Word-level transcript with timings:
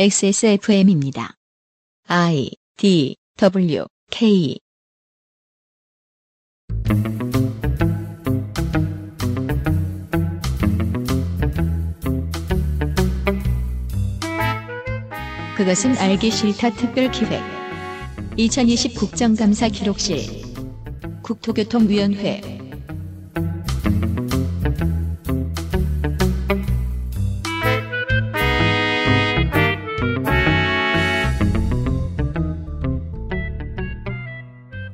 XSFM입니다. 0.00 1.34
I 2.06 2.52
D 2.76 3.16
W 3.36 3.84
K. 4.12 4.60
그것은 15.56 15.98
알기 15.98 16.30
싫다 16.30 16.70
특별 16.74 17.10
기획. 17.10 17.42
2020 18.36 18.94
국정감사 18.94 19.68
기록실. 19.68 20.20
국토교통위원회 21.24 22.67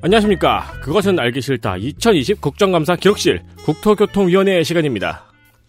안녕하십니까. 0.08 0.70
그것은 0.82 1.18
알기 1.18 1.40
싫다. 1.40 1.78
2020 1.78 2.42
국정감사 2.42 2.96
기록실 2.96 3.42
국토교통위원회 3.64 4.62
시간입니다. 4.62 5.24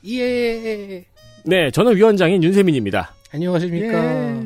예. 0.09 1.05
네, 1.45 1.71
저는 1.71 1.95
위원장인 1.95 2.43
윤세민입니다. 2.43 3.13
안녕하십니까. 3.33 4.43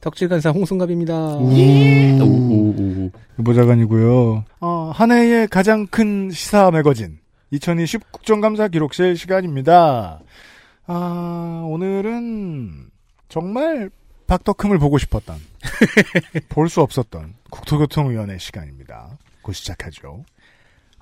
덕질간사 0.00 0.50
홍승갑입니다. 0.50 1.38
보좌관이고요. 3.44 4.44
어, 4.60 4.92
한 4.94 5.10
해의 5.10 5.48
가장 5.48 5.88
큰 5.88 6.30
시사 6.30 6.70
매거진 6.70 7.18
2020 7.50 8.12
국정감사 8.12 8.68
기록실 8.68 9.16
시간입니다. 9.16 10.20
아, 10.86 11.64
오늘은 11.68 12.90
정말 13.28 13.90
박덕흠을 14.28 14.78
보고 14.78 14.98
싶었던 14.98 15.36
볼 16.48 16.68
수 16.68 16.80
없었던 16.80 17.34
국토교통위원회 17.50 18.38
시간입니다. 18.38 19.18
곧 19.42 19.52
시작하죠. 19.52 20.24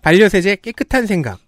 반려세제 0.03 0.57
깨끗한 0.57 1.07
생각. 1.07 1.41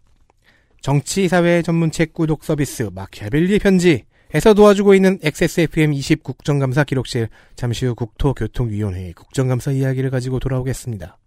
정치, 0.81 1.29
사회 1.29 1.63
전문책 1.63 2.13
구독 2.13 2.45
서비스 2.45 2.91
마키아벨리의 2.93 3.61
편지에서 3.61 4.55
도와주고 4.55 4.95
있는 4.95 5.19
XSFM 5.23 5.95
20 5.95 6.23
국정감사 6.23 6.85
기록실 6.85 7.29
잠시 7.55 7.87
후 7.87 7.95
국토교통위원회 7.95 9.13
국정감사 9.13 9.71
이야기를 9.71 10.11
가지고 10.11 10.41
돌아오겠습니다. 10.41 11.19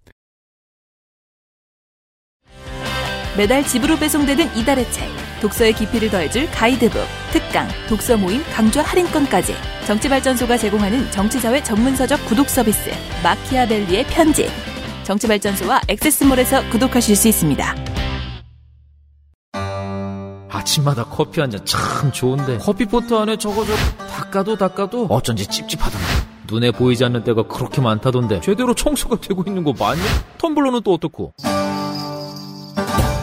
매달 3.37 3.63
집으로 3.65 3.97
배송되는 3.97 4.55
이달의 4.57 4.89
책 4.91 5.09
독서의 5.41 5.73
깊이를 5.73 6.09
더해줄 6.09 6.49
가이드북 6.51 7.01
특강 7.31 7.67
독서 7.89 8.17
모임 8.17 8.41
강좌 8.53 8.81
할인권까지 8.81 9.53
정치발전소가 9.85 10.57
제공하는 10.57 11.11
정치사회 11.11 11.61
전문서적 11.63 12.25
구독 12.25 12.49
서비스 12.49 12.89
마키아벨리의 13.23 14.05
편지 14.07 14.47
정치발전소와 15.05 15.81
액세스몰에서 15.87 16.69
구독하실 16.69 17.15
수 17.15 17.27
있습니다. 17.29 17.75
아침마다 20.49 21.03
커피 21.05 21.41
한 21.41 21.49
잔 21.51 21.63
참 21.65 22.11
좋은데 22.11 22.57
커피포트 22.57 23.13
안에 23.13 23.37
저거 23.37 23.65
저 23.65 23.75
닦아도 24.07 24.55
닦아도 24.57 25.05
어쩐지 25.09 25.45
찝찝하던데 25.47 26.05
눈에 26.47 26.71
보이지 26.71 27.03
않는 27.05 27.23
때가 27.23 27.43
그렇게 27.43 27.81
많다던데 27.81 28.39
제대로 28.41 28.73
청소가 28.73 29.17
되고 29.19 29.43
있는 29.45 29.63
거 29.63 29.73
맞냐? 29.77 30.01
텀블러는 30.37 30.83
또 30.83 30.93
어떻고? 30.93 31.33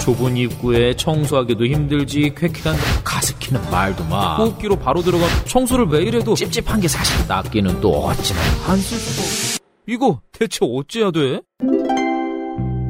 좁은 0.01 0.37
입구에 0.37 0.95
청소하기도 0.97 1.65
힘들지 1.67 2.35
쾌쾌한 2.37 2.77
가습기는 3.05 3.71
말도 3.71 4.05
마 4.05 4.37
호흡기로 4.37 4.77
바로 4.77 5.01
들어가 5.03 5.25
청소를 5.47 5.87
매일 5.87 6.17
해도 6.17 6.35
찝찝한 6.35 6.81
게 6.81 6.89
사실 6.89 7.27
낫기는 7.29 7.81
또 7.81 8.07
어찌나 8.07 8.41
없- 8.69 9.62
이거 9.87 10.21
대체 10.33 10.61
어찌해야 10.63 11.11
돼? 11.11 11.41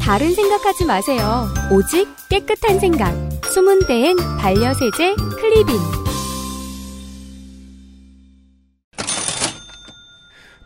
다른 0.00 0.34
생각하지 0.34 0.84
마세요. 0.84 1.46
오직 1.70 2.06
깨끗한 2.28 2.80
생각. 2.80 3.14
숨은 3.46 3.86
데엔 3.86 4.16
반려세제 4.38 5.14
클리빈. 5.14 5.76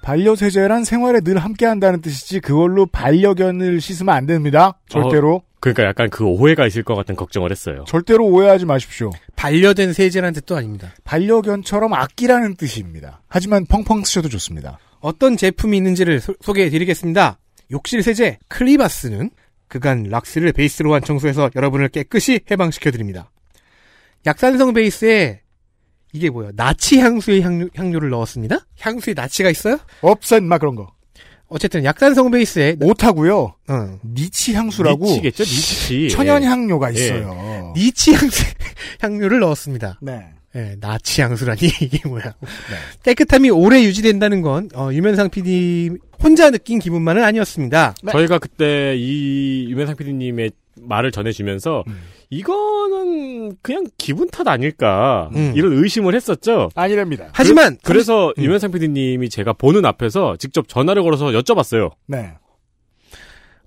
반려세제란 0.02 0.84
생활에 0.84 1.20
늘 1.20 1.38
함께한다는 1.38 2.00
뜻이지 2.00 2.40
그걸로 2.40 2.86
반려견을 2.86 3.80
씻으면 3.80 4.14
안 4.14 4.26
됩니다. 4.26 4.78
절대로. 4.88 5.42
그러니까 5.58 5.84
약간 5.84 6.08
그 6.10 6.24
오해가 6.24 6.64
있을 6.66 6.84
것 6.84 6.94
같은 6.94 7.16
걱정을 7.16 7.50
했어요. 7.50 7.84
절대로 7.88 8.24
오해하지 8.26 8.66
마십시오. 8.66 9.10
반려된 9.34 9.92
세제라는 9.92 10.34
뜻도 10.34 10.56
아닙니다. 10.56 10.92
반려견처럼 11.02 11.92
아끼라는 11.92 12.54
뜻입니다. 12.54 13.20
하지만 13.28 13.66
펑펑 13.66 14.04
쓰셔도 14.04 14.28
좋습니다. 14.28 14.78
어떤 15.00 15.36
제품이 15.36 15.76
있는지를 15.76 16.20
소, 16.20 16.52
개해 16.52 16.70
드리겠습니다. 16.70 17.38
욕실 17.70 18.02
세제 18.02 18.38
클리바스는 18.48 19.30
그간 19.68 20.04
락스를 20.04 20.52
베이스로 20.52 20.94
한 20.94 21.02
청소에서 21.02 21.50
여러분을 21.56 21.88
깨끗이 21.88 22.40
해방시켜 22.50 22.90
드립니다. 22.90 23.30
약산성 24.26 24.74
베이스에 24.74 25.40
이게 26.12 26.30
뭐야? 26.30 26.50
나치 26.54 26.98
향수의 26.98 27.42
향료, 27.42 27.68
향료를 27.74 28.10
넣었습니다. 28.10 28.66
향수에 28.80 29.14
나치가 29.14 29.50
있어요? 29.50 29.78
없앤 30.00 30.44
막 30.44 30.58
그런 30.58 30.74
거. 30.74 30.92
어쨌든 31.48 31.84
약산성 31.84 32.30
베이스에 32.30 32.76
못하고요. 32.80 33.54
어, 33.68 33.98
niche 34.04 34.54
향수라고 34.54 35.04
niche겠죠? 35.04 35.44
niche. 35.44 36.08
천연 36.10 36.42
예. 36.42 36.46
향료가 36.46 36.90
있어요. 36.90 37.72
niche 37.76 38.14
향수 38.14 38.44
향료를 39.00 39.40
넣었습니다. 39.40 39.98
네. 40.02 40.30
예, 40.56 40.74
나치 40.80 41.20
향수라니 41.20 41.60
이게 41.82 42.08
뭐야? 42.08 42.34
깨끗함이 43.02 43.50
오래 43.50 43.82
유지된다는 43.82 44.40
건 44.40 44.70
어, 44.74 44.88
유면상 44.90 45.28
PD 45.28 45.90
혼자 46.22 46.50
느낀 46.50 46.78
기분만은 46.78 47.22
아니었습니다. 47.22 47.94
저희가 48.10 48.38
그때 48.38 48.96
이 48.96 49.66
유명상 49.68 49.96
PD님의 49.96 50.52
말을 50.80 51.12
전해주면서 51.12 51.84
음. 51.86 52.00
이거는 52.30 53.56
그냥 53.60 53.84
기분 53.98 54.28
탓 54.28 54.48
아닐까 54.48 55.30
음. 55.34 55.52
이런 55.54 55.72
의심을 55.74 56.14
했었죠. 56.14 56.70
아니랍니다. 56.74 57.28
하지만 57.32 57.76
그 57.84 57.92
래서 57.92 58.32
음. 58.38 58.42
유명상 58.42 58.72
PD님이 58.72 59.28
제가 59.28 59.52
보는 59.52 59.84
앞에서 59.84 60.36
직접 60.38 60.68
전화를 60.68 61.02
걸어서 61.02 61.26
여쭤봤어요. 61.26 61.92
네. 62.06 62.32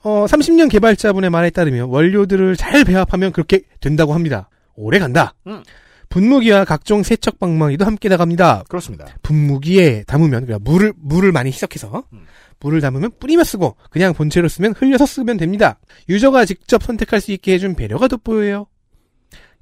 어, 0.01 0.25
30년 0.27 0.71
개발자분의 0.71 1.29
말에 1.29 1.49
따르면 1.51 1.89
원료들을 1.89 2.55
잘 2.55 2.83
배합하면 2.83 3.31
그렇게 3.31 3.61
된다고 3.79 4.13
합니다. 4.13 4.49
오래 4.75 4.97
간다. 4.97 5.35
음. 6.09 6.19
분무기와 6.19 6.65
각종 6.65 7.03
세척 7.03 7.39
방망이도 7.39 7.85
함께 7.85 8.09
나갑니다. 8.09 8.63
그렇습니다. 8.67 9.05
분무기에 9.21 10.03
담으면 10.03 10.45
그러니까 10.45 10.59
물을 10.59 10.93
물을 10.97 11.31
많이 11.31 11.49
희석해서 11.49 12.03
음. 12.13 12.25
물을 12.59 12.81
담으면 12.81 13.11
뿌리며 13.19 13.43
쓰고 13.43 13.75
그냥 13.89 14.13
본체로 14.13 14.47
쓰면 14.49 14.73
흘려서 14.77 15.05
쓰면 15.05 15.37
됩니다. 15.37 15.79
유저가 16.09 16.45
직접 16.45 16.83
선택할 16.83 17.21
수 17.21 17.31
있게 17.31 17.53
해준 17.53 17.75
배려가 17.75 18.07
돋보여요. 18.07 18.67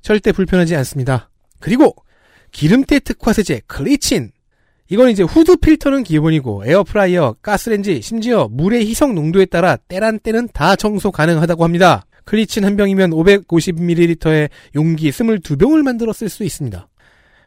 절대 0.02 0.32
불편하지 0.32 0.76
않습니다. 0.78 1.30
그리고 1.60 1.96
기름때 2.52 3.00
특화 3.00 3.34
세제 3.34 3.62
클리친 3.68 4.32
이건 4.90 5.10
이제 5.10 5.24
후드 5.24 5.58
필터는 5.58 6.04
기본이고 6.04 6.64
에어프라이어, 6.66 7.36
가스렌지, 7.42 8.02
심지어 8.02 8.48
물의 8.50 8.86
희석 8.86 9.14
농도에 9.14 9.46
따라 9.46 9.76
때란 9.76 10.18
때는 10.20 10.48
다 10.54 10.78
청소 10.78 11.12
가능하다고 11.12 11.64
합니다. 11.64 12.06
클리친 12.28 12.66
한 12.66 12.76
병이면 12.76 13.12
550ml의 13.12 14.50
용기 14.76 15.10
22병을 15.10 15.82
만들어 15.82 16.12
쓸 16.12 16.28
수 16.30 16.44
있습니다. 16.44 16.88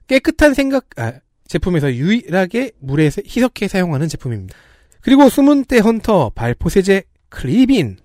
깨끗한 0.06 0.54
생각, 0.54 0.86
아, 0.96 1.12
제품에서 1.46 1.92
유일하게 1.94 2.72
물에 2.80 3.10
세- 3.10 3.22
희석해 3.26 3.68
사용하는 3.68 4.08
제품입니다. 4.08 4.56
그리고 5.02 5.28
숨은 5.28 5.64
때 5.66 5.78
헌터 5.78 6.30
발포세제 6.34 7.02
클리빈. 7.28 7.98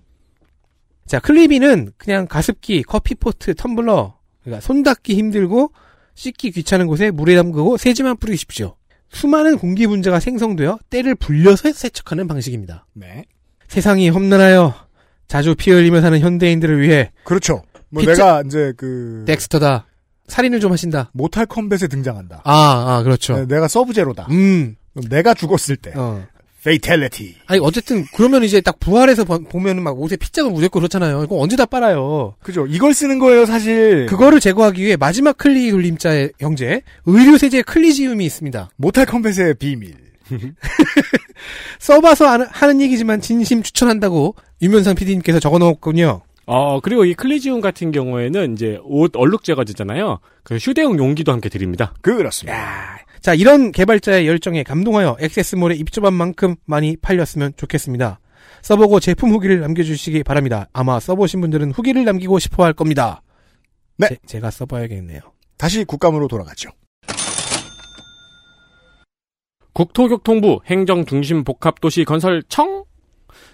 자, 1.06 1.18
클리빈은 1.18 1.92
그냥 1.96 2.26
가습기, 2.26 2.82
커피포트, 2.82 3.54
텀블러, 3.54 4.14
그러니까 4.42 4.60
손 4.60 4.82
닦기 4.82 5.14
힘들고 5.16 5.72
씻기 6.14 6.50
귀찮은 6.50 6.86
곳에 6.86 7.10
물에 7.10 7.36
담그고 7.36 7.76
세제만 7.78 8.18
뿌리십시오. 8.18 8.76
수많은 9.08 9.56
공기 9.58 9.86
분자가 9.86 10.20
생성되어 10.20 10.78
때를 10.90 11.14
불려서 11.14 11.72
세척하는 11.72 12.28
방식입니다. 12.28 12.86
네. 12.92 13.24
세상이 13.68 14.10
험난하여 14.10 14.85
자주 15.28 15.54
피 15.56 15.70
흘리며 15.70 16.00
사는 16.00 16.18
현대인들을 16.20 16.80
위해 16.80 17.10
그렇죠. 17.24 17.62
뭐 17.90 18.00
피자- 18.02 18.12
내가 18.14 18.42
이제 18.46 18.72
그 18.76 19.24
덱스터다. 19.26 19.86
살인을 20.28 20.58
좀 20.60 20.72
하신다. 20.72 21.10
모탈 21.12 21.46
컴뱃에 21.46 21.86
등장한다. 21.88 22.42
아, 22.44 22.52
아, 22.96 23.02
그렇죠. 23.04 23.36
네, 23.36 23.46
내가 23.46 23.68
서브제로다. 23.68 24.26
음, 24.30 24.74
내가 25.08 25.34
죽었을 25.34 25.76
때 25.76 25.92
어. 25.94 26.24
Fatality. 26.64 27.36
아니, 27.46 27.60
어쨌든, 27.62 28.04
그러면 28.16 28.42
이제 28.42 28.60
딱 28.60 28.80
부활해서 28.80 29.22
보- 29.22 29.38
보면은 29.44 29.84
막 29.84 30.00
옷에 30.00 30.16
핏자국 30.16 30.52
묻었고 30.54 30.80
그렇잖아요. 30.80 31.22
이거 31.22 31.38
언제 31.38 31.54
다 31.54 31.64
빨아요. 31.64 32.34
그죠. 32.42 32.66
이걸 32.66 32.92
쓰는 32.92 33.20
거예요, 33.20 33.46
사실. 33.46 34.06
그거를 34.06 34.40
제거하기 34.40 34.82
위해 34.82 34.96
마지막 34.96 35.38
클리 35.38 35.70
돌림자의 35.70 36.32
형제, 36.40 36.82
의류세제 37.04 37.62
클리지움이 37.62 38.24
있습니다. 38.26 38.70
모탈 38.78 39.06
컴뱃의 39.06 39.54
비밀. 39.60 39.94
써봐서 41.78 42.26
아는- 42.26 42.48
하는 42.50 42.80
얘기지만 42.80 43.20
진심 43.20 43.62
추천한다고 43.62 44.34
유면상 44.62 44.94
PD님께서 44.94 45.40
적어 45.40 45.58
놓았군요. 45.58 46.22
어, 46.46 46.80
그리고 46.80 47.04
이 47.04 47.14
클리지움 47.14 47.60
같은 47.60 47.90
경우에는 47.90 48.52
이제 48.52 48.78
옷 48.84 49.12
얼룩 49.16 49.42
제거제잖아요. 49.42 50.20
그 50.44 50.56
휴대용 50.56 50.96
용기도 50.98 51.32
함께 51.32 51.48
드립니다. 51.48 51.92
그렇습니다. 52.02 52.56
야, 52.56 52.98
자, 53.20 53.34
이런 53.34 53.72
개발자의 53.72 54.28
열정에 54.28 54.62
감동하여 54.62 55.16
액세스몰에 55.20 55.74
입점한 55.74 56.12
만큼 56.14 56.54
많이 56.64 56.96
팔렸으면 56.96 57.52
좋겠습니다. 57.56 58.20
써보고 58.62 59.00
제품 59.00 59.30
후기를 59.30 59.60
남겨주시기 59.60 60.22
바랍니다. 60.22 60.68
아마 60.72 61.00
써보신 61.00 61.40
분들은 61.40 61.72
후기를 61.72 62.04
남기고 62.04 62.38
싶어 62.38 62.64
할 62.64 62.72
겁니다. 62.72 63.22
네. 63.98 64.08
제, 64.08 64.16
제가 64.26 64.50
써봐야겠네요. 64.50 65.20
다시 65.58 65.84
국감으로 65.84 66.28
돌아가죠. 66.28 66.70
국토교통부 69.76 70.60
행정중심복합도시 70.64 72.04
건설청 72.04 72.84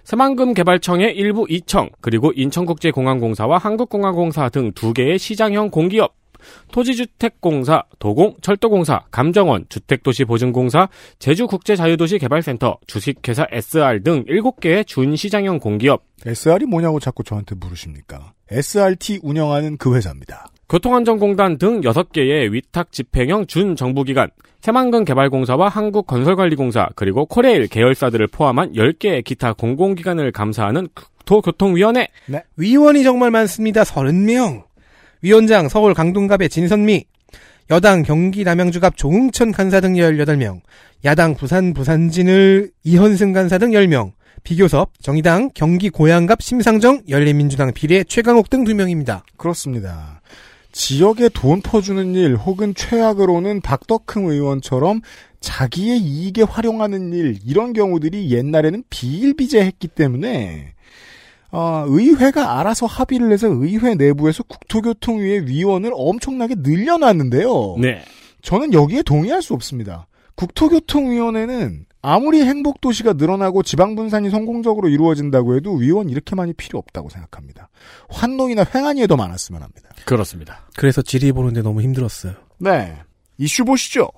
새만금 0.04 0.54
개발청의 0.54 1.16
일부 1.16 1.46
이청 1.48 1.90
그리고 2.00 2.32
인천국제공항공사와 2.36 3.58
한국공항공사 3.58 4.48
등 4.48 4.70
두 4.72 4.92
개의 4.92 5.18
시장형 5.18 5.70
공기업 5.70 6.14
토지주택공사, 6.70 7.84
도공, 7.98 8.36
철도공사, 8.40 9.04
감정원, 9.10 9.64
주택도시보증공사, 9.68 10.88
제주국제자유도시 11.18 12.18
개발센터, 12.18 12.78
주식회사 12.86 13.46
SR 13.50 14.02
등 14.02 14.24
7개의 14.24 14.86
준시장형 14.86 15.58
공기업, 15.58 16.04
SR이 16.24 16.66
뭐냐고 16.66 17.00
자꾸 17.00 17.22
저한테 17.24 17.54
물으십니까? 17.56 18.32
SRT 18.50 19.20
운영하는 19.22 19.76
그 19.76 19.94
회사입니다. 19.94 20.51
교통안전공단 20.68 21.58
등 21.58 21.80
6개의 21.82 22.50
위탁 22.52 22.92
집행형 22.92 23.46
준정부기관, 23.46 24.30
새만금 24.60 25.04
개발공사와 25.04 25.68
한국건설관리공사, 25.68 26.90
그리고 26.94 27.26
코레일 27.26 27.66
계열사들을 27.66 28.28
포함한 28.28 28.72
10개의 28.72 29.24
기타 29.24 29.52
공공기관을 29.52 30.32
감사하는 30.32 30.88
국토교통위원회. 30.94 32.08
위원이 32.56 33.02
정말 33.02 33.30
많습니다. 33.30 33.82
30명. 33.82 34.64
위원장 35.20 35.68
서울 35.68 35.94
강동갑의 35.94 36.48
진선미, 36.48 37.04
여당 37.70 38.02
경기 38.02 38.44
남양주갑 38.44 38.96
조흥천 38.96 39.52
간사 39.52 39.80
등 39.80 39.94
18명, 39.94 40.60
야당 41.04 41.34
부산 41.34 41.74
부산진을 41.74 42.70
이현승 42.84 43.32
간사 43.32 43.58
등 43.58 43.70
10명, 43.70 44.12
비교섭, 44.42 44.90
정의당 45.00 45.50
경기 45.54 45.90
고양갑 45.90 46.42
심상정 46.42 47.02
열린민주당 47.08 47.72
비례 47.72 48.02
최강욱 48.02 48.50
등 48.50 48.64
2명입니다. 48.64 49.22
그렇습니다. 49.36 50.20
지역에 50.72 51.28
돈 51.28 51.60
퍼주는 51.60 52.14
일 52.14 52.34
혹은 52.36 52.74
최악으로는 52.74 53.60
박덕흠 53.60 54.30
의원처럼 54.30 55.02
자기의 55.40 55.98
이익에 55.98 56.42
활용하는 56.42 57.12
일 57.12 57.38
이런 57.44 57.72
경우들이 57.72 58.30
옛날에는 58.30 58.84
비일비재했기 58.88 59.88
때문에 59.88 60.74
어, 61.50 61.84
의회가 61.86 62.58
알아서 62.58 62.86
합의를 62.86 63.30
해서 63.30 63.48
의회 63.48 63.94
내부에서 63.94 64.42
국토교통위의 64.44 65.46
위원을 65.46 65.92
엄청나게 65.94 66.54
늘려놨는데요. 66.58 67.76
네. 67.78 68.02
저는 68.40 68.72
여기에 68.72 69.02
동의할 69.02 69.42
수 69.42 69.52
없습니다. 69.52 70.06
국토교통위원회는 70.36 71.84
아무리 72.02 72.42
행복 72.42 72.80
도시가 72.80 73.12
늘어나고 73.12 73.62
지방 73.62 73.94
분산이 73.94 74.28
성공적으로 74.28 74.88
이루어진다고 74.88 75.54
해도 75.54 75.72
위원 75.74 76.10
이렇게 76.10 76.34
많이 76.34 76.52
필요 76.52 76.80
없다고 76.80 77.08
생각합니다. 77.08 77.70
환농이나 78.10 78.66
횡한이에 78.74 79.06
더 79.06 79.16
많았으면 79.16 79.62
합니다. 79.62 79.88
그렇습니다. 80.04 80.68
그래서 80.76 81.00
질의 81.00 81.32
보는데 81.32 81.62
너무 81.62 81.80
힘들었어요. 81.80 82.34
네. 82.58 82.98
이슈 83.38 83.64
보시죠. 83.64 84.08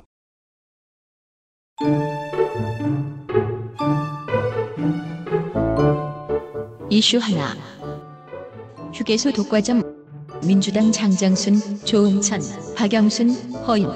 이슈 6.89 7.19
하나. 7.19 7.55
휴게소 8.95 9.33
독과점 9.33 9.83
민주당 10.47 10.91
장장순, 10.91 11.85
조은천, 11.85 12.41
박영순, 12.77 13.31
허인. 13.67 13.89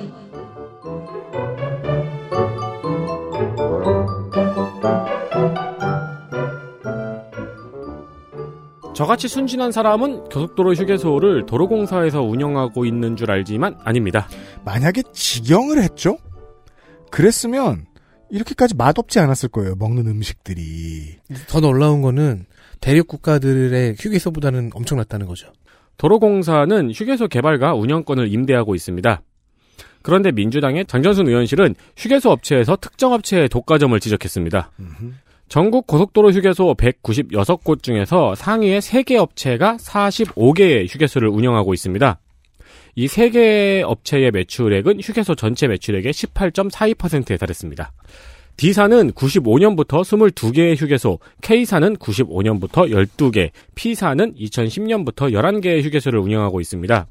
저같이 8.99 9.29
순진한 9.29 9.71
사람은 9.71 10.25
고속도로 10.25 10.75
휴게소를 10.75 11.47
도로공사에서 11.47 12.21
운영하고 12.21 12.85
있는 12.85 13.15
줄 13.15 13.31
알지만 13.31 13.79
아닙니다. 13.85 14.27
만약에 14.65 15.05
직영을 15.13 15.81
했죠? 15.81 16.19
그랬으면 17.13 17.87
이렇게까지 18.29 18.75
맛없지 18.75 19.21
않았을 19.21 19.51
거예요. 19.51 19.77
먹는 19.77 20.09
음식들이. 20.09 21.21
더 21.47 21.61
놀라운 21.61 22.03
거는 22.03 22.47
대륙 22.81 23.07
국가들의 23.07 23.95
휴게소보다는 24.01 24.71
엄청났다는 24.75 25.27
거죠. 25.29 25.53
도로공사는 25.97 26.91
휴게소 26.91 27.29
개발과 27.29 27.75
운영권을 27.75 28.33
임대하고 28.35 28.75
있습니다. 28.75 29.23
그런데 30.03 30.33
민주당의 30.33 30.87
장전순 30.87 31.29
의원실은 31.29 31.77
휴게소 31.97 32.33
업체에서 32.33 32.75
특정 32.75 33.13
업체의 33.13 33.49
독과점을 33.49 34.01
지적했습니다. 34.01 34.73
전국 35.49 35.87
고속도로 35.87 36.31
휴게소 36.33 36.75
196곳 36.75 37.83
중에서 37.83 38.35
상위의 38.35 38.83
3개 38.83 39.17
업체가 39.17 39.79
45개의 39.79 40.93
휴게소를 40.93 41.29
운영하고 41.29 41.73
있습니다. 41.73 42.21
이 42.97 43.07
3개의 43.07 43.83
업체의 43.83 44.31
매출액은 44.31 45.01
휴게소 45.01 45.37
전체 45.37 45.67
매출액의 45.67 46.13
18.42%에 46.13 47.39
달했습니다. 47.39 47.93
D사는 48.59 49.13
95년부터 49.13 50.03
22개의 50.03 50.77
휴게소, 50.77 51.21
K사는 51.41 51.97
95년부터 51.97 52.91
12개, 52.91 53.51
P사는 53.77 54.35
2010년부터 54.35 55.33
11개의 55.33 55.83
휴게소를 55.85 56.19
운영하고 56.19 56.61
있습니다. 56.61 57.07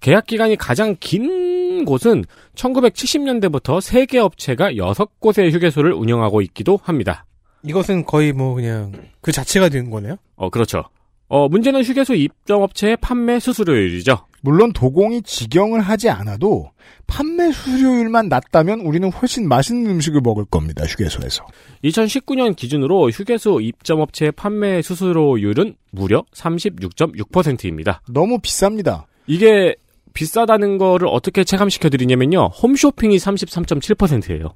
계약 0.00 0.26
기간이 0.26 0.56
가장 0.56 0.94
긴 1.00 1.86
곳은 1.86 2.24
1970년대부터 2.54 3.80
3개 3.80 4.18
업체가 4.18 4.72
6곳의 4.72 5.52
휴게소를 5.52 5.92
운영하고 5.92 6.42
있기도 6.42 6.78
합니다. 6.82 7.24
이것은 7.64 8.04
거의 8.04 8.32
뭐 8.32 8.54
그냥 8.54 8.92
그 9.20 9.32
자체가 9.32 9.68
된 9.68 9.90
거네요. 9.90 10.16
어, 10.36 10.50
그렇죠. 10.50 10.84
어, 11.28 11.48
문제는 11.48 11.82
휴게소 11.82 12.14
입점업체의 12.14 12.96
판매 12.98 13.38
수수료율이죠. 13.38 14.26
물론 14.40 14.72
도공이 14.72 15.22
직영을 15.22 15.80
하지 15.80 16.08
않아도 16.08 16.70
판매 17.06 17.52
수수료율만 17.52 18.28
낮다면 18.28 18.80
우리는 18.80 19.10
훨씬 19.10 19.46
맛있는 19.48 19.90
음식을 19.90 20.20
먹을 20.22 20.44
겁니다. 20.44 20.84
휴게소에서. 20.86 21.44
2019년 21.84 22.56
기준으로 22.56 23.10
휴게소 23.10 23.60
입점업체의 23.60 24.32
판매 24.32 24.80
수수료율은 24.80 25.74
무려 25.90 26.24
36.6%입니다. 26.34 28.00
너무 28.08 28.38
비쌉니다. 28.38 29.04
이게 29.26 29.74
비싸다는 30.14 30.78
거를 30.78 31.08
어떻게 31.08 31.44
체감시켜 31.44 31.90
드리냐면요. 31.90 32.46
홈쇼핑이 32.46 33.16
33.7%예요. 33.16 34.54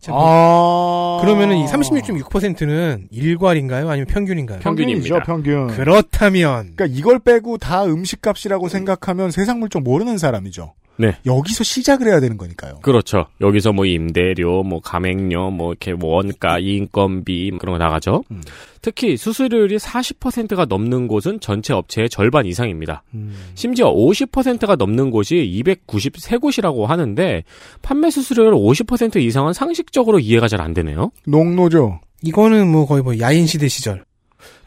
자, 0.00 0.12
아. 0.14 1.18
그러면은 1.20 1.56
이 1.56 1.66
36.6%는 1.66 3.08
일괄인가요? 3.10 3.88
아니면 3.88 4.06
평균인가요? 4.06 4.60
평균입니다. 4.60 5.22
평균. 5.24 5.66
그렇다면 5.68 6.74
그러니까 6.76 6.86
이걸 6.86 7.18
빼고 7.18 7.58
다 7.58 7.84
음식값이라고 7.84 8.68
생각하면 8.68 9.30
세상 9.30 9.58
물정 9.58 9.82
모르는 9.82 10.18
사람이죠. 10.18 10.74
네. 10.98 11.16
여기서 11.24 11.64
시작을 11.64 12.06
해야 12.08 12.20
되는 12.20 12.36
거니까요. 12.36 12.80
그렇죠. 12.82 13.26
여기서 13.40 13.72
뭐 13.72 13.86
임대료, 13.86 14.62
뭐 14.62 14.80
가맹료, 14.80 15.50
뭐 15.50 15.70
이렇게 15.72 15.94
뭐 15.94 16.16
원가, 16.16 16.58
인건비 16.58 17.50
뭐 17.52 17.58
그런 17.58 17.78
거 17.78 17.84
나가죠. 17.84 18.24
음. 18.30 18.42
특히 18.82 19.16
수수료율이 19.16 19.78
40%가 19.78 20.64
넘는 20.66 21.08
곳은 21.08 21.40
전체 21.40 21.72
업체의 21.72 22.08
절반 22.08 22.46
이상입니다. 22.46 23.02
음. 23.14 23.34
심지어 23.54 23.92
50%가 23.92 24.76
넘는 24.76 25.10
곳이 25.10 25.34
293곳이라고 25.64 26.86
하는데 26.86 27.44
판매 27.82 28.10
수수료율 28.10 28.54
50% 28.54 29.16
이상은 29.22 29.52
상식적으로 29.52 30.18
이해가 30.18 30.46
잘 30.46 30.58
안 30.58 30.74
되네요. 30.74 31.12
농노죠. 31.24 32.00
이거는 32.22 32.66
뭐 32.66 32.84
거의 32.84 33.00
뭐 33.00 33.16
야인 33.20 33.46
시대 33.46 33.68
시절. 33.68 34.04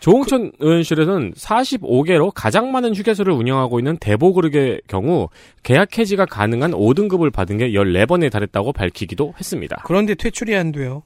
조홍천 0.01 0.51
의원실에서는 0.59 1.33
45개로 1.33 2.31
가장 2.33 2.71
많은 2.71 2.93
휴게소를 2.95 3.31
운영하고 3.33 3.79
있는 3.79 3.97
대보그룹의 3.97 4.81
경우 4.87 5.29
계약 5.63 5.97
해지가 5.97 6.25
가능한 6.25 6.71
5등급을 6.71 7.31
받은 7.31 7.57
게 7.57 7.69
14번에 7.71 8.31
달했다고 8.31 8.73
밝히기도 8.73 9.35
했습니다. 9.39 9.81
그런데 9.85 10.15
퇴출이 10.15 10.55
안 10.55 10.71
돼요. 10.71 11.03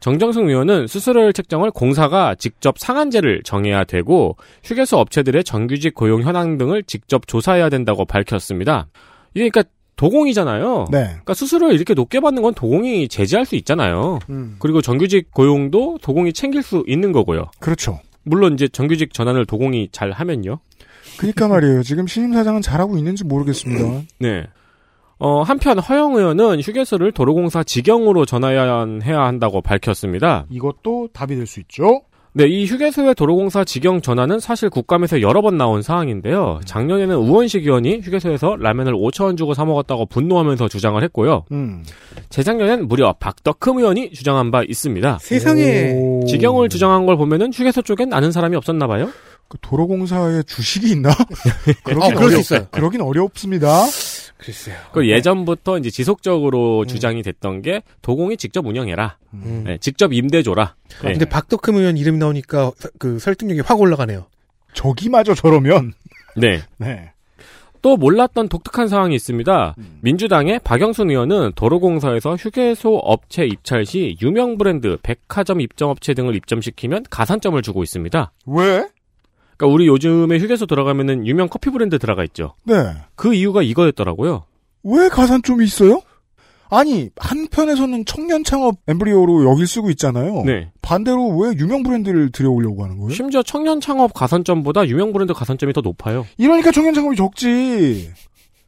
정정승 0.00 0.48
의원은 0.48 0.86
수수료율 0.86 1.32
책정을 1.32 1.70
공사가 1.70 2.34
직접 2.34 2.78
상한제를 2.78 3.42
정해야 3.44 3.84
되고 3.84 4.36
휴게소 4.64 4.98
업체들의 4.98 5.44
정규직 5.44 5.94
고용 5.94 6.22
현황 6.22 6.58
등을 6.58 6.82
직접 6.84 7.26
조사해야 7.26 7.68
된다고 7.68 8.04
밝혔습니다. 8.04 8.88
이게 9.34 9.48
그러니까 9.50 9.64
도공이잖아요. 9.96 10.86
네. 10.90 11.04
그러니까 11.04 11.34
수수료를 11.34 11.74
이렇게 11.74 11.94
높게 11.94 12.18
받는 12.20 12.42
건 12.42 12.54
도공이 12.54 13.08
제지할 13.08 13.46
수 13.46 13.54
있잖아요. 13.56 14.18
음. 14.30 14.56
그리고 14.58 14.80
정규직 14.80 15.30
고용도 15.32 15.98
도공이 16.02 16.32
챙길 16.32 16.62
수 16.62 16.82
있는 16.88 17.12
거고요. 17.12 17.50
그렇죠. 17.60 18.00
물론 18.24 18.54
이제 18.54 18.68
정규직 18.68 19.12
전환을 19.12 19.46
도공이 19.46 19.88
잘 19.92 20.10
하면요. 20.12 20.58
그니까 21.18 21.48
말이에요. 21.48 21.82
지금 21.82 22.06
신임 22.06 22.32
사장은 22.32 22.62
잘하고 22.62 22.96
있는지 22.96 23.24
모르겠습니다. 23.24 24.02
네. 24.20 24.46
어, 25.18 25.42
한편 25.42 25.78
허영 25.78 26.14
의원은 26.16 26.60
휴게소를 26.60 27.12
도로공사 27.12 27.62
직영으로 27.62 28.24
전환해야 28.26 29.20
한다고 29.20 29.60
밝혔습니다. 29.62 30.46
이것도 30.50 31.10
답이 31.12 31.36
될 31.36 31.46
수 31.46 31.60
있죠. 31.60 32.02
네, 32.34 32.46
이 32.46 32.64
휴게소의 32.64 33.14
도로공사 33.14 33.62
직영 33.62 34.00
전환은 34.00 34.40
사실 34.40 34.70
국감에서 34.70 35.20
여러 35.20 35.42
번 35.42 35.58
나온 35.58 35.82
사항인데요. 35.82 36.60
작년에는 36.64 37.14
우원식 37.14 37.64
의원이 37.66 38.00
휴게소에서 38.00 38.56
라면을 38.56 38.94
5천원 38.94 39.36
주고 39.36 39.52
사 39.52 39.66
먹었다고 39.66 40.06
분노하면서 40.06 40.68
주장을 40.68 41.02
했고요. 41.04 41.44
음. 41.52 41.84
재작년엔 42.30 42.88
무려 42.88 43.14
박덕흠 43.20 43.78
의원이 43.78 44.12
주장한 44.12 44.50
바 44.50 44.62
있습니다. 44.66 45.18
세상에 45.20 45.92
오. 45.92 46.24
직영을 46.26 46.70
주장한 46.70 47.04
걸 47.04 47.18
보면은 47.18 47.52
휴게소 47.52 47.82
쪽엔 47.82 48.14
아는 48.14 48.32
사람이 48.32 48.56
없었나 48.56 48.86
봐요. 48.86 49.10
그 49.48 49.58
도로공사에 49.60 50.44
주식이 50.44 50.90
있나? 50.90 51.10
그러긴 51.84 52.02
어, 52.02 52.16
그럴 52.18 52.30
수 52.30 52.40
있어요. 52.40 52.66
그러긴 52.70 53.02
어렵습니다. 53.02 53.84
글쎄요. 54.42 54.76
그 54.92 55.08
예전부터 55.08 55.78
이제 55.78 55.88
지속적으로 55.90 56.84
주장이 56.86 57.22
됐던 57.22 57.62
게 57.62 57.82
도공이 58.02 58.36
직접 58.36 58.66
운영해라. 58.66 59.16
음. 59.34 59.62
네, 59.66 59.78
직접 59.78 60.12
임대 60.12 60.42
줘라. 60.42 60.74
네. 61.02 61.12
근데 61.12 61.24
박덕흠 61.24 61.76
의원 61.76 61.96
이름 61.96 62.18
나오니까 62.18 62.72
서- 62.76 62.88
그 62.98 63.18
설득력이 63.18 63.60
확 63.60 63.80
올라가네요. 63.80 64.26
저기마저 64.74 65.34
저러면 65.34 65.92
네. 66.36 66.60
네. 66.78 67.12
또 67.82 67.96
몰랐던 67.96 68.48
독특한 68.48 68.86
상황이 68.86 69.14
있습니다. 69.16 69.74
민주당의 70.02 70.60
박영순 70.62 71.10
의원은 71.10 71.50
도로공사에서 71.56 72.36
휴게소 72.36 72.94
업체 72.98 73.44
입찰 73.44 73.84
시 73.84 74.16
유명 74.22 74.56
브랜드, 74.56 74.98
백화점 75.02 75.60
입점업체 75.60 76.14
등을 76.14 76.36
입점시키면 76.36 77.06
가산점을 77.10 77.60
주고 77.62 77.82
있습니다. 77.82 78.30
왜? 78.46 78.86
그러니까 79.56 79.74
우리 79.74 79.86
요즘에 79.86 80.38
휴게소 80.38 80.66
들어가면은 80.66 81.26
유명 81.26 81.48
커피 81.48 81.70
브랜드 81.70 81.98
들어가 81.98 82.24
있죠. 82.24 82.54
네. 82.64 82.74
그 83.14 83.34
이유가 83.34 83.62
이거였더라고요. 83.62 84.44
왜 84.84 85.08
가산점이 85.08 85.64
있어요? 85.64 86.02
아니 86.74 87.10
한편에서는 87.16 88.06
청년 88.06 88.44
창업 88.44 88.76
엠브리오로 88.88 89.44
여길 89.50 89.66
쓰고 89.66 89.90
있잖아요. 89.90 90.42
네. 90.46 90.70
반대로 90.80 91.28
왜 91.36 91.52
유명 91.58 91.82
브랜드를 91.82 92.32
들여오려고 92.32 92.82
하는 92.82 92.96
거예요? 92.96 93.10
심지어 93.10 93.42
청년 93.42 93.78
창업 93.78 94.14
가산점보다 94.14 94.88
유명 94.88 95.12
브랜드 95.12 95.34
가산점이 95.34 95.74
더 95.74 95.82
높아요. 95.82 96.26
이러니까 96.38 96.72
청년 96.72 96.94
창업이 96.94 97.16
적지. 97.16 98.10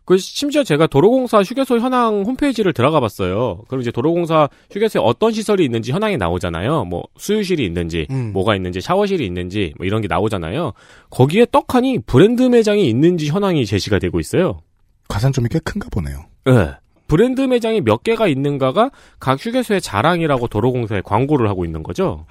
그 0.04 0.18
심지어 0.18 0.62
제가 0.62 0.86
도로공사 0.86 1.42
휴게소 1.42 1.78
현황 1.78 2.22
홈페이지를 2.22 2.72
들어가 2.72 3.00
봤어요. 3.00 3.62
그럼 3.68 3.80
이제 3.80 3.90
도로공사 3.90 4.48
휴게소에 4.70 5.00
어떤 5.02 5.32
시설이 5.32 5.64
있는지 5.64 5.92
현황이 5.92 6.16
나오잖아요. 6.16 6.84
뭐 6.84 7.04
수유실이 7.16 7.64
있는지, 7.64 8.06
음. 8.10 8.32
뭐가 8.32 8.54
있는지, 8.54 8.80
샤워실이 8.80 9.24
있는지 9.24 9.72
뭐 9.78 9.86
이런 9.86 10.02
게 10.02 10.08
나오잖아요. 10.08 10.72
거기에 11.10 11.46
떡하니 11.50 12.00
브랜드 12.00 12.42
매장이 12.42 12.86
있는지 12.88 13.28
현황이 13.28 13.64
제시가 13.64 13.98
되고 13.98 14.20
있어요. 14.20 14.60
가산점이 15.08 15.48
꽤 15.50 15.58
큰가 15.60 15.88
보네요. 15.90 16.26
네. 16.44 16.72
브랜드 17.06 17.40
매장이 17.42 17.82
몇 17.82 18.02
개가 18.02 18.28
있는가가 18.28 18.90
각 19.20 19.44
휴게소의 19.44 19.80
자랑이라고 19.80 20.48
도로공사에 20.48 21.02
광고를 21.02 21.48
하고 21.48 21.64
있는 21.64 21.82
거죠. 21.82 22.26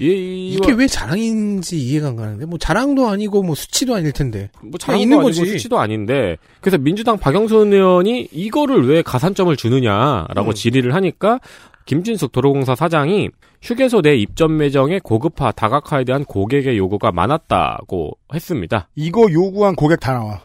이, 0.00 0.50
이게 0.54 0.72
왜 0.72 0.86
자랑인지 0.86 1.76
이해가 1.78 2.08
안 2.08 2.16
가는데 2.16 2.46
뭐 2.46 2.58
자랑도 2.58 3.08
아니고 3.08 3.42
뭐 3.42 3.54
수치도 3.54 3.94
아닐 3.94 4.12
텐데. 4.12 4.50
뭐 4.62 4.78
자랑도 4.78 5.02
있는 5.02 5.16
아니고 5.18 5.28
거지. 5.28 5.44
수치도 5.44 5.78
아닌데 5.78 6.36
그래서 6.60 6.78
민주당 6.78 7.18
박영선 7.18 7.72
의원이 7.72 8.28
이거를 8.32 8.86
왜 8.88 9.02
가산점을 9.02 9.54
주느냐라고 9.56 10.50
음. 10.50 10.54
질의를 10.54 10.94
하니까 10.94 11.40
김진숙 11.86 12.32
도로공사 12.32 12.74
사장이 12.74 13.30
휴게소 13.62 14.02
내 14.02 14.14
입점 14.14 14.56
매정의 14.58 15.00
고급화 15.00 15.52
다각화에 15.52 16.04
대한 16.04 16.24
고객의 16.24 16.76
요구가 16.78 17.10
많았다고 17.12 18.12
했습니다. 18.32 18.88
이거 18.94 19.26
요구한 19.32 19.74
고객 19.74 19.98
다 20.00 20.12
나와. 20.12 20.42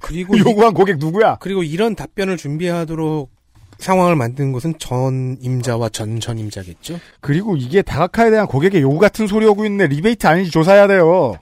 그리고 0.00 0.36
이- 0.36 0.40
요구한 0.46 0.72
고객 0.74 0.96
누구야? 0.98 1.36
그리고 1.40 1.62
이런 1.62 1.94
답변을 1.94 2.36
준비하도록 2.38 3.30
상황을 3.78 4.16
만든 4.16 4.52
곳은 4.52 4.74
전 4.78 5.36
임자와 5.40 5.90
전 5.90 6.18
전 6.20 6.38
임자겠죠. 6.38 6.98
그리고 7.20 7.56
이게 7.56 7.82
다각화에 7.82 8.30
대한 8.30 8.46
고객의 8.46 8.80
요구 8.82 8.98
같은 8.98 9.26
소리 9.26 9.46
하고 9.46 9.64
있네. 9.66 9.86
리베이트 9.88 10.26
아닌지 10.26 10.50
조사해야 10.50 10.86
돼요. 10.86 11.34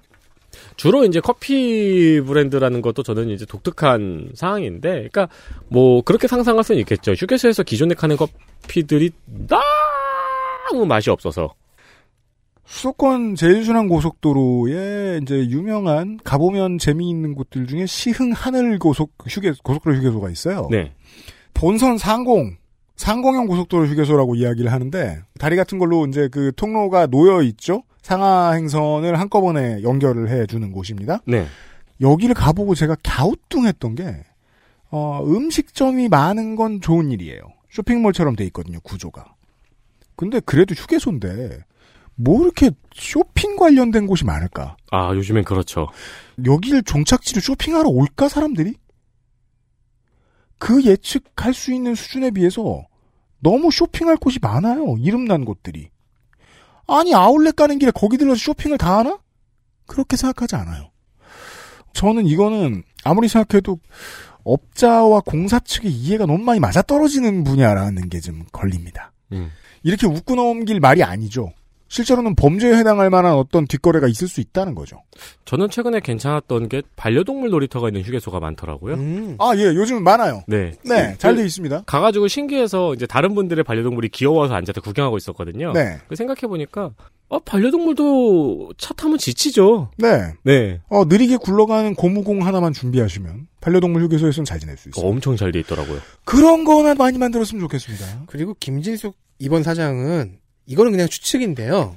주로 0.77 1.05
이제 1.05 1.21
커피 1.21 2.21
브랜드라는 2.21 2.83
것도 2.83 3.03
저는 3.05 3.29
이제 3.31 3.45
독특한 3.47 4.31
상황인데, 4.35 4.91
그러니까 4.91 5.29
뭐 5.69 6.03
그렇게 6.03 6.27
상상할 6.27 6.65
수는 6.65 6.81
있겠죠. 6.81 7.13
휴게소에서 7.13 7.63
기존에 7.63 7.95
파는 7.95 8.17
커피들이 8.17 9.11
너무 9.27 10.87
맛이 10.87 11.11
없어서 11.11 11.55
수도권 12.67 13.37
제일순환 13.37 13.89
고속도로에 13.89 15.21
이제 15.23 15.37
유명한 15.49 16.19
가보면 16.25 16.79
재미있는 16.79 17.35
곳들 17.35 17.67
중에 17.67 17.87
시흥 17.87 18.33
하늘 18.33 18.79
고속 18.79 19.13
휴게 19.29 19.53
고속도로 19.63 19.97
휴게소가 19.97 20.31
있어요. 20.31 20.67
네. 20.71 20.93
본선 21.55 21.99
상공 21.99 22.57
상공형 22.97 23.47
고속도로 23.47 23.87
휴게소라고 23.87 24.35
이야기를 24.37 24.71
하는데 24.71 25.21
다리 25.39 25.57
같은 25.57 25.79
걸로 25.79 26.07
이제 26.07 26.29
그 26.31 26.53
통로가 26.55 27.07
놓여 27.07 27.43
있죠. 27.43 27.83
상하 28.03 28.53
행선을 28.53 29.19
한꺼번에 29.19 29.83
연결을 29.83 30.29
해 30.29 30.47
주는 30.47 30.71
곳입니다. 30.71 31.21
네. 31.27 31.47
여기를 32.01 32.35
가보고 32.35 32.75
제가 32.75 32.97
갸우뚱했던 33.03 33.95
게 33.95 34.25
어, 34.91 35.25
음식점이 35.27 36.09
많은 36.09 36.55
건 36.55 36.81
좋은 36.81 37.11
일이에요. 37.11 37.41
쇼핑몰처럼 37.71 38.37
돼 38.37 38.45
있거든요, 38.47 38.79
구조가. 38.81 39.35
근데 40.17 40.39
그래도 40.41 40.75
휴게소인데 40.75 41.65
뭐 42.15 42.43
이렇게 42.45 42.71
쇼핑 42.93 43.57
관련된 43.57 44.07
곳이 44.07 44.25
많을까? 44.25 44.77
아 44.93 45.13
요즘엔 45.15 45.43
그렇죠. 45.45 45.89
여기를 46.45 46.85
종착지로 46.85 47.41
쇼핑하러 47.41 47.89
올까 47.89 48.29
사람들이? 48.29 48.75
그 50.65 50.83
예측할 50.83 51.53
수 51.53 51.75
있는 51.75 51.95
수준에 51.95 52.31
비해서 52.31 52.87
너무 53.39 53.71
쇼핑할 53.71 54.17
곳이 54.17 54.39
많아요. 54.41 54.97
이름난 54.99 55.45
곳들이. 55.45 55.91
아니 56.87 57.15
아울렛 57.15 57.55
가는 57.55 57.79
길에 57.79 57.91
거기 57.91 58.17
들러서 58.17 58.41
쇼핑을 58.41 58.79
다 58.79 58.97
하나? 58.97 59.19
그렇게 59.87 60.17
생각하지 60.17 60.57
않아요. 60.57 60.91
저는 61.93 62.25
이거는 62.27 62.83
아무리 63.05 63.29
생각해도 63.29 63.79
업자와 64.43 65.21
공사 65.21 65.61
측의 65.61 65.93
이해가 65.93 66.25
너무 66.25 66.43
많이 66.43 66.61
맞아떨어지는 66.61 67.45
분야라는 67.45 68.09
게 68.09 68.21
좀 68.21 68.47
걸립니다. 68.51 69.13
음. 69.33 69.51
이렇게 69.83 70.07
웃고 70.07 70.35
넘길 70.35 70.81
말이 70.81 71.03
아니죠. 71.03 71.53
실제로는 71.95 72.35
범죄에 72.35 72.75
해당할 72.75 73.09
만한 73.09 73.35
어떤 73.35 73.69
뒷거래가 73.69 74.09
있을 74.09 74.27
수 74.27 74.41
있다는 74.41 74.75
거죠. 74.75 75.01
저는 75.45 75.71
최근에 75.71 76.01
괜찮았던 76.01 76.69
게 76.69 76.83
반려동물 76.97 77.51
놀이터가 77.51 77.87
있는 77.89 78.03
휴게소가 78.03 78.41
많더라고요. 78.41 78.95
음. 78.95 79.37
아, 79.39 79.53
예, 79.57 79.67
요즘 79.67 80.03
많아요. 80.03 80.43
네. 80.49 80.73
네, 80.85 81.15
잘 81.19 81.37
돼 81.37 81.45
있습니다. 81.45 81.85
가가지고 81.87 82.27
신기해서 82.27 82.95
이제 82.95 83.07
다른 83.07 83.37
분들의 83.37 83.63
반려동물이 83.63 84.09
귀여워서 84.09 84.55
앉아서 84.55 84.81
구경하고 84.81 85.17
있었거든요. 85.19 85.73
네, 85.73 86.01
그 86.09 86.17
생각해보니까, 86.17 86.91
어, 87.29 87.39
반려동물도 87.39 88.73
차 88.77 88.93
타면 88.95 89.19
지치죠. 89.19 89.93
네. 89.97 90.33
네. 90.43 90.81
어, 90.89 91.05
느리게 91.05 91.37
굴러가는 91.37 91.95
고무공 91.95 92.45
하나만 92.45 92.73
준비하시면 92.73 93.47
반려동물 93.61 94.03
휴게소에서는 94.03 94.45
잘 94.45 94.59
지낼 94.59 94.77
수 94.77 94.89
있어요. 94.89 95.07
엄청 95.07 95.37
잘 95.37 95.53
돼 95.53 95.61
있더라고요. 95.61 96.01
그런 96.25 96.65
거나 96.65 96.95
많이 96.97 97.19
만들었으면 97.19 97.61
좋겠습니다. 97.61 98.25
그리고 98.27 98.57
김진숙 98.59 99.15
이번 99.39 99.63
사장은 99.63 100.39
이거는 100.67 100.93
그냥 100.93 101.09
추측인데요. 101.09 101.97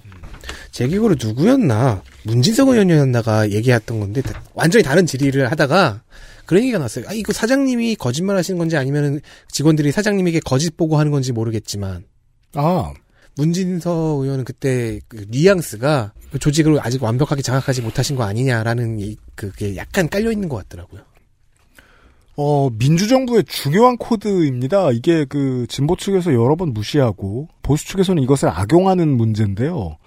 제 0.72 0.88
기억으로 0.88 1.16
누구였나 1.20 2.04
문진석 2.24 2.70
의원이었나가 2.70 3.50
얘기했던 3.52 4.00
건데 4.00 4.22
다- 4.22 4.42
완전히 4.54 4.84
다른 4.84 5.06
질의를 5.06 5.50
하다가 5.52 6.04
그런 6.46 6.64
얘기가 6.64 6.78
나왔어요. 6.78 7.06
아 7.08 7.14
이거 7.14 7.34
사장님이 7.34 7.96
거짓말 7.96 8.38
하시는 8.38 8.58
건지 8.58 8.78
아니면 8.78 9.20
직원들이 9.52 9.92
사장님에게 9.92 10.42
거짓 10.42 10.78
보고 10.78 10.98
하는 10.98 11.12
건지 11.12 11.32
모르겠지만 11.32 12.06
아, 12.56 12.94
문진석 13.36 14.22
의원은 14.24 14.46
그때 14.46 15.00
그 15.08 15.26
뉘앙스가 15.30 16.14
그 16.32 16.40
조직을 16.40 16.80
아직 16.82 17.02
완벽하게 17.04 17.42
장악하지 17.42 17.82
못하신 17.82 18.16
거 18.16 18.24
아니냐라는 18.24 19.00
이- 19.00 19.18
그게 19.36 19.76
약간 19.76 20.08
깔려 20.10 20.32
있는 20.32 20.48
것 20.50 20.58
같더라고요. 20.58 21.02
어, 22.40 22.70
민주정부의 22.70 23.46
중요한 23.46 23.98
코드입니다. 23.98 24.92
이게 24.92 25.26
그 25.26 25.66
진보 25.70 25.96
측에서 25.96 26.34
여러 26.34 26.56
번 26.56 26.72
무시하고 26.74 27.48
보수 27.68 27.86
측에서는 27.86 28.24
이것을 28.24 28.48
악용하는 28.48 29.18
문제인데요. 29.18 29.98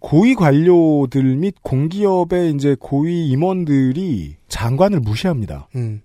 고위 0.00 0.34
관료들 0.34 1.36
및 1.36 1.54
공기업의 1.62 2.52
이제 2.52 2.74
고위 2.80 3.28
임원들이 3.28 4.34
장관을 4.48 4.98
무시합니다. 4.98 5.68
음. 5.76 6.02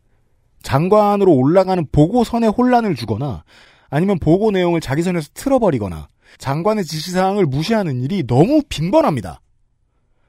장관으로 0.61 1.33
올라가는 1.33 1.83
보고선에 1.91 2.47
혼란을 2.47 2.93
주거나 2.93 3.43
아니면 3.89 4.19
보고 4.19 4.51
내용을 4.51 4.79
자기 4.79 5.01
선에서 5.01 5.29
틀어버리거나 5.33 6.07
장관의 6.37 6.85
지시사항을 6.85 7.47
무시하는 7.47 8.03
일이 8.03 8.27
너무 8.27 8.61
빈번합니다. 8.69 9.41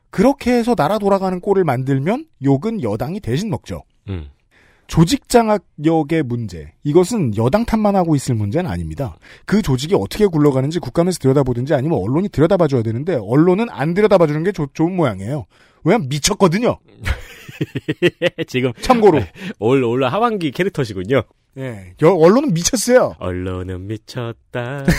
그렇게 0.09 0.53
해서 0.53 0.75
나라 0.75 0.99
돌아가는 0.99 1.39
꼴을 1.39 1.65
만들면 1.65 2.25
욕은 2.43 2.83
여당이 2.83 3.21
대신 3.21 3.51
먹죠. 3.51 3.83
음. 4.09 4.31
조직장악력의 4.88 6.23
문제. 6.25 6.73
이것은 6.85 7.37
여당 7.37 7.64
탓만 7.64 7.97
하고 7.97 8.14
있을 8.16 8.35
문제는 8.35 8.71
아닙니다. 8.71 9.16
그 9.45 9.62
조직이 9.62 9.95
어떻게 9.95 10.26
굴러가는지 10.26 10.78
국감에서 10.78 11.19
들여다보든지 11.19 11.75
아니면 11.75 11.99
언론이 11.99 12.28
들여다봐줘야 12.31 12.83
되는데 12.83 13.19
언론은 13.21 13.69
안 13.71 13.95
들여다봐주는 13.95 14.43
게 14.45 14.52
좋- 14.52 14.73
좋은 14.75 14.95
모양이에요. 14.97 15.47
왜냐면 15.85 16.09
미쳤거든요. 16.09 16.78
지금 18.47 18.73
참고로. 18.81 19.23
올, 19.61 19.83
올 19.85 20.05
하반기 20.05 20.50
캐릭터시군요. 20.50 21.23
예. 21.59 21.95
여- 22.02 22.14
언론은 22.14 22.52
미쳤어요. 22.55 23.14
언론은 23.19 23.87
미쳤다. 23.87 24.85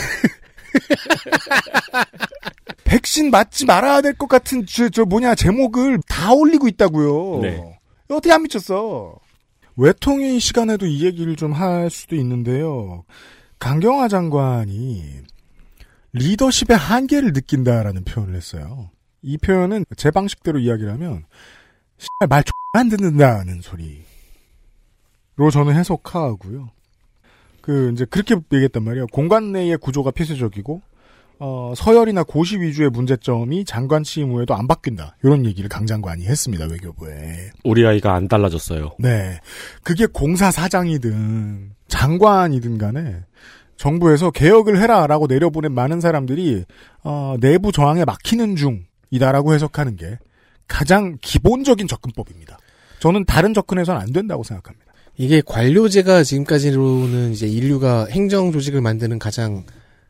백신 2.83 3.31
맞지 3.31 3.65
말아야 3.65 4.01
될 4.01 4.13
것 4.17 4.27
같은 4.27 4.65
저, 4.65 4.89
저 4.89 5.05
뭐냐 5.05 5.35
제목을 5.35 5.99
다 6.07 6.31
올리고 6.33 6.67
있다고요. 6.67 7.39
네. 7.41 7.79
어떻게 8.09 8.31
안 8.31 8.43
미쳤어? 8.43 9.15
외통위 9.77 10.39
시간에도 10.39 10.85
이 10.85 11.05
얘기를 11.05 11.35
좀 11.35 11.53
할 11.53 11.89
수도 11.89 12.15
있는데요. 12.15 13.05
강경화 13.59 14.07
장관이 14.07 15.03
리더십의 16.13 16.77
한계를 16.77 17.33
느낀다라는 17.33 18.03
표현을 18.03 18.35
했어요. 18.35 18.89
이 19.21 19.37
표현은 19.37 19.85
제 19.95 20.11
방식대로 20.11 20.59
이야기를 20.59 20.91
하면 20.93 21.25
말 22.29 22.39
X 22.39 22.51
안 22.73 22.89
듣는다는 22.89 23.61
소리로 23.61 24.03
저는 25.51 25.75
해석하고요. 25.75 26.69
그 27.61 27.91
이제 27.93 28.05
그렇게 28.05 28.35
얘기했단 28.35 28.83
말이에요. 28.83 29.07
공간 29.07 29.51
내의 29.51 29.77
구조가 29.77 30.11
필수적이고 30.11 30.81
어, 31.39 31.73
서열이나 31.75 32.23
고시 32.23 32.59
위주의 32.59 32.89
문제점이 32.89 33.65
장관 33.65 34.03
취임 34.03 34.31
후에도 34.31 34.55
안 34.55 34.67
바뀐다. 34.67 35.15
이런 35.23 35.45
얘기를 35.45 35.69
강 35.69 35.85
장관이 35.85 36.25
했습니다. 36.25 36.65
외교부에. 36.65 37.51
우리 37.63 37.85
아이가 37.85 38.15
안 38.15 38.27
달라졌어요. 38.27 38.95
네. 38.99 39.39
그게 39.83 40.05
공사 40.07 40.49
사장이든 40.49 41.71
장관이든 41.87 42.77
간에 42.77 43.23
정부에서 43.77 44.31
개혁을 44.31 44.81
해라라고 44.81 45.27
내려보낸 45.27 45.71
많은 45.71 46.01
사람들이 46.01 46.65
어, 47.03 47.35
내부 47.39 47.71
저항에 47.71 48.03
막히는 48.05 48.55
중이다라고 48.55 49.53
해석하는 49.53 49.95
게 49.95 50.17
가장 50.67 51.17
기본적인 51.21 51.87
접근법입니다. 51.87 52.57
저는 52.99 53.25
다른 53.25 53.53
접근해서는 53.53 54.01
안 54.01 54.11
된다고 54.11 54.43
생각합니다. 54.43 54.91
이게 55.17 55.41
관료제가 55.45 56.23
지금까지로는 56.23 57.31
이제 57.31 57.47
인류가 57.47 58.07
행정 58.09 58.51
조직을 58.51 58.81
만드는 58.81 59.19
가장 59.19 59.65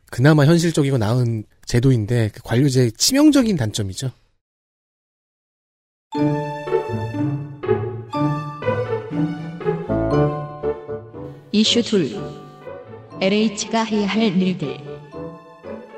그나마 0.10 0.46
현실적이고 0.46 0.98
나은 0.98 1.44
제도인데 1.66 2.30
그 2.34 2.42
관료제의 2.44 2.94
치명적인 2.94 3.58
단점이죠. 3.58 4.12
이슈 11.52 11.82
둘. 11.82 12.12
LH가 13.20 13.84
해야 13.84 14.08
할 14.08 14.22
일들. 14.24 14.78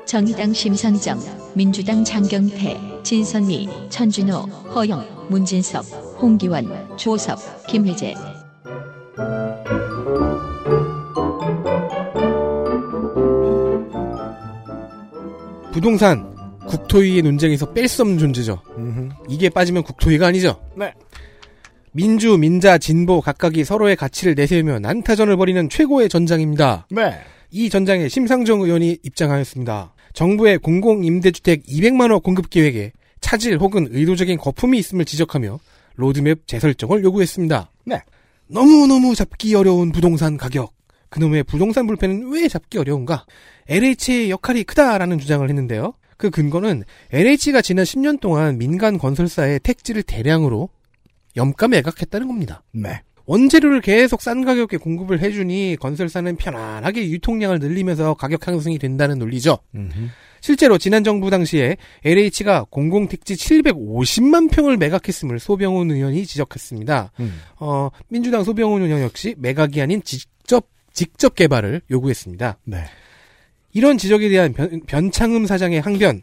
정의당 0.06 0.52
심상정, 0.52 1.20
민주당 1.54 2.02
장경태, 2.02 3.02
진선미, 3.04 3.68
천준호, 3.90 4.34
허영, 4.74 5.28
문진석, 5.28 5.84
홍기원, 6.20 6.96
조섭, 6.96 7.38
김혜재. 7.66 8.39
부동산 15.80 16.58
국토위의 16.66 17.22
논쟁에서 17.22 17.72
뺄 17.72 17.88
수 17.88 18.02
없는 18.02 18.18
존재죠. 18.18 18.60
이게 19.30 19.48
빠지면 19.48 19.82
국토위가 19.82 20.26
아니죠. 20.26 20.60
네. 20.76 20.92
민주, 21.92 22.36
민자, 22.36 22.76
진보 22.76 23.22
각각이 23.22 23.64
서로의 23.64 23.96
가치를 23.96 24.34
내세우며 24.34 24.80
난타전을 24.80 25.38
벌이는 25.38 25.70
최고의 25.70 26.10
전장입니다. 26.10 26.86
네. 26.90 27.14
이 27.50 27.70
전장에 27.70 28.10
심상정 28.10 28.60
의원이 28.60 28.98
입장하였습니다. 29.02 29.94
정부의 30.12 30.58
공공임대주택 30.58 31.64
200만호 31.64 32.22
공급 32.22 32.50
계획에 32.50 32.92
차질 33.22 33.56
혹은 33.56 33.88
의도적인 33.90 34.36
거품이 34.36 34.78
있음을 34.78 35.06
지적하며 35.06 35.58
로드맵 35.94 36.46
재설정을 36.46 37.02
요구했습니다. 37.04 37.70
네. 37.86 38.02
너무너무 38.48 39.14
잡기 39.14 39.54
어려운 39.54 39.92
부동산 39.92 40.36
가격. 40.36 40.74
그놈의 41.08 41.44
부동산 41.44 41.86
불펜은 41.86 42.30
왜 42.32 42.48
잡기 42.48 42.78
어려운가? 42.78 43.24
LH의 43.70 44.30
역할이 44.30 44.64
크다라는 44.64 45.18
주장을 45.18 45.48
했는데요. 45.48 45.94
그 46.16 46.28
근거는 46.28 46.82
LH가 47.12 47.62
지난 47.62 47.84
10년 47.84 48.20
동안 48.20 48.58
민간 48.58 48.98
건설사의 48.98 49.60
택지를 49.60 50.02
대량으로 50.02 50.68
염가 51.36 51.68
매각했다는 51.68 52.26
겁니다. 52.26 52.62
네. 52.72 53.00
원재료를 53.26 53.80
계속 53.80 54.22
싼 54.22 54.44
가격에 54.44 54.76
공급을 54.76 55.20
해주니 55.20 55.76
건설사는 55.78 56.34
편안하게 56.34 57.08
유통량을 57.10 57.60
늘리면서 57.60 58.14
가격 58.14 58.44
상승이 58.44 58.78
된다는 58.78 59.20
논리죠. 59.20 59.58
실제로 60.40 60.78
지난 60.78 61.04
정부 61.04 61.30
당시에 61.30 61.76
LH가 62.04 62.66
공공택지 62.70 63.34
750만 63.34 64.50
평을 64.50 64.78
매각했음을 64.78 65.38
소병훈 65.38 65.92
의원이 65.92 66.26
지적했습니다. 66.26 67.12
음. 67.20 67.40
어, 67.60 67.90
민주당 68.08 68.42
소병훈 68.42 68.82
의원 68.82 69.02
역시 69.02 69.36
매각이 69.38 69.80
아닌 69.80 70.02
직접 70.02 70.66
직접 70.92 71.36
개발을 71.36 71.82
요구했습니다. 71.90 72.58
네. 72.64 72.84
이런 73.72 73.98
지적에 73.98 74.28
대한 74.28 74.52
변, 74.52 74.80
변창흠 74.86 75.46
사장의 75.46 75.80
항변. 75.80 76.22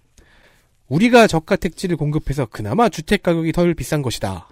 우리가 0.88 1.28
저가 1.28 1.56
택지를 1.58 1.98
공급해서 1.98 2.46
그나마 2.46 2.88
주택 2.90 3.22
가격이 3.24 3.52
덜 3.52 3.74
비싼 3.74 4.02
것이다. 4.02 4.48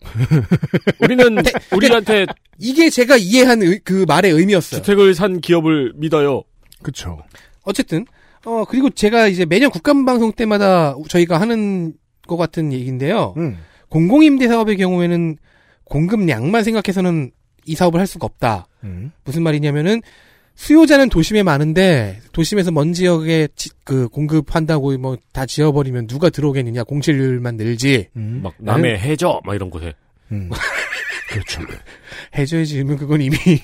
우리는 1.00 1.36
우리한테 1.74 2.26
이게 2.58 2.90
제가 2.90 3.16
이해한 3.16 3.62
의- 3.62 3.80
그 3.84 4.04
말의 4.06 4.32
의미였어요. 4.32 4.80
주택을 4.82 5.14
산 5.14 5.40
기업을 5.40 5.92
믿어요. 5.96 6.42
그쵸. 6.82 7.22
어쨌든 7.62 8.04
어 8.44 8.64
그리고 8.64 8.90
제가 8.90 9.28
이제 9.28 9.44
매년 9.44 9.70
국감 9.70 10.04
방송 10.04 10.32
때마다 10.32 10.96
저희가 11.08 11.40
하는 11.40 11.94
것 12.26 12.36
같은 12.36 12.72
얘기인데요. 12.72 13.34
음. 13.36 13.58
공공임대 13.88 14.48
사업의 14.48 14.76
경우에는 14.78 15.36
공급량만 15.84 16.64
생각해서는 16.64 17.30
이 17.64 17.74
사업을 17.76 18.00
할 18.00 18.06
수가 18.08 18.26
없다. 18.26 18.66
음. 18.82 19.12
무슨 19.24 19.44
말이냐면은 19.44 20.02
수요자는 20.54 21.08
도심에 21.08 21.42
많은데 21.42 22.20
도심에서 22.32 22.70
먼 22.70 22.92
지역에 22.92 23.48
지- 23.56 23.70
그 23.84 24.08
공급한다고 24.08 24.96
뭐 24.98 25.16
다 25.32 25.46
지어버리면 25.46 26.06
누가 26.06 26.30
들어오겠느냐 26.30 26.84
공실률만 26.84 27.56
늘지 27.56 28.08
음. 28.16 28.40
막 28.42 28.54
남의 28.58 28.98
해저 28.98 29.40
막 29.44 29.54
이런 29.54 29.70
곳에 29.70 29.92
음. 30.30 30.50
그렇죠. 31.30 31.62
해줘야 32.36 32.64
지으면 32.64 32.96
그건 32.98 33.22
이미 33.22 33.36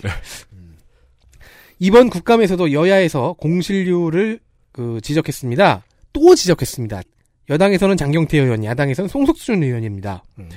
이번 1.79 2.11
국감에서도 2.11 2.73
여야에서 2.73 3.35
공실률을 3.35 4.41
그 4.73 5.01
지적했습니다. 5.03 5.85
또 6.13 6.35
지적했습니다. 6.35 7.03
여당에서는 7.51 7.97
장경태 7.97 8.39
의원, 8.39 8.65
야당에서는 8.65 9.09
송석준 9.09 9.63
의원입니다. 9.63 10.23
음. 10.39 10.49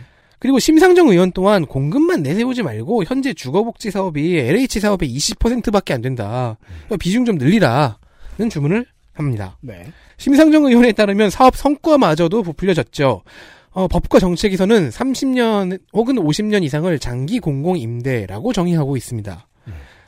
그리고 0.42 0.58
심상정 0.58 1.10
의원 1.10 1.32
또한 1.34 1.68
공급만 1.68 2.24
내세우지 2.24 2.64
말고 2.64 3.04
현재 3.04 3.32
주거복지 3.32 3.92
사업이 3.92 4.40
LH 4.40 4.80
사업의 4.80 5.16
20%밖에 5.16 5.94
안 5.94 6.02
된다. 6.02 6.58
비중 7.00 7.26
좀 7.26 7.36
늘리라는 7.38 8.50
주문을 8.50 8.88
합니다. 9.14 9.60
네. 9.62 9.86
심상정 10.18 10.66
의원에 10.66 10.94
따르면 10.94 11.30
사업 11.30 11.56
성과마저도 11.56 12.42
부풀려졌죠. 12.42 13.22
어, 13.70 13.88
법과 13.88 14.18
정책에서는 14.18 14.90
30년 14.90 15.80
혹은 15.94 16.16
50년 16.16 16.64
이상을 16.64 16.98
장기 16.98 17.40
공공 17.40 17.78
임대라고 17.78 18.52
정의하고 18.52 18.98
있습니다. 18.98 19.48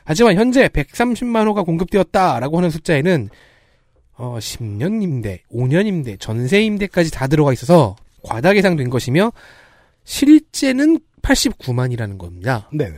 하지만 0.02 0.34
현재 0.34 0.66
130만 0.66 1.46
호가 1.46 1.62
공급되었다라고 1.62 2.58
하는 2.58 2.70
숫자에는 2.70 3.28
어, 4.16 4.36
10년 4.40 5.00
임대, 5.00 5.42
5년 5.52 5.86
임대, 5.86 6.16
전세 6.16 6.60
임대까지 6.60 7.12
다 7.12 7.28
들어가 7.28 7.52
있어서 7.52 7.94
과다 8.24 8.52
계상된 8.52 8.90
것이며 8.90 9.30
실제는 10.04 10.98
89만이라는 11.22 12.18
겁니다. 12.18 12.68
네네. 12.72 12.94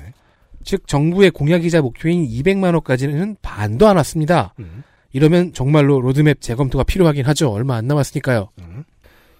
즉 0.65 0.87
정부의 0.89 1.31
공약이자 1.31 1.81
목표인 1.81 2.27
200만 2.27 2.75
호까지는 2.75 3.37
반도 3.41 3.87
안 3.87 3.97
왔습니다. 3.97 4.53
음. 4.59 4.83
이러면 5.13 5.53
정말로 5.53 6.01
로드맵 6.01 6.41
재검토가 6.41 6.85
필요하긴 6.85 7.25
하죠. 7.27 7.51
얼마 7.51 7.77
안 7.77 7.87
남았으니까요. 7.87 8.49
음. 8.59 8.85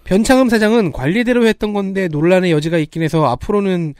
변창흠 0.05 0.47
사장은 0.49 0.93
관리대로 0.93 1.45
했던 1.45 1.73
건데 1.73 2.07
논란의 2.07 2.51
여지가 2.53 2.77
있긴 2.77 3.01
해서 3.03 3.25
앞으로는 3.25 3.93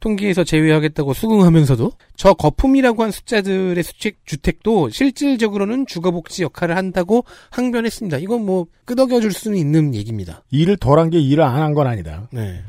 통계에서 0.00 0.44
제외하겠다고 0.44 1.14
수긍하면서도 1.14 1.92
저 2.16 2.34
거품이라고 2.34 3.02
한 3.02 3.10
숫자들의 3.10 3.82
수책 3.82 4.18
주택도 4.26 4.90
실질적으로는 4.90 5.86
주거복지 5.86 6.42
역할을 6.42 6.76
한다고 6.76 7.24
항변했습니다. 7.50 8.18
이건 8.18 8.44
뭐 8.44 8.66
끄덕여줄 8.84 9.32
수는 9.32 9.56
있는 9.56 9.94
얘기입니다. 9.94 10.42
일을 10.50 10.76
덜 10.76 10.98
한 10.98 11.08
게 11.08 11.18
일을 11.18 11.42
안 11.42 11.62
한 11.62 11.72
건 11.72 11.86
아니다. 11.86 12.28
네. 12.30 12.62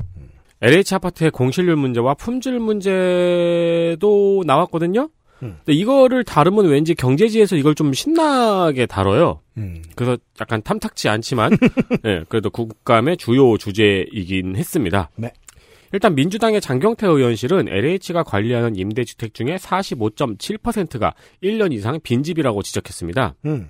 LH 0.66 0.96
아파트의 0.96 1.30
공실률 1.30 1.76
문제와 1.76 2.14
품질 2.14 2.58
문제도 2.58 4.42
나왔거든요. 4.44 5.08
음. 5.42 5.58
근데 5.64 5.72
이거를 5.72 6.24
다루면 6.24 6.66
왠지 6.66 6.94
경제지에서 6.94 7.56
이걸 7.56 7.76
좀 7.76 7.92
신나게 7.92 8.86
다뤄요. 8.86 9.40
음. 9.58 9.82
그래서 9.94 10.16
약간 10.40 10.62
탐탁치 10.62 11.08
않지만, 11.08 11.52
예, 12.04 12.24
그래도 12.28 12.50
국감의 12.50 13.16
주요 13.16 13.56
주제이긴 13.56 14.56
했습니다. 14.56 15.10
네. 15.14 15.30
일단 15.92 16.16
민주당의 16.16 16.60
장경태 16.60 17.06
의원실은 17.06 17.68
LH가 17.68 18.24
관리하는 18.24 18.74
임대주택 18.74 19.34
중에 19.34 19.54
45.7%가 19.56 21.14
1년 21.44 21.72
이상 21.72 22.00
빈집이라고 22.02 22.62
지적했습니다. 22.62 23.36
음. 23.44 23.68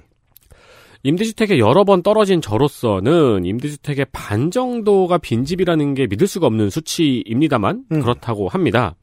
임대주택에 1.03 1.59
여러 1.59 1.85
번 1.85 2.03
떨어진 2.03 2.41
저로서는 2.41 3.45
임대주택의 3.45 4.07
반 4.13 4.51
정도가 4.51 5.19
빈집이라는 5.19 5.95
게 5.95 6.07
믿을 6.07 6.27
수가 6.27 6.47
없는 6.47 6.71
수치입니다만 6.71 7.85
음. 7.93 8.01
그렇다고 8.01 8.49
합니다. 8.49 8.95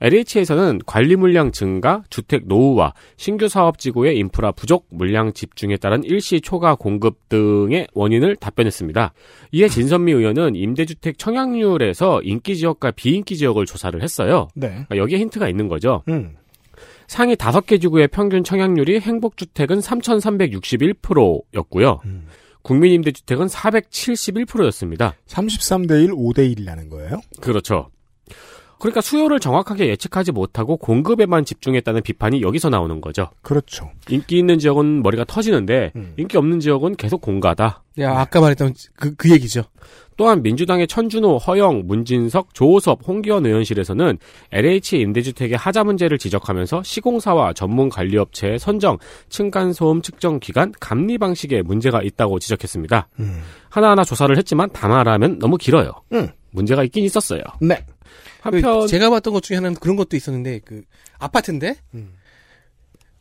LH에서는 0.00 0.80
관리 0.84 1.16
물량 1.16 1.52
증가, 1.52 2.02
주택 2.10 2.46
노후화, 2.46 2.92
신규 3.16 3.48
사업 3.48 3.78
지구의 3.78 4.18
인프라 4.18 4.52
부족, 4.52 4.86
물량 4.90 5.32
집중에 5.32 5.76
따른 5.76 6.04
일시 6.04 6.40
초과 6.40 6.74
공급 6.74 7.28
등의 7.28 7.88
원인을 7.94 8.36
답변했습니다. 8.36 9.12
이에 9.52 9.68
진선미 9.68 10.12
의원은 10.12 10.54
임대주택 10.54 11.18
청약률에서 11.18 12.22
인기 12.22 12.56
지역과 12.56 12.92
비인기 12.92 13.36
지역을 13.36 13.66
조사를 13.66 14.00
했어요. 14.02 14.48
네. 14.54 14.68
그러니까 14.68 14.96
여기에 14.98 15.18
힌트가 15.18 15.48
있는 15.48 15.68
거죠. 15.68 16.02
음. 16.08 16.36
상위 17.06 17.36
5개 17.36 17.80
지구의 17.80 18.08
평균 18.08 18.44
청약률이 18.44 19.00
행복주택은 19.00 19.80
3,361%였고요. 19.80 22.00
음. 22.04 22.26
국민임대주택은 22.62 23.46
471%였습니다. 23.46 25.14
33대 25.28 26.04
1, 26.04 26.12
5대 26.12 26.54
1이라는 26.56 26.90
거예요? 26.90 27.20
그렇죠. 27.40 27.88
그러니까 28.78 29.00
수요를 29.00 29.40
정확하게 29.40 29.88
예측하지 29.88 30.32
못하고 30.32 30.76
공급에만 30.76 31.44
집중했다는 31.44 32.02
비판이 32.02 32.42
여기서 32.42 32.68
나오는 32.68 33.00
거죠. 33.00 33.30
그렇죠. 33.42 33.90
인기 34.08 34.38
있는 34.38 34.58
지역은 34.58 35.02
머리가 35.02 35.24
터지는데 35.24 35.92
음. 35.96 36.14
인기 36.16 36.36
없는 36.36 36.60
지역은 36.60 36.96
계속 36.96 37.20
공가다. 37.20 37.82
야, 38.00 38.18
아까 38.18 38.40
말했던 38.40 38.74
그, 38.96 39.14
그 39.14 39.30
얘기죠. 39.30 39.64
또한 40.16 40.42
민주당의 40.42 40.86
천준호, 40.86 41.38
허영, 41.38 41.82
문진석, 41.86 42.54
조호섭, 42.54 43.00
홍기원 43.06 43.44
의원실에서는 43.44 44.18
LH 44.50 44.98
임대주택의 45.00 45.58
하자 45.58 45.84
문제를 45.84 46.18
지적하면서 46.18 46.82
시공사와 46.82 47.52
전문 47.52 47.88
관리업체의 47.90 48.58
선정, 48.58 48.98
층간소음 49.28 50.00
측정 50.02 50.40
기간, 50.40 50.72
감리 50.80 51.18
방식에 51.18 51.62
문제가 51.62 52.02
있다고 52.02 52.38
지적했습니다. 52.38 53.08
음. 53.20 53.42
하나하나 53.68 54.04
조사를 54.04 54.36
했지만 54.38 54.70
다 54.70 54.88
말하면 54.88 55.38
너무 55.38 55.58
길어요. 55.58 55.92
음. 56.12 56.28
문제가 56.50 56.82
있긴 56.84 57.04
있었어요. 57.04 57.42
네. 57.60 57.84
한편 58.40 58.80
그 58.80 58.86
제가 58.88 59.10
봤던 59.10 59.32
것 59.32 59.42
중에 59.42 59.56
하나는 59.56 59.76
그런 59.78 59.96
것도 59.96 60.16
있었는데 60.16 60.60
그 60.64 60.82
아파트인데 61.18 61.76
음. 61.94 62.14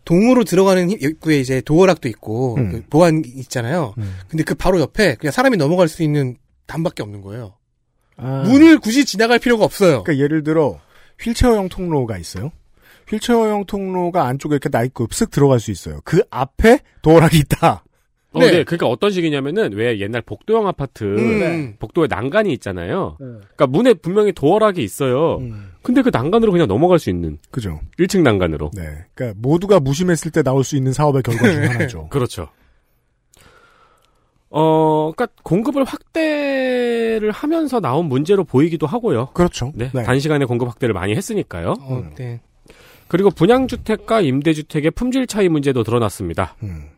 동으로 0.03 0.43
들어가는 0.43 0.89
입- 0.91 1.01
입구에 1.03 1.39
이제 1.39 1.61
도어락도 1.61 2.07
있고 2.09 2.55
음. 2.55 2.71
그 2.71 2.83
보안 2.89 3.23
있잖아요. 3.25 3.93
음. 3.97 4.15
근데 4.27 4.43
그 4.43 4.53
바로 4.55 4.79
옆에 4.79 5.15
그냥 5.15 5.31
사람이 5.31 5.57
넘어갈 5.57 5.87
수 5.87 6.03
있는 6.03 6.37
단밖에 6.67 7.01
없는 7.03 7.21
거예요. 7.21 7.55
아. 8.17 8.43
문을 8.45 8.79
굳이 8.79 9.03
지나갈 9.05 9.39
필요가 9.39 9.65
없어요. 9.65 10.03
그러니까 10.03 10.23
예를 10.23 10.43
들어 10.43 10.79
휠체어형 11.19 11.69
통로가 11.69 12.17
있어요. 12.17 12.51
휠체어형 13.09 13.65
통로가 13.65 14.25
안쪽에 14.25 14.53
이렇게 14.55 14.69
나 14.69 14.83
있고 14.83 15.07
쓱 15.07 15.31
들어갈 15.31 15.59
수 15.59 15.71
있어요. 15.71 15.99
그 16.03 16.21
앞에 16.29 16.79
도어락이 17.01 17.37
있다. 17.39 17.83
어, 18.35 18.39
네. 18.39 18.51
네. 18.51 18.63
그러니까 18.63 18.87
어떤 18.87 19.11
식이냐면은 19.11 19.73
왜 19.73 19.99
옛날 19.99 20.21
복도형 20.21 20.67
아파트 20.67 21.03
음. 21.03 21.75
복도에 21.79 22.07
난간이 22.09 22.51
있잖아요. 22.53 23.15
그러니까 23.17 23.67
문에 23.67 23.93
분명히 23.93 24.33
도어락이 24.33 24.83
있어요. 24.83 25.37
음. 25.37 25.71
근데 25.81 26.01
그 26.01 26.09
난간으로 26.11 26.51
그냥 26.51 26.67
넘어갈 26.67 26.99
수 26.99 27.09
있는 27.09 27.37
그죠. 27.51 27.79
1층 27.97 28.21
난간으로. 28.23 28.71
네. 28.75 29.05
그러니까 29.13 29.39
모두가 29.41 29.79
무심했을 29.79 30.31
때 30.31 30.43
나올 30.43 30.63
수 30.63 30.75
있는 30.75 30.91
사업의 30.91 31.23
결과 31.23 31.49
중 31.49 31.63
하나죠. 31.71 32.07
그렇죠. 32.09 32.49
어, 34.49 35.11
그러니까 35.15 35.27
공급을 35.43 35.83
확대를 35.83 37.31
하면서 37.31 37.79
나온 37.79 38.05
문제로 38.05 38.43
보이기도 38.43 38.87
하고요. 38.87 39.29
그렇죠. 39.33 39.71
네, 39.75 39.91
단시간에 39.91 40.45
공급 40.45 40.67
확대를 40.69 40.93
많이 40.93 41.15
했으니까요. 41.15 41.73
어, 41.79 42.03
네. 42.15 42.41
그리고 43.07 43.29
분양주택과 43.29 44.21
임대주택의 44.21 44.91
품질 44.91 45.27
차이 45.27 45.49
문제도 45.49 45.83
드러났습니다. 45.83 46.55
음. 46.63 46.89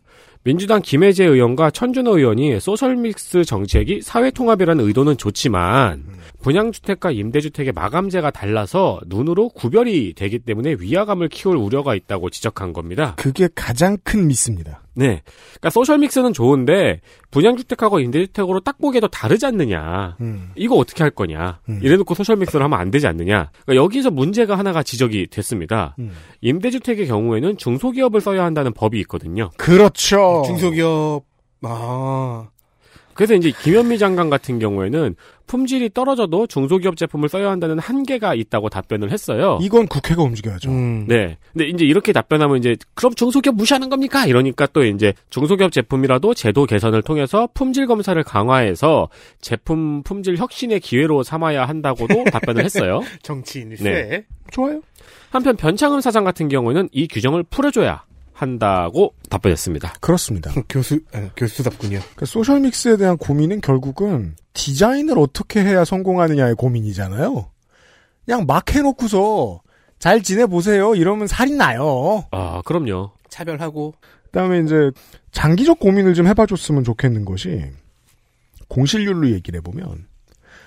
민주당 0.48 0.82
김혜재 0.82 1.26
의원과 1.26 1.72
천준호 1.72 2.20
의원이 2.20 2.62
소셜믹스 2.62 3.44
정책이 3.44 4.02
사회통합이라는 4.02 4.86
의도는 4.86 5.18
좋지만 5.18 6.06
분양주택과 6.48 7.12
임대주택의 7.12 7.74
마감재가 7.74 8.32
달라서 8.32 9.02
눈으로 9.08 9.50
구별이 9.50 10.14
되기 10.14 10.40
때문에 10.40 10.78
위화감을 10.80 11.28
키울 11.28 11.58
우려가 11.58 11.94
있다고 11.94 12.30
지적한 12.30 12.72
겁니다. 12.72 13.16
그게 13.18 13.50
가장 13.54 13.98
큰 14.02 14.28
미스입니다. 14.28 14.82
네. 14.94 15.24
그러니까 15.50 15.70
social 15.72 15.98
mix는 15.98 16.32
좋은데 16.32 17.02
분양주택하고 17.32 18.00
임대주택으로 18.00 18.62
딱 18.62 18.78
보기에도 18.78 19.10
다르지 19.10 19.46
않느냐. 19.46 20.16
음. 20.22 20.52
이거 20.56 20.76
어떻게 20.76 21.04
할 21.04 21.12
거냐. 21.12 21.60
음. 21.68 21.82
이래놓고 21.84 22.14
social 22.14 22.38
mix를 22.38 22.64
하면 22.64 22.80
안 22.80 22.92
되지 22.92 23.08
않느냐. 23.08 23.52
그러니까 23.66 23.84
여기서 23.84 24.12
문제가 24.12 24.58
하나가 24.58 24.84
지적이 24.84 25.28
됐습니다. 25.28 25.96
음. 26.00 26.14
임대주택의 26.40 27.08
경우에는 27.08 27.58
중소기업을 27.58 28.22
써야 28.22 28.46
한다는 28.46 28.72
법이 28.74 28.98
있거든요. 29.02 29.50
그렇죠. 29.58 30.44
중소기업 30.46 31.26
아 31.64 32.48
그래서 33.18 33.34
이제 33.34 33.52
김현미 33.52 33.98
장관 33.98 34.30
같은 34.30 34.60
경우에는 34.60 35.16
품질이 35.48 35.90
떨어져도 35.94 36.46
중소기업 36.46 36.98
제품을 36.98 37.30
써야 37.30 37.50
한다는 37.50 37.80
한계가 37.80 38.36
있다고 38.36 38.70
답변을 38.70 39.12
했어요. 39.12 39.58
이건 39.62 39.88
국회가 39.88 40.22
움직여야죠. 40.22 40.70
음. 40.70 41.06
네. 41.08 41.38
근데 41.52 41.68
이제 41.68 41.84
이렇게 41.84 42.14
답변하면 42.14 42.58
이제 42.58 42.76
그럼 42.94 43.16
중소기업 43.16 43.56
무시하는 43.56 43.90
겁니까? 43.90 44.26
이러니까 44.28 44.68
또 44.68 44.86
이제 44.86 45.14
중소기업 45.32 45.72
제품이라도 45.72 46.36
제도 46.36 46.66
개선을 46.66 47.02
통해서 47.02 47.48
품질 47.54 47.88
검사를 47.88 48.22
강화해서 48.24 49.10
제품 49.42 50.04
품질 50.04 50.38
혁신의 50.38 50.80
기회로 50.82 51.24
삼아야 51.24 51.66
한다고도 51.66 52.26
답변을 52.32 52.64
했어요. 52.64 53.02
정치인일세. 53.24 53.84
네. 53.84 54.26
좋아요. 54.52 54.82
한편 55.32 55.56
변창흠 55.56 56.02
사장 56.02 56.24
같은 56.24 56.50
경우에는 56.50 56.90
이 56.92 57.08
규정을 57.08 57.44
풀어줘야 57.50 58.04
한다고 58.38 59.16
답변했습니다. 59.32 59.96
그렇습니다. 60.00 60.52
교수 60.70 61.00
아, 61.12 61.30
교수답군요. 61.36 61.98
그러니까 62.00 62.26
소셜 62.28 62.60
믹스에 62.60 62.96
대한 62.98 63.18
고민은 63.18 63.62
결국은 63.62 64.36
디자인을 64.54 65.18
어떻게 65.18 65.64
해야 65.64 65.84
성공하느냐의 65.84 66.54
고민이잖아요. 66.54 67.50
그냥 68.26 68.46
막 68.46 68.76
해놓고서 68.76 69.62
잘 69.98 70.22
지내보세요. 70.22 70.94
이러면 70.94 71.26
살이 71.26 71.54
나요. 71.54 72.26
아, 72.30 72.62
그럼요. 72.64 73.12
차별하고 73.30 73.96
그 74.26 74.30
다음에 74.32 74.60
이제 74.60 74.92
장기적 75.32 75.80
고민을 75.80 76.14
좀 76.14 76.28
해봐줬으면 76.28 76.84
좋겠는 76.84 77.26
것이 77.26 77.72
공실률로 78.68 79.32
얘기를 79.32 79.58
해보면 79.58 80.06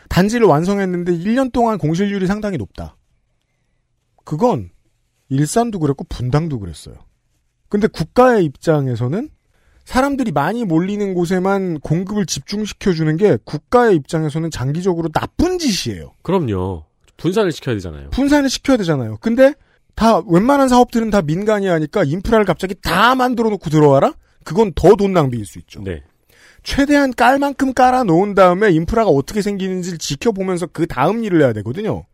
단지를 0.09 0.49
완성했는데 0.49 1.13
1년 1.13 1.53
동안 1.53 1.79
공실률이 1.79 2.27
상당히 2.27 2.57
높다. 2.57 2.97
그건 4.25 4.71
일산도 5.29 5.79
그랬고 5.79 6.03
분당도 6.09 6.59
그랬어요. 6.59 6.97
근데 7.71 7.87
국가의 7.87 8.45
입장에서는 8.45 9.31
사람들이 9.85 10.33
많이 10.33 10.65
몰리는 10.65 11.15
곳에만 11.15 11.81
공급을 11.81 12.27
집중시켜주는 12.27 13.17
게 13.17 13.39
국가의 13.45 13.97
입장에서는 13.97 14.51
장기적으로 14.51 15.09
나쁜 15.09 15.59
짓이에요. 15.59 16.13
그럼요. 16.23 16.85
분산을 17.17 17.53
시켜야 17.53 17.75
되잖아요. 17.77 18.11
분산을 18.11 18.51
시켜야 18.51 18.77
되잖아요. 18.77 19.17
근데 19.21 19.55
다 19.95 20.21
웬만한 20.27 20.69
사업들은 20.69 21.11
다 21.11 21.23
민간이 21.23 21.67
하니까 21.67 22.05
인프라를 22.05 22.45
갑자기 22.45 22.75
다 22.75 23.15
만들어 23.15 23.51
놓고 23.51 23.71
들어와라? 23.71 24.15
그건 24.45 24.73
더 24.75 24.97
돈 24.97 25.13
낭비일 25.13 25.47
수 25.47 25.59
있죠. 25.59 25.83
네. 25.83 26.03
최대한 26.63 27.13
깔 27.13 27.39
만큼 27.39 27.73
깔아 27.73 28.05
놓은 28.05 28.35
다음에 28.35 28.71
인프라가 28.71 29.11
어떻게 29.11 29.43
생기는지를 29.43 29.99
지켜보면서 29.99 30.67
그 30.67 30.87
다음 30.87 31.25
일을 31.25 31.43
해야 31.43 31.53
되거든요. 31.55 32.05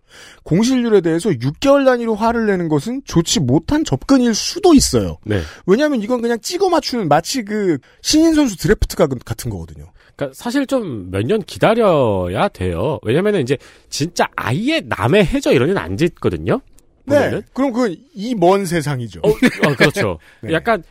공실률에 0.44 1.00
대해서 1.00 1.30
6개월 1.30 1.84
단위로 1.84 2.14
화를 2.14 2.46
내는 2.46 2.68
것은 2.68 3.02
좋지 3.04 3.40
못한 3.40 3.84
접근일 3.84 4.34
수도 4.34 4.74
있어요. 4.74 5.18
네. 5.24 5.40
왜냐하면 5.66 6.02
이건 6.02 6.20
그냥 6.22 6.38
찍어 6.40 6.68
맞추는 6.68 7.08
마치 7.08 7.42
그 7.44 7.78
신인 8.02 8.34
선수 8.34 8.56
드래프트가 8.56 9.06
같은 9.24 9.50
거거든요. 9.50 9.86
그러니까 10.16 10.34
사실 10.34 10.66
좀 10.66 11.10
몇 11.10 11.26
년 11.26 11.42
기다려야 11.42 12.48
돼요. 12.48 12.98
왜냐면은 13.02 13.40
이제 13.42 13.58
진짜 13.90 14.26
아예 14.36 14.80
남의 14.80 15.26
해저 15.26 15.52
이런 15.52 15.68
데는 15.68 15.80
안 15.82 15.96
짓거든요. 15.96 16.60
네. 17.04 17.16
보면은. 17.16 17.42
그럼 17.52 17.72
그 17.72 17.94
이 18.14 18.34
먼 18.34 18.64
세상이죠. 18.66 19.20
어, 19.22 19.28
어, 19.28 19.74
그렇죠. 19.76 20.18
네. 20.42 20.52
약간 20.52 20.82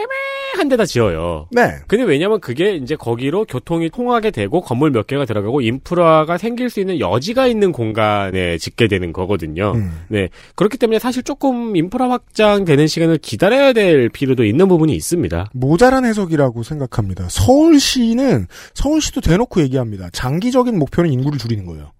애매한 0.00 0.68
데다 0.68 0.86
지어요. 0.86 1.46
네. 1.50 1.74
근데 1.86 2.04
왜냐면 2.04 2.40
그게 2.40 2.74
이제 2.74 2.96
거기로 2.96 3.44
교통이 3.44 3.90
통하게 3.90 4.30
되고 4.30 4.60
건물 4.60 4.90
몇 4.90 5.06
개가 5.06 5.24
들어가고 5.24 5.60
인프라가 5.60 6.38
생길 6.38 6.70
수 6.70 6.80
있는 6.80 7.00
여지가 7.00 7.46
있는 7.46 7.72
공간에 7.72 8.58
짓게 8.58 8.88
되는 8.88 9.12
거거든요. 9.12 9.72
음. 9.74 10.02
네. 10.08 10.28
그렇기 10.54 10.78
때문에 10.78 10.98
사실 10.98 11.22
조금 11.22 11.76
인프라 11.76 12.10
확장되는 12.10 12.86
시간을 12.86 13.18
기다려야 13.18 13.72
될 13.72 14.08
필요도 14.08 14.44
있는 14.44 14.68
부분이 14.68 14.94
있습니다. 14.94 15.50
모자란 15.52 16.04
해석이라고 16.04 16.62
생각합니다. 16.62 17.26
서울시는 17.28 18.46
서울시도 18.74 19.20
대놓고 19.20 19.60
얘기합니다. 19.62 20.08
장기적인 20.12 20.78
목표는 20.78 21.12
인구를 21.12 21.38
줄이는 21.38 21.66
거예요. 21.66 21.92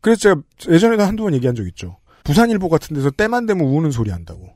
그래서 0.00 0.20
제가 0.20 0.36
예전에도 0.68 1.02
한두 1.04 1.22
번 1.22 1.34
얘기한 1.34 1.54
적 1.54 1.66
있죠. 1.68 1.96
부산일보 2.24 2.68
같은 2.68 2.94
데서 2.94 3.10
때만 3.10 3.46
되면 3.46 3.66
우는 3.66 3.90
소리 3.90 4.10
한다고. 4.10 4.50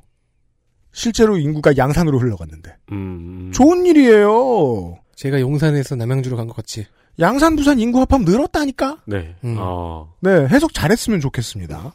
실제로 1.01 1.37
인구가 1.37 1.77
양산으로 1.77 2.19
흘러갔는데. 2.19 2.75
음. 2.93 3.51
좋은 3.53 3.85
일이에요. 3.85 4.99
제가 5.15 5.41
용산에서 5.43 5.95
남양주로 5.95 6.39
간 6.39 6.47
것 6.47 6.57
같이. 6.57 6.87
양산 7.21 7.55
부산 7.55 7.79
인구 7.79 8.01
합하면 8.01 8.25
늘었다니까? 8.25 9.03
네. 9.07 9.37
음. 9.45 9.57
어. 9.59 10.15
네, 10.21 10.31
해석 10.49 10.73
잘했으면 10.73 11.21
좋겠습니다. 11.21 11.95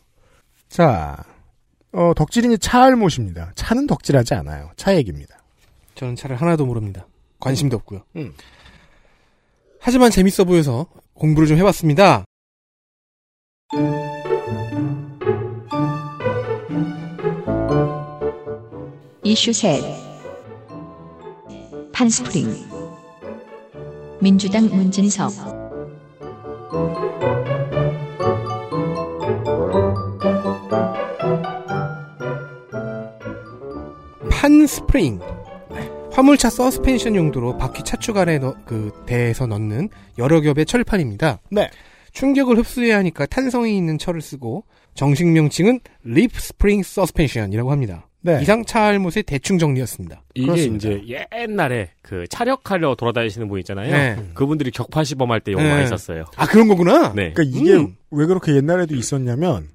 자, 0.69 1.17
어, 1.93 2.13
덕질인이 2.15 2.59
차알못입니다. 2.59 3.53
차는 3.55 3.87
덕질하지 3.87 4.35
않아요. 4.35 4.69
차 4.75 4.95
얘기입니다. 4.95 5.35
저는 5.95 6.15
차를 6.15 6.35
하나도 6.35 6.67
모릅니다. 6.67 7.07
관심도 7.39 7.77
없고요. 7.77 8.03
음. 8.17 8.33
하지만 9.79 10.11
재밌어 10.11 10.43
보여서 10.43 10.85
공부를 11.15 11.47
좀 11.47 11.57
해봤습니다. 11.57 12.23
이슈 19.32 19.54
셋 19.54 19.82
판스프링 21.94 22.54
민주당 24.20 24.65
문진석 24.65 25.32
판 34.30 34.67
스프링. 34.67 35.22
화물차 36.12 36.50
서스펜션 36.50 37.15
용도로 37.15 37.58
바퀴 37.58 37.84
차축 37.86 38.17
아래 38.17 38.38
넣, 38.38 38.54
그 38.65 38.91
덧대서 39.06 39.47
넣는 39.48 39.88
여러 40.17 40.41
겹의 40.41 40.65
철판입니다. 40.65 41.39
네. 41.52 41.70
충격을 42.12 42.58
흡수해야 42.58 42.98
하니까 42.98 43.28
탄성이 43.28 43.78
있는 43.78 43.98
철을 43.98 44.20
쓰고 44.20 44.65
정식 44.94 45.26
명칭은 45.28 45.80
leaf 46.04 46.38
spring 46.38 46.84
suspension이라고 46.84 47.71
합니다. 47.72 48.10
네. 48.23 48.39
이상 48.41 48.63
차알못의 48.65 49.23
대충 49.25 49.57
정리였습니다. 49.57 50.21
이게 50.36 50.45
그렇습니다. 50.45 50.89
이제 50.89 51.25
옛날에 51.36 51.89
그 52.03 52.25
차력하러 52.30 52.95
돌아다니시는 52.95 53.47
분 53.47 53.60
있잖아요. 53.60 53.91
네. 53.91 54.29
그분들이 54.36 54.69
격파 54.71 55.03
시범할 55.03 55.41
때 55.41 55.51
용어 55.53 55.63
네. 55.63 55.69
많이 55.73 55.88
썼어요. 55.88 56.25
아 56.36 56.45
그런 56.45 56.67
거구나. 56.67 57.13
네. 57.15 57.34
그러니까 57.34 57.43
이게 57.60 57.73
음. 57.73 57.95
왜 58.12 58.25
그렇게 58.27 58.55
옛날에도 58.55 58.95
있었냐면 58.95 59.69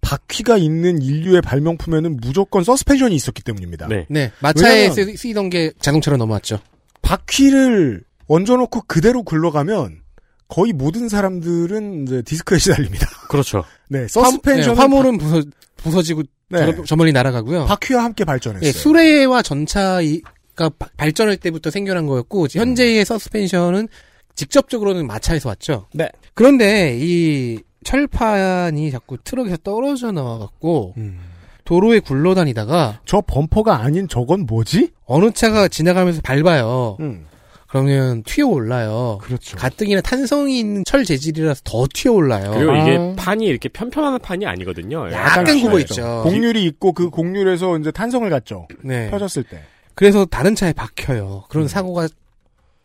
바퀴가 0.00 0.56
있는 0.58 1.00
인류의 1.00 1.40
발명품에는 1.42 2.16
무조건 2.20 2.62
서스펜션이 2.64 3.14
있었기 3.14 3.42
때문입니다. 3.42 3.86
네. 3.88 4.06
네, 4.10 4.32
마차에 4.40 4.90
쓰- 4.90 5.16
쓰이던 5.16 5.48
게 5.48 5.72
자동차로 5.80 6.16
넘어왔죠. 6.16 6.58
바퀴를 7.02 8.02
얹어놓고 8.26 8.82
그대로 8.86 9.22
굴러가면 9.22 10.00
거의 10.48 10.72
모든 10.72 11.08
사람들은 11.08 12.02
이제 12.04 12.22
디스크에 12.22 12.58
시달립니다. 12.58 13.06
그렇죠. 13.28 13.64
네, 13.88 14.06
서스펜션 14.08 14.76
화, 14.76 14.88
물, 14.88 15.06
은 15.06 15.16
부서, 15.18 15.42
부서지고 15.84 16.22
네. 16.48 16.58
저, 16.74 16.82
저 16.84 16.96
멀리 16.96 17.12
날아가고요. 17.12 17.66
바퀴와 17.66 18.02
함께 18.04 18.24
발전했어요. 18.24 18.66
예, 18.66 18.72
수레와 18.72 19.42
전차가 19.42 20.68
바- 20.78 20.88
발전할 20.96 21.36
때부터 21.36 21.70
생겨난 21.70 22.06
거였고 22.06 22.48
현재의 22.50 23.04
서스펜션은 23.04 23.88
직접적으로는 24.34 25.06
마차에서 25.06 25.48
왔죠. 25.50 25.86
네. 25.92 26.08
그런데 26.34 26.96
이 27.00 27.60
철판이 27.84 28.90
자꾸 28.90 29.16
트럭에서 29.22 29.58
떨어져 29.58 30.10
나와갖고 30.10 30.94
음. 30.96 31.20
도로에 31.64 32.00
굴러다니다가 32.00 33.00
저 33.06 33.22
범퍼가 33.26 33.80
아닌 33.80 34.08
저건 34.08 34.44
뭐지? 34.46 34.90
어느 35.06 35.30
차가 35.32 35.68
지나가면서 35.68 36.20
밟아요. 36.22 36.96
음. 37.00 37.26
그러면 37.68 38.22
튀어 38.22 38.46
올라요. 38.46 39.18
그렇죠. 39.22 39.56
가뜩이나 39.56 40.00
탄성이 40.00 40.60
있는 40.60 40.84
철 40.84 41.04
재질이라서 41.04 41.62
더 41.64 41.86
튀어 41.92 42.12
올라요. 42.12 42.52
그리고 42.52 42.72
이게 42.76 42.96
아. 42.96 43.14
판이 43.16 43.44
이렇게 43.46 43.68
편편한 43.68 44.18
판이 44.20 44.46
아니거든요. 44.46 45.10
약간 45.12 45.44
굽어 45.44 45.80
있죠. 45.80 46.22
곡률이 46.24 46.64
있고 46.66 46.92
그 46.92 47.10
곡률에서 47.10 47.78
이제 47.78 47.90
탄성을 47.90 48.28
갖죠. 48.30 48.68
네. 48.82 49.10
펴졌을 49.10 49.42
때. 49.42 49.62
그래서 49.94 50.24
다른 50.24 50.54
차에 50.54 50.72
박혀요. 50.72 51.44
그런 51.48 51.64
음. 51.64 51.68
사고가 51.68 52.08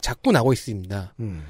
자꾸 0.01 0.31
나고 0.31 0.53
있습니다. 0.53 1.13
음. 1.19 1.43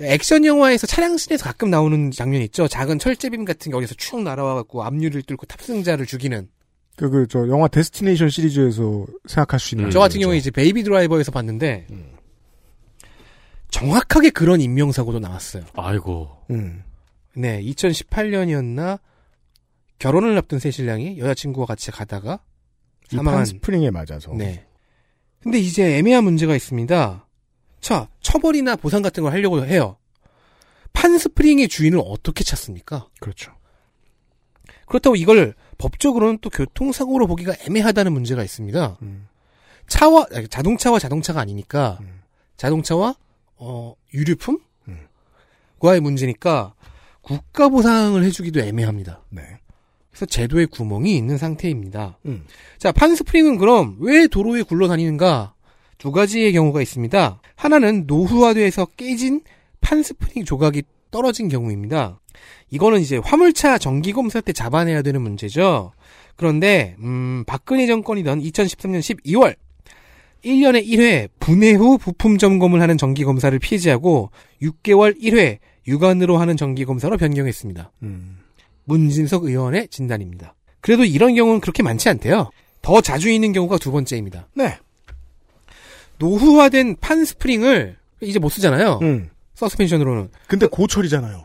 액션 0.00 0.44
영화에서 0.44 0.86
차량씬에서 0.86 1.44
가끔 1.44 1.70
나오는 1.70 2.10
장면 2.10 2.42
있죠. 2.42 2.68
작은 2.68 2.98
철제빔 2.98 3.44
같은 3.44 3.70
게 3.72 3.78
어디서 3.78 3.94
축 3.94 4.22
날아와갖고 4.22 4.82
앞유리를 4.82 5.22
뚫고 5.22 5.46
탑승자를 5.46 6.04
죽이는. 6.04 6.48
그, 6.96 7.10
그, 7.10 7.26
저, 7.28 7.46
영화 7.48 7.68
데스티네이션 7.68 8.28
시리즈에서 8.28 9.06
생각할 9.26 9.60
수 9.60 9.74
있는. 9.74 9.88
음. 9.88 9.90
저 9.90 10.00
같은. 10.00 10.20
경우에 10.20 10.36
이제 10.36 10.50
베이비 10.50 10.82
드라이버에서 10.82 11.30
봤는데 11.30 11.86
음. 11.90 12.15
정확하게 13.76 14.30
그런 14.30 14.62
인명사고도 14.62 15.18
나왔어요. 15.18 15.64
아이고. 15.74 16.34
음. 16.50 16.82
네, 17.34 17.62
2018년이었나 17.62 18.98
결혼을 19.98 20.36
앞둔 20.38 20.58
새 20.58 20.70
신랑이 20.70 21.18
여자친구와 21.18 21.66
같이 21.66 21.90
가다가 21.90 22.40
이 23.12 23.16
사망한. 23.16 23.40
판스프링에 23.40 23.90
맞아서. 23.90 24.32
네. 24.32 24.66
근데 25.42 25.58
이제 25.58 25.98
애매한 25.98 26.24
문제가 26.24 26.56
있습니다. 26.56 27.26
자, 27.80 28.08
처벌이나 28.22 28.76
보상 28.76 29.02
같은 29.02 29.22
걸 29.22 29.32
하려고 29.32 29.62
해요. 29.66 29.98
판스프링의 30.94 31.68
주인을 31.68 32.00
어떻게 32.02 32.44
찾습니까? 32.44 33.08
그렇죠. 33.20 33.52
그렇다고 34.86 35.16
이걸 35.16 35.54
법적으로는 35.76 36.38
또 36.40 36.48
교통사고로 36.48 37.26
보기가 37.26 37.52
애매하다는 37.66 38.10
문제가 38.10 38.42
있습니다. 38.42 38.96
음. 39.02 39.28
차와 39.86 40.28
자동차와 40.48 40.98
자동차가 40.98 41.40
아니니까 41.40 41.98
음. 42.00 42.22
자동차와 42.56 43.14
어 43.56 43.94
유류품 44.12 44.58
음. 44.88 44.98
과의 45.78 46.00
문제니까 46.00 46.74
국가 47.22 47.68
보상을 47.68 48.22
해주기도 48.22 48.60
애매합니다. 48.60 49.22
네. 49.30 49.42
그래서 50.10 50.26
제도에 50.26 50.64
구멍이 50.66 51.16
있는 51.16 51.36
상태입니다. 51.36 52.18
음. 52.26 52.44
자, 52.78 52.92
판스프링은 52.92 53.58
그럼 53.58 53.96
왜 54.00 54.26
도로에 54.28 54.62
굴러다니는가? 54.62 55.54
두 55.98 56.12
가지의 56.12 56.52
경우가 56.52 56.80
있습니다. 56.80 57.40
하나는 57.54 58.04
노후화돼서 58.06 58.86
깨진 58.96 59.42
판스프링 59.80 60.44
조각이 60.44 60.84
떨어진 61.10 61.48
경우입니다. 61.48 62.20
이거는 62.70 63.00
이제 63.00 63.18
화물차 63.18 63.78
정기 63.78 64.12
검사 64.12 64.40
때 64.40 64.52
잡아내야 64.52 65.02
되는 65.02 65.20
문제죠. 65.20 65.92
그런데 66.36 66.96
음, 67.00 67.44
박근혜 67.46 67.86
정권이던 67.86 68.40
2013년 68.40 69.00
12월 69.00 69.56
1년에 70.46 70.86
1회 70.86 71.28
분해 71.40 71.72
후 71.72 71.98
부품 71.98 72.38
점검을 72.38 72.80
하는 72.80 72.96
정기 72.96 73.24
검사를 73.24 73.56
폐지하고 73.58 74.30
6개월 74.62 75.20
1회 75.20 75.58
육안으로 75.86 76.38
하는 76.38 76.56
정기 76.56 76.84
검사로 76.84 77.16
변경했습니다. 77.16 77.92
음. 78.04 78.38
문진석 78.84 79.44
의원의 79.44 79.88
진단입니다. 79.88 80.54
그래도 80.80 81.04
이런 81.04 81.34
경우는 81.34 81.60
그렇게 81.60 81.82
많지 81.82 82.08
않대요. 82.08 82.50
더 82.80 83.00
자주 83.00 83.28
있는 83.28 83.52
경우가 83.52 83.78
두 83.78 83.90
번째입니다. 83.90 84.48
네. 84.54 84.78
노후화된 86.18 86.96
판 87.00 87.24
스프링을 87.24 87.96
이제 88.20 88.38
못 88.38 88.48
쓰잖아요. 88.48 89.00
음. 89.02 89.28
서스펜션으로는. 89.54 90.30
근데 90.46 90.66
고철이잖아요. 90.66 91.44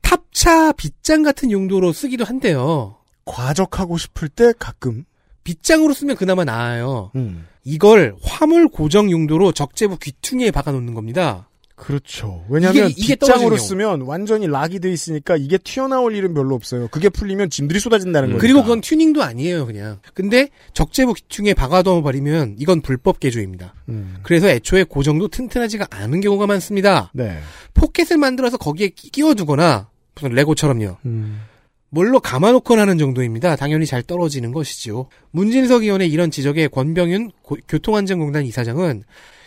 탑차 0.00 0.72
빗장 0.72 1.22
같은 1.22 1.50
용도로 1.50 1.92
쓰기도 1.92 2.24
한대요. 2.24 2.96
과적하고 3.26 3.98
싶을 3.98 4.28
때 4.28 4.52
가끔. 4.58 5.04
빗장으로 5.52 5.94
쓰면 5.94 6.16
그나마 6.16 6.44
나아요. 6.44 7.10
음. 7.16 7.46
이걸 7.64 8.14
화물 8.22 8.68
고정 8.68 9.10
용도로 9.10 9.52
적재부 9.52 9.98
귀퉁이에 9.98 10.50
박아 10.50 10.72
놓는 10.72 10.92
겁니다. 10.92 11.48
그렇죠. 11.74 12.44
왜냐하면 12.50 12.90
이게- 12.90 13.02
이게 13.04 13.14
빗장으로 13.14 13.56
쓰면 13.56 14.02
완전히 14.02 14.46
락이 14.46 14.80
돼 14.80 14.90
있으니까 14.92 15.36
이게 15.36 15.56
튀어나올 15.58 16.14
일은 16.16 16.34
별로 16.34 16.54
없어요. 16.54 16.88
그게 16.88 17.08
풀리면 17.08 17.48
짐들이 17.50 17.78
쏟아진다는 17.80 18.28
음. 18.28 18.32
거니까. 18.32 18.40
그리고 18.42 18.62
그건 18.62 18.80
튜닝도 18.82 19.22
아니에요, 19.22 19.64
그냥. 19.64 20.00
근데 20.12 20.48
적재부 20.74 21.14
귀퉁이에 21.14 21.54
박아둬 21.54 22.02
버리면 22.02 22.56
이건 22.58 22.80
불법 22.82 23.20
개조입니다. 23.20 23.74
음. 23.88 24.16
그래서 24.22 24.48
애초에 24.48 24.82
고정도 24.84 25.28
튼튼하지가 25.28 25.86
않은 25.90 26.20
경우가 26.20 26.46
많습니다. 26.46 27.10
네. 27.14 27.38
포켓을 27.74 28.18
만들어서 28.18 28.58
거기에 28.58 28.88
끼- 28.88 29.10
끼워두거나 29.10 29.88
무슨 30.16 30.30
레고처럼요. 30.34 30.96
음. 31.06 31.40
뭘로 31.90 32.20
감아놓거나 32.20 32.82
하는 32.82 32.98
정도입니다. 32.98 33.56
당연히 33.56 33.86
잘 33.86 34.02
떨어지는 34.02 34.52
것이지요. 34.52 35.08
문진석 35.30 35.82
의원의 35.84 36.10
이런 36.10 36.30
지적에 36.30 36.68
권병윤 36.68 37.30
고- 37.42 37.56
교통안전공단 37.68 38.44
이사장은 38.44 39.04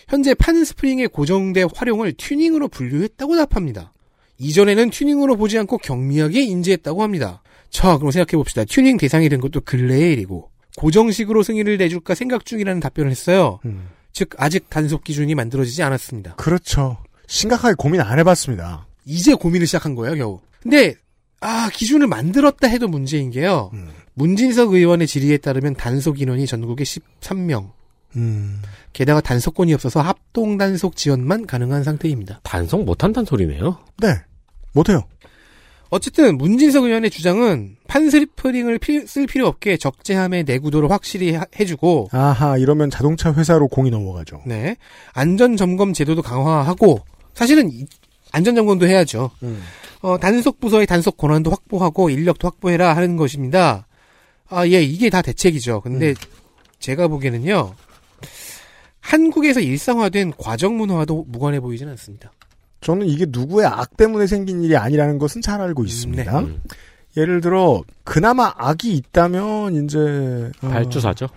현재 0.08 0.34
판 0.34 0.64
스프링의 0.66 1.10
고정대 1.10 1.66
활용을 1.74 2.14
튜닝으로 2.14 2.68
분류했다고 2.68 3.36
답합니다. 3.38 3.94
이전에는 4.40 4.90
튜닝으로 4.90 5.38
보지 5.38 5.58
않고 5.60 5.78
경미하게 5.78 6.42
인지했다고 6.42 7.04
합니다. 7.04 7.44
자, 7.70 7.98
그럼 7.98 8.12
생각해 8.12 8.32
봅시다. 8.38 8.66
튜닝 8.66 8.98
대상이 8.98 9.30
된 9.30 9.40
것도 9.40 9.62
근래의 9.62 10.14
일이고 10.14 10.50
고정식으로 10.78 11.44
승인을 11.44 11.78
내줄까 11.78 12.16
생각 12.16 12.46
중이라는 12.46 12.80
답변을 12.82 13.12
했어요. 13.12 13.60
음. 13.66 13.88
즉 14.14 14.30
아직 14.38 14.70
단속 14.70 15.04
기준이 15.04 15.36
만들어지지 15.36 15.84
않았습니다. 15.84 16.36
그렇죠. 16.36 16.98
심각하게 17.28 17.76
고민 17.78 18.02
안 18.02 18.20
해봤습니다. 18.20 18.88
이제 19.06 19.34
고민을 19.36 19.68
시작한 19.68 19.96
거예요, 19.96 20.16
겨우. 20.16 20.40
근데 20.62 20.96
아 21.42 21.70
기준을 21.74 22.08
만들었다 22.08 22.68
해도 22.68 22.88
문제인 22.88 23.32
게요. 23.32 23.72
음. 23.74 23.90
문진석 24.14 24.74
의원의 24.74 25.08
질의에 25.08 25.38
따르면 25.38 25.76
단속 25.76 26.22
인원이 26.22 26.46
전국에 26.48 26.84
13명. 26.84 27.72
음. 28.16 28.62
게다가 28.94 29.22
단속권이 29.22 29.74
없어서 29.74 30.02
합동 30.02 30.58
단속 30.58 30.96
지원만 30.96 31.48
가능한 31.48 31.84
상태입니다. 31.84 32.42
단속 32.44 32.84
못한다는 32.84 33.26
소리네요. 33.26 33.78
네. 33.98 34.14
못해요. 34.74 35.04
어쨌든 35.90 36.38
문진석 36.38 36.86
의원의 36.86 37.10
주장은 37.10 37.76
판스리프링을 37.88 38.78
피- 38.80 39.06
쓸 39.08 39.28
필요 39.28 39.48
없게 39.48 39.76
적재함의 39.78 40.44
내구도를 40.46 40.90
확실히 40.90 41.34
하- 41.36 41.46
해주고 41.60 42.10
아하, 42.14 42.58
이러면 42.58 42.90
자동차 42.90 43.34
회사로 43.34 43.68
공이 43.68 43.90
넘어가죠. 43.90 44.42
네 44.46 44.78
안전 45.14 45.58
점검 45.58 45.92
제도도 45.94 46.22
강화하고 46.22 47.00
사실은 47.34 47.70
이- 47.72 47.86
안전 48.32 48.56
점검도 48.56 48.88
해야죠. 48.88 49.32
음. 49.44 49.62
어, 50.02 50.18
단속 50.18 50.60
부서의 50.60 50.88
단속 50.88 51.18
권한도 51.18 51.52
확보하고 51.52 52.10
인력도 52.10 52.48
확보해라 52.48 52.96
하는 52.96 53.18
것입니다. 53.18 53.88
아, 54.50 54.68
예, 54.68 54.82
이게 54.82 55.10
다 55.10 55.22
대책이죠. 55.22 55.82
근데 55.82 56.14
제가 56.80 57.08
보기에는요, 57.08 57.74
한국에서 59.00 59.60
일상화된 59.60 60.34
과정 60.38 60.78
문화와도 60.78 61.26
무관해 61.28 61.60
보이진 61.60 61.88
않습니다. 61.90 62.32
저는 62.82 63.08
이게 63.08 63.26
누구의 63.30 63.68
악 63.68 63.96
때문에 63.96 64.28
생긴 64.28 64.64
일이 64.64 64.76
아니라는 64.76 65.20
것은 65.20 65.42
잘 65.42 65.62
알고 65.62 65.84
있습니다. 65.86 66.40
음. 66.40 66.62
예를 67.16 67.42
들어 67.42 67.84
그나마 68.04 68.54
악이 68.58 68.94
있다면 68.94 69.86
이제 69.86 70.00
어, 70.62 70.68
발주사죠. 70.68 71.28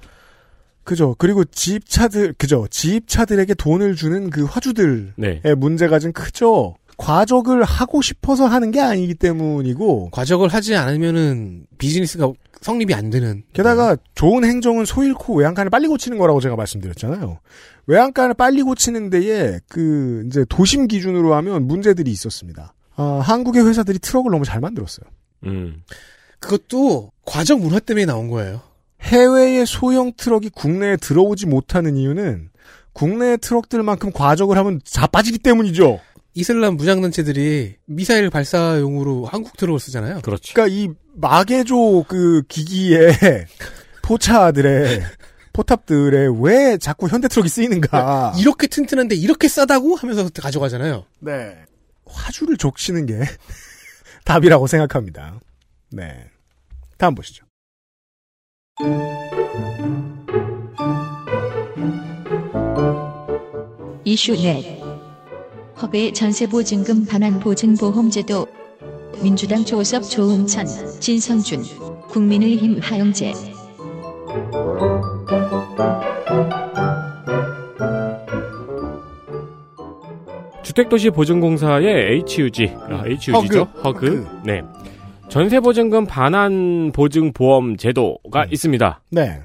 그죠. 0.85 1.15
그리고 1.19 1.45
지입차들, 1.45 2.35
그죠. 2.35 2.67
지입차들에게 2.71 3.55
돈을 3.55 3.97
주는 3.97 4.31
그 4.31 4.45
화주들의 4.45 5.13
네. 5.17 5.41
문제가 5.57 5.99
좀 5.99 6.13
크죠. 6.13 6.77
과적을 6.97 7.65
하고 7.65 8.03
싶어서 8.03 8.47
하는 8.47 8.71
게 8.71 8.81
아니기 8.81 9.15
때문이고, 9.15 10.11
과적을 10.11 10.49
하지 10.49 10.77
않으면은 10.77 11.67
비즈니스가 11.79 12.33
성립이 12.61 12.95
안 12.95 13.11
되는. 13.11 13.43
게다가 13.53 13.97
좋은 14.15 14.45
행정은 14.45 14.85
소 14.87 15.05
잃고 15.05 15.35
외양간을 15.35 15.69
빨리 15.71 15.87
고치는 15.87 16.17
거라고 16.19 16.41
제가 16.41 16.57
말씀드렸잖아요. 16.57 17.39
외양간을 17.87 18.35
빨리 18.35 18.63
고치는 18.63 19.11
데에 19.11 19.61
그 19.69 20.25
이제 20.27 20.47
도심 20.49 20.87
기준으로 20.87 21.35
하면 21.35 21.67
문제들이 21.67 22.11
있었습니다. 22.11 22.73
아, 22.97 23.21
한국의 23.23 23.67
회사들이 23.67 23.99
트럭을 23.99 24.31
너무 24.31 24.45
잘 24.45 24.61
만들었어요. 24.61 25.07
음. 25.45 25.83
그것도 26.39 27.11
과적 27.25 27.61
문화 27.61 27.81
때문에 27.81 28.07
나온 28.07 28.29
거예요. 28.29 28.63
해외의 29.03 29.67
소형 29.67 30.13
트럭이 30.17 30.49
국내에 30.51 30.97
들어오지 30.97 31.47
못하는 31.47 31.97
이유는 31.97 32.49
국내 32.95 33.37
트럭들만큼 33.37 34.13
과적을 34.13 34.57
하면 34.57 34.81
자빠지기 34.85 35.39
때문이죠. 35.39 36.01
이슬람 36.35 36.77
무장단체들이 36.77 37.77
미사일 37.87 38.29
발사용으로 38.29 39.27
한국 39.27 39.57
트럭을 39.57 39.79
쓰잖아요. 39.79 40.21
그렇죠. 40.21 40.53
그러니까 40.53 40.75
이 40.77 40.91
마개조 41.15 42.05
그 42.09 42.43
기기의 42.49 43.17
포차들의 44.03 45.03
포탑들에 45.53 46.29
왜 46.41 46.77
자꾸 46.79 47.09
현대 47.09 47.29
트럭이 47.29 47.49
쓰이는가? 47.49 48.35
이렇게 48.39 48.67
튼튼한데 48.67 49.15
이렇게 49.15 49.47
싸다고 49.47 49.95
하면서 49.95 50.29
가져가잖아요. 50.29 51.07
네. 51.21 51.57
화주를 52.05 52.57
족치는 52.57 53.07
게 53.07 53.21
답이라고 54.27 54.67
생각합니다. 54.67 55.39
네. 55.93 56.27
다음 56.99 57.15
보시죠. 57.15 57.45
이슈 64.05 64.35
넷 64.35 64.84
HUG의 65.85 66.13
전세보증금 66.13 67.07
반환 67.07 67.41
보증보험제도 67.41 68.47
민주당 69.23 69.65
조섭 69.65 70.03
조응천 70.03 70.67
진성준 71.01 71.63
국민의힘 72.09 72.79
하영재 72.81 73.33
주택도시보증공사의 80.63 82.25
HUG, 82.27 82.73
아, 82.89 83.05
HUG죠? 83.07 83.65
허그. 83.85 84.27
네. 84.45 84.63
전세보증금 85.29 86.07
반환 86.07 86.93
보증 86.93 87.33
보험 87.33 87.77
제도가 87.77 88.45
음. 88.45 88.49
있습니다. 88.51 89.01
네. 89.11 89.41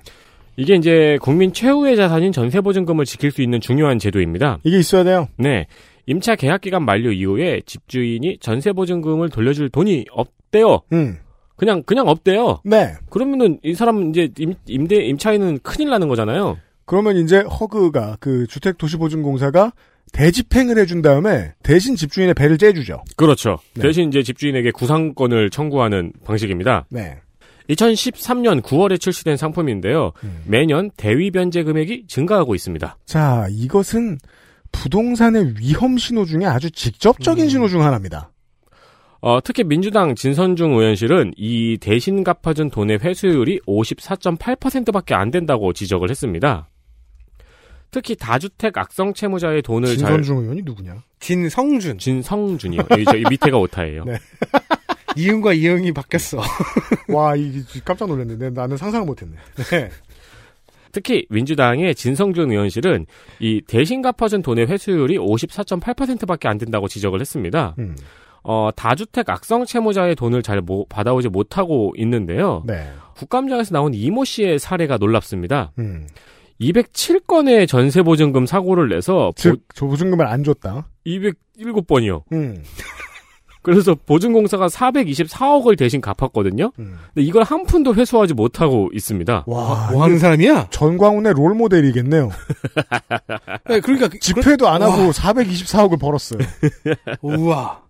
이게 0.58 0.75
이제 0.75 1.17
국민 1.21 1.54
최후의 1.54 1.95
자산인 1.95 2.32
전세보증금을 2.32 3.06
지킬 3.06 3.32
수 3.32 3.41
있는 3.41 3.62
중요한 3.62 3.97
제도입니다. 3.97 4.60
이게 4.63 4.78
있어야 4.78 5.04
돼요. 5.04 5.28
네. 5.38 5.67
임차 6.05 6.35
계약 6.35 6.62
기간 6.62 6.83
만료 6.83 7.12
이후에 7.12 7.62
집주인이 7.65 8.38
전세 8.39 8.71
보증금을 8.71 9.29
돌려줄 9.29 9.69
돈이 9.69 10.05
없대요. 10.12 10.81
음. 10.93 11.17
그냥 11.55 11.83
그냥 11.83 12.07
없대요. 12.07 12.62
네. 12.63 12.93
그러면은 13.09 13.59
이 13.63 13.73
사람 13.73 14.09
이제 14.09 14.29
임, 14.39 14.53
임대 14.65 14.95
임차인은 14.95 15.59
큰일 15.62 15.89
나는 15.89 16.07
거잖아요. 16.07 16.57
그러면 16.85 17.17
이제 17.17 17.39
허그가 17.39 18.17
그 18.19 18.47
주택 18.47 18.77
도시보증공사가 18.77 19.73
대집행을 20.12 20.77
해준 20.77 21.01
다음에 21.01 21.53
대신 21.62 21.95
집주인의 21.95 22.33
배를 22.33 22.57
째주죠. 22.57 23.03
그렇죠. 23.15 23.59
네. 23.75 23.83
대신 23.83 24.07
이제 24.07 24.23
집주인에게 24.23 24.71
구상권을 24.71 25.49
청구하는 25.49 26.13
방식입니다. 26.25 26.85
네. 26.89 27.19
2013년 27.69 28.62
9월에 28.62 28.99
출시된 28.99 29.38
상품인데요. 29.38 30.13
음. 30.23 30.41
매년 30.47 30.89
대위 30.97 31.29
변제 31.29 31.63
금액이 31.63 32.05
증가하고 32.07 32.55
있습니다. 32.55 32.97
자, 33.05 33.45
이것은 33.51 34.17
부동산의 34.71 35.55
위험 35.60 35.97
신호 35.97 36.25
중에 36.25 36.45
아주 36.45 36.71
직접적인 36.71 37.45
음. 37.45 37.49
신호 37.49 37.67
중 37.67 37.84
하나입니다. 37.84 38.32
어, 39.21 39.39
특히 39.43 39.63
민주당 39.65 40.15
진선중 40.15 40.71
의원실은 40.71 41.34
이 41.36 41.77
대신 41.82 42.23
갚아준 42.23 42.69
돈의 42.69 42.99
회수율이 42.99 43.60
54.8%밖에 43.67 45.13
안 45.13 45.29
된다고 45.32 45.73
지적을 45.73 46.10
했습니다. 46.10 46.69
특히 47.91 48.15
다주택 48.15 48.77
악성 48.77 49.13
채무자의 49.13 49.62
돈을 49.63 49.88
잘 49.89 49.97
진선중 49.97 50.38
의원이 50.43 50.62
누구냐? 50.62 51.03
진성준. 51.19 51.97
진성준이요. 51.97 52.82
여기 52.91 53.03
저이 53.03 53.23
밑에가 53.29 53.58
오타예요. 53.58 54.05
네. 54.05 54.17
이응과 55.17 55.53
이응이 55.53 55.91
바뀌었어. 55.91 56.39
와, 57.10 57.36
이 57.36 57.51
깜짝 57.84 58.08
놀랐네. 58.08 58.38
내- 58.38 58.49
나는 58.51 58.77
상상을 58.77 59.05
못했네. 59.05 59.36
네. 59.55 59.89
특히 60.91 61.25
민주당의 61.30 61.95
진성준 61.95 62.52
의원실은 62.52 63.06
이 63.39 63.62
대신 63.67 64.02
갚아준 64.02 64.41
돈의 64.41 64.67
회수율이 64.67 65.17
54.8%밖에 65.17 66.47
안 66.47 66.58
된다고 66.58 66.88
지적을 66.88 67.19
했습니다. 67.21 67.75
음. 67.80 67.95
어, 68.43 68.69
다주택 68.75 69.30
악성 69.30 69.65
채무자의 69.65 70.15
돈을 70.15 70.41
잘 70.43 70.62
모- 70.62 70.86
받아오지 70.88 71.30
못하고 71.30 71.93
있는데요. 71.97 72.63
네. 72.65 72.88
국감장에서 73.17 73.73
나온 73.73 73.93
이모 73.93 74.23
씨의 74.23 74.60
사례가 74.60 74.97
놀랍습니다. 74.97 75.71
음. 75.80 76.08
207건의 76.62 77.67
전세보증금 77.67 78.45
사고를 78.45 78.89
내서 78.89 79.32
즉, 79.36 79.62
보증금을 79.78 80.25
안 80.25 80.43
줬다. 80.43 80.88
207번이요. 81.06 82.23
음. 82.34 82.62
그래서 83.69 83.95
보증공사가 84.05 84.67
424억을 84.67 85.77
대신 85.77 86.01
갚았거든요. 86.01 86.71
음. 86.79 86.97
근데 87.13 87.25
이걸 87.27 87.43
한 87.43 87.65
푼도 87.65 87.95
회수하지 87.95 88.34
못하고 88.34 88.89
있습니다. 88.93 89.43
와, 89.47 89.89
뭐 89.91 90.03
하는 90.03 90.17
사람이야? 90.19 90.67
전광훈의 90.71 91.34
롤 91.34 91.53
모델이겠네요. 91.53 92.29
네, 93.69 93.79
그러니까 93.79 94.08
그- 94.08 94.19
집회도 94.19 94.67
안 94.67 94.82
하고 94.82 95.12
424억을 95.12 95.99
벌었어요. 95.99 96.39
우와. 97.21 97.82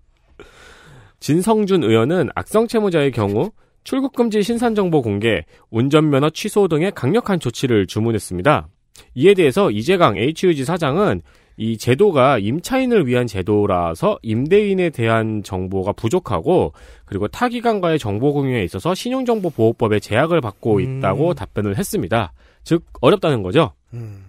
진성준 1.19 1.83
의원은 1.83 2.29
악성 2.35 2.67
채무자의 2.67 3.11
경우 3.11 3.51
출국금지 3.83 4.43
신산정보 4.43 5.01
공개, 5.01 5.43
운전면허 5.71 6.29
취소 6.31 6.67
등의 6.67 6.91
강력한 6.93 7.39
조치를 7.39 7.87
주문했습니다. 7.87 8.67
이에 9.15 9.33
대해서 9.33 9.71
이재강 9.71 10.17
HUG 10.17 10.65
사장은 10.65 11.21
이 11.59 11.77
제도가 11.77 12.39
임차인을 12.39 13.05
위한 13.05 13.27
제도라서 13.27 14.17
임대인에 14.21 14.91
대한 14.91 15.43
정보가 15.43 15.91
부족하고 15.91 16.71
그리고 17.03 17.27
타기관과의 17.27 17.99
정보 17.99 18.31
공유에 18.31 18.63
있어서 18.63 18.95
신용정보보호법에 18.95 19.99
제약을 19.99 20.39
받고 20.39 20.77
음. 20.77 20.99
있다고 20.99 21.33
답변을 21.33 21.77
했습니다. 21.77 22.31
즉 22.63 22.85
어렵다는 23.01 23.43
거죠. 23.43 23.73
음. 23.93 24.27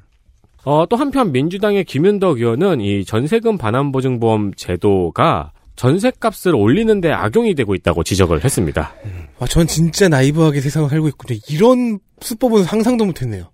어, 0.64 0.86
또 0.90 0.96
한편 0.96 1.30
민주당의 1.30 1.84
김윤덕 1.84 2.38
의원은 2.38 2.80
이 2.80 3.04
전세금 3.04 3.58
반환보증보험 3.58 4.54
제도가 4.54 5.52
전세값을 5.76 6.56
올리는데 6.56 7.12
악용이 7.12 7.54
되고 7.54 7.76
있다고 7.76 8.02
지적을 8.02 8.42
했습니다. 8.42 8.92
와, 9.38 9.46
전 9.46 9.68
진짜 9.68 10.08
나이브하게 10.08 10.60
세상을 10.60 10.90
살고 10.90 11.06
있군요. 11.08 11.38
이런 11.48 12.00
수법은 12.20 12.64
상상도 12.64 13.04
못했네요. 13.06 13.50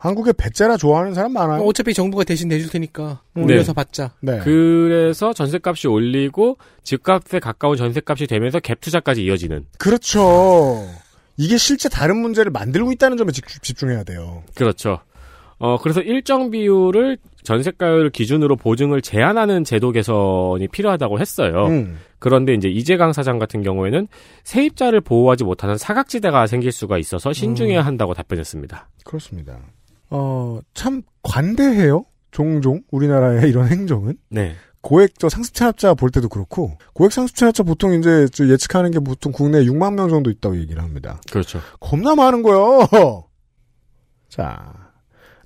한국에 0.00 0.32
배째라 0.32 0.78
좋아하는 0.78 1.12
사람 1.12 1.34
많아요. 1.34 1.60
어, 1.60 1.66
어차피 1.66 1.92
정부가 1.92 2.24
대신 2.24 2.48
내줄 2.48 2.70
테니까 2.70 3.20
네. 3.34 3.42
올려서 3.42 3.74
받자. 3.74 4.14
네. 4.22 4.38
그래서 4.42 5.34
전세값이 5.34 5.88
올리고 5.88 6.56
집값에 6.82 7.38
가까운 7.38 7.76
전세값이 7.76 8.26
되면서 8.26 8.60
갭 8.60 8.80
투자까지 8.80 9.22
이어지는 9.22 9.66
그렇죠. 9.78 10.88
이게 11.36 11.58
실제 11.58 11.90
다른 11.90 12.16
문제를 12.16 12.50
만들고 12.50 12.92
있다는 12.92 13.18
점에 13.18 13.30
집, 13.30 13.46
집중해야 13.46 14.04
돼요. 14.04 14.42
그렇죠. 14.54 15.00
어 15.58 15.76
그래서 15.76 16.00
일정 16.00 16.50
비율을 16.50 17.18
전세가율 17.42 18.08
기준으로 18.08 18.56
보증을 18.56 19.02
제한하는 19.02 19.64
제도 19.64 19.92
개선이 19.92 20.66
필요하다고 20.68 21.20
했어요. 21.20 21.66
음. 21.66 21.98
그런데 22.18 22.54
이제 22.54 22.68
이재강 22.68 23.12
사장 23.12 23.38
같은 23.38 23.62
경우에는 23.62 24.08
세입자를 24.44 25.02
보호하지 25.02 25.44
못하는 25.44 25.76
사각지대가 25.76 26.46
생길 26.46 26.72
수가 26.72 26.96
있어서 26.96 27.34
신중해야 27.34 27.82
한다고 27.82 28.14
답변했습니다. 28.14 28.88
그렇습니다. 29.04 29.58
어, 30.10 30.60
참 30.74 31.02
관대해요. 31.22 32.04
종종 32.30 32.82
우리나라의 32.90 33.48
이런 33.50 33.68
행정은 33.68 34.16
네. 34.28 34.54
고액 34.82 35.18
저 35.18 35.28
상습 35.28 35.54
체납자 35.54 35.94
볼 35.94 36.10
때도 36.10 36.28
그렇고 36.28 36.78
고액 36.94 37.12
상습 37.12 37.36
체납자 37.36 37.62
보통 37.64 37.92
이제 37.94 38.26
저 38.32 38.48
예측하는 38.48 38.90
게 38.90 38.98
보통 38.98 39.32
국내에 39.32 39.64
6만 39.64 39.94
명 39.94 40.08
정도 40.08 40.30
있다고 40.30 40.56
얘기를 40.58 40.82
합니다. 40.82 41.20
그렇죠. 41.30 41.60
겁나 41.80 42.14
많은 42.14 42.42
거요. 42.42 42.86
자, 44.28 44.92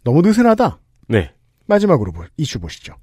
너무 0.05 0.23
느슨하다. 0.23 0.79
네. 1.09 1.33
마지막으로 1.67 2.13
볼 2.13 2.29
이슈 2.37 2.61
보시죠. 2.61 2.95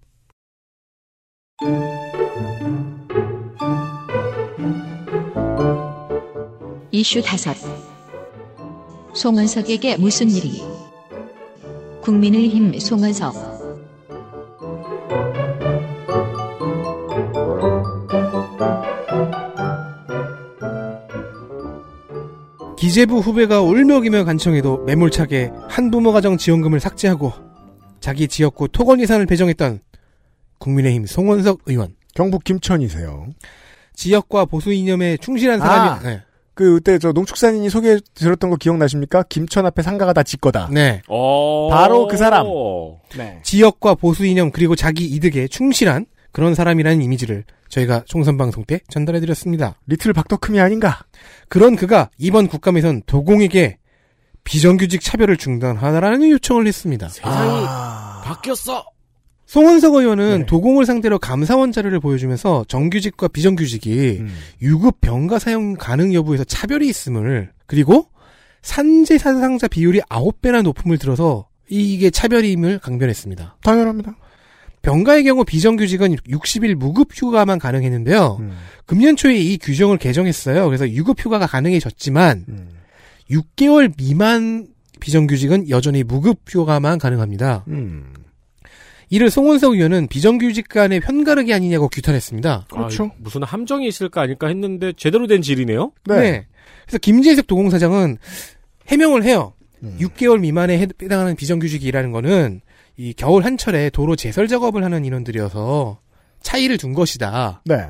이슈 6.92 7.22
다섯 7.22 7.56
송은석에게 9.14 9.98
무슨 9.98 10.30
일이 10.30 10.62
국민의힘 12.02 12.80
송은석 12.80 13.34
기재부 22.78 23.20
후배가 23.20 23.62
울먹이며 23.62 24.24
간청해도 24.26 24.86
매몰차게 24.86 25.52
한부모 25.70 26.12
가정 26.12 26.38
지원금을 26.38 26.80
삭제하고 26.80 27.32
자기 28.00 28.28
지역구 28.28 28.68
토건 28.68 29.00
예산을 29.00 29.28
배정했던 29.28 29.82
국민의힘 30.58 31.06
송원석 31.06 31.62
의원. 31.68 31.96
경북 32.16 32.44
김천이세요. 32.44 33.28
지역과 33.94 34.46
보수 34.46 34.74
이념에 34.74 35.18
충실한 35.18 35.62
아. 35.62 35.66
사람이 35.66 36.04
네. 36.04 36.22
그 36.54 36.76
그때 36.76 37.00
저 37.00 37.12
농축산인이 37.12 37.70
소개해 37.70 38.00
드렸던 38.14 38.50
거 38.50 38.56
기억나십니까? 38.56 39.24
김천 39.30 39.66
앞에 39.66 39.82
상가가 39.82 40.14
다 40.14 40.24
지거다. 40.24 40.70
네. 40.72 41.02
어... 41.08 41.70
바로 41.70 42.08
그 42.08 42.18
사람. 42.18 42.46
네. 43.18 43.40
지역과 43.44 43.96
보수 43.96 44.26
이념 44.26 44.52
그리고 44.52 44.76
자기 44.76 45.06
이득에 45.06 45.48
충실한 45.48 46.06
그런 46.32 46.56
사람이라는 46.56 47.02
이미지를 47.02 47.44
저희가 47.70 48.04
총선 48.06 48.38
방송 48.38 48.64
때 48.66 48.80
전달해 48.90 49.20
드렸습니다. 49.20 49.76
리틀 49.88 50.14
박덕흠이 50.14 50.60
아닌가? 50.60 51.00
그런 51.48 51.76
그가 51.76 52.10
이번 52.18 52.48
국감에선 52.48 53.04
도공에게 53.06 53.78
비정규직 54.44 55.02
차별을 55.02 55.38
중단하라는 55.38 56.30
요청을 56.32 56.68
했습니다. 56.68 57.10
세상이 57.10 57.66
아. 57.68 58.22
바뀌었어. 58.26 58.86
송원석 59.52 59.96
의원은 59.96 60.40
네. 60.40 60.46
도공을 60.46 60.86
상대로 60.86 61.20
감사원 61.20 61.74
자료를 61.74 62.00
보여주면서 62.00 62.64
정규직과 62.70 63.28
비정규직이 63.28 64.20
음. 64.22 64.34
유급 64.62 65.02
병가 65.02 65.40
사용 65.40 65.74
가능 65.74 66.14
여부에서 66.14 66.46
차별이 66.46 66.88
있음을 66.88 67.52
그리고 67.66 68.08
산재 68.62 69.18
사상자 69.18 69.68
비율이 69.68 70.00
9배나 70.04 70.62
높음을 70.62 70.98
들어서 70.98 71.50
이게 71.68 72.10
차별임을 72.10 72.80
강변했습니다. 72.80 73.58
당연합니다. 73.62 74.16
병가의 74.84 75.26
경우 75.26 75.44
비정규직은 75.44 76.16
60일 76.16 76.76
무급 76.76 77.10
휴가만 77.14 77.60
가능했는데요. 77.60 78.38
음. 78.40 78.54
금년 78.86 79.18
초에 79.18 79.36
이 79.36 79.58
규정을 79.58 79.98
개정했어요. 79.98 80.66
그래서 80.66 80.90
유급 80.90 81.20
휴가가 81.20 81.46
가능해졌지만 81.46 82.46
음. 82.48 82.70
6개월 83.30 83.92
미만 83.98 84.68
비정규직은 85.02 85.70
여전히 85.70 86.04
무급 86.04 86.40
휴가만 86.48 87.00
가능합니다. 87.00 87.66
음. 87.68 88.14
이를 89.12 89.30
송원석 89.30 89.74
의원은 89.74 90.08
비정규직 90.08 90.70
간의 90.70 91.02
편가르기 91.02 91.54
아니냐고 91.54 91.90
규탄했습니다. 91.90 92.68
그렇죠. 92.72 93.04
아, 93.04 93.12
무슨 93.18 93.44
함정이 93.44 93.86
있을까 93.86 94.22
아닐까 94.22 94.48
했는데 94.48 94.94
제대로 94.94 95.28
된 95.28 95.42
질이네요. 95.42 95.92
네. 96.06 96.48
그래서 96.86 96.98
김재석 96.98 97.46
도공사장은 97.46 98.18
해명을 98.88 99.24
해요. 99.24 99.54
음. 99.84 99.98
6개월 100.00 100.40
미만에 100.40 100.80
해당하는 100.80 101.36
비정규직이라는 101.36 102.12
거는 102.14 102.62
이 102.96 103.14
겨울 103.14 103.44
한철에 103.44 103.90
도로 103.90 104.16
제설 104.16 104.48
작업을 104.48 104.82
하는 104.82 105.04
인원들이어서 105.04 106.00
차이를 106.40 106.78
둔 106.78 106.94
것이다. 106.94 107.64
네. 107.66 107.88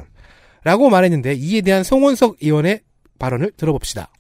라고 0.64 0.90
말했는데 0.90 1.34
이에 1.36 1.62
대한 1.62 1.84
송원석 1.84 2.38
의원의 2.42 2.82
발언을 3.20 3.52
들어봅시다. 3.58 4.12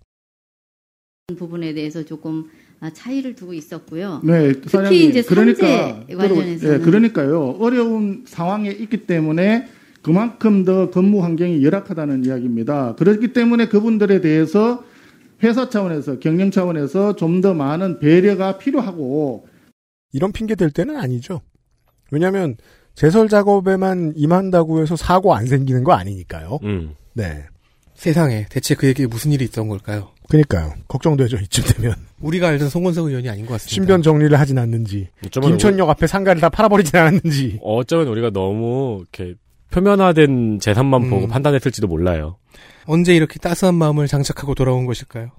부분에 1.35 1.73
대해서 1.73 2.05
조금 2.05 2.47
아, 2.47 2.60
차이를 2.89 3.35
두고 3.35 3.53
있었고요. 3.53 4.21
네, 4.23 4.53
사장님. 4.65 5.09
이제 5.09 5.21
그러니까 5.21 5.67
산재 5.67 6.15
관련해서는. 6.15 6.73
예, 6.75 6.79
그러니까요. 6.83 7.57
어려운 7.59 8.23
상황에 8.27 8.69
있기 8.71 9.05
때문에 9.05 9.67
그만큼 10.01 10.65
더 10.65 10.89
근무 10.89 11.23
환경이 11.23 11.63
열악하다는 11.63 12.25
이야기입니다. 12.25 12.95
그렇기 12.95 13.33
때문에 13.33 13.67
그분들에 13.67 14.19
대해서 14.21 14.83
회사 15.43 15.69
차원에서 15.69 16.19
경영 16.19 16.49
차원에서 16.49 17.15
좀 17.15 17.41
더 17.41 17.53
많은 17.53 17.99
배려가 17.99 18.57
필요하고 18.57 19.47
이런 20.13 20.31
핑계 20.31 20.55
댈 20.55 20.71
때는 20.71 20.97
아니죠. 20.97 21.41
왜냐하면 22.11 22.57
제설 22.95 23.29
작업에만 23.29 24.13
임한다고 24.15 24.81
해서 24.81 24.95
사고 24.95 25.33
안 25.33 25.45
생기는 25.45 25.83
거 25.83 25.93
아니니까요. 25.93 26.59
음. 26.63 26.95
네. 27.13 27.45
세상에 27.95 28.45
대체 28.49 28.73
그에게 28.75 29.05
무슨 29.07 29.31
일이 29.31 29.45
있던 29.45 29.69
걸까요? 29.69 30.09
그니까요. 30.31 30.73
걱정되죠. 30.87 31.37
이쯤 31.37 31.63
되면 31.75 31.95
우리가 32.21 32.47
알던 32.47 32.69
송원석 32.69 33.07
의원이 33.07 33.27
아닌 33.27 33.45
것 33.45 33.53
같습니다. 33.53 33.73
신변 33.73 34.01
정리를 34.01 34.39
하진 34.39 34.57
않는지 34.57 35.09
어쩌면 35.25 35.49
김천역 35.49 35.89
앞에 35.89 36.07
상가를 36.07 36.39
다 36.39 36.47
팔아버리진 36.47 36.97
않았는지. 36.97 37.59
어쩌면 37.61 38.07
우리가 38.07 38.29
너무 38.29 38.99
이렇게 39.01 39.35
표면화된 39.71 40.59
재산만 40.61 41.03
음. 41.03 41.09
보고 41.09 41.27
판단했을지도 41.27 41.87
몰라요. 41.87 42.37
언제 42.85 43.13
이렇게 43.13 43.39
따스한 43.39 43.75
마음을 43.75 44.07
장착하고 44.07 44.55
돌아온 44.55 44.85
것일까요? 44.85 45.31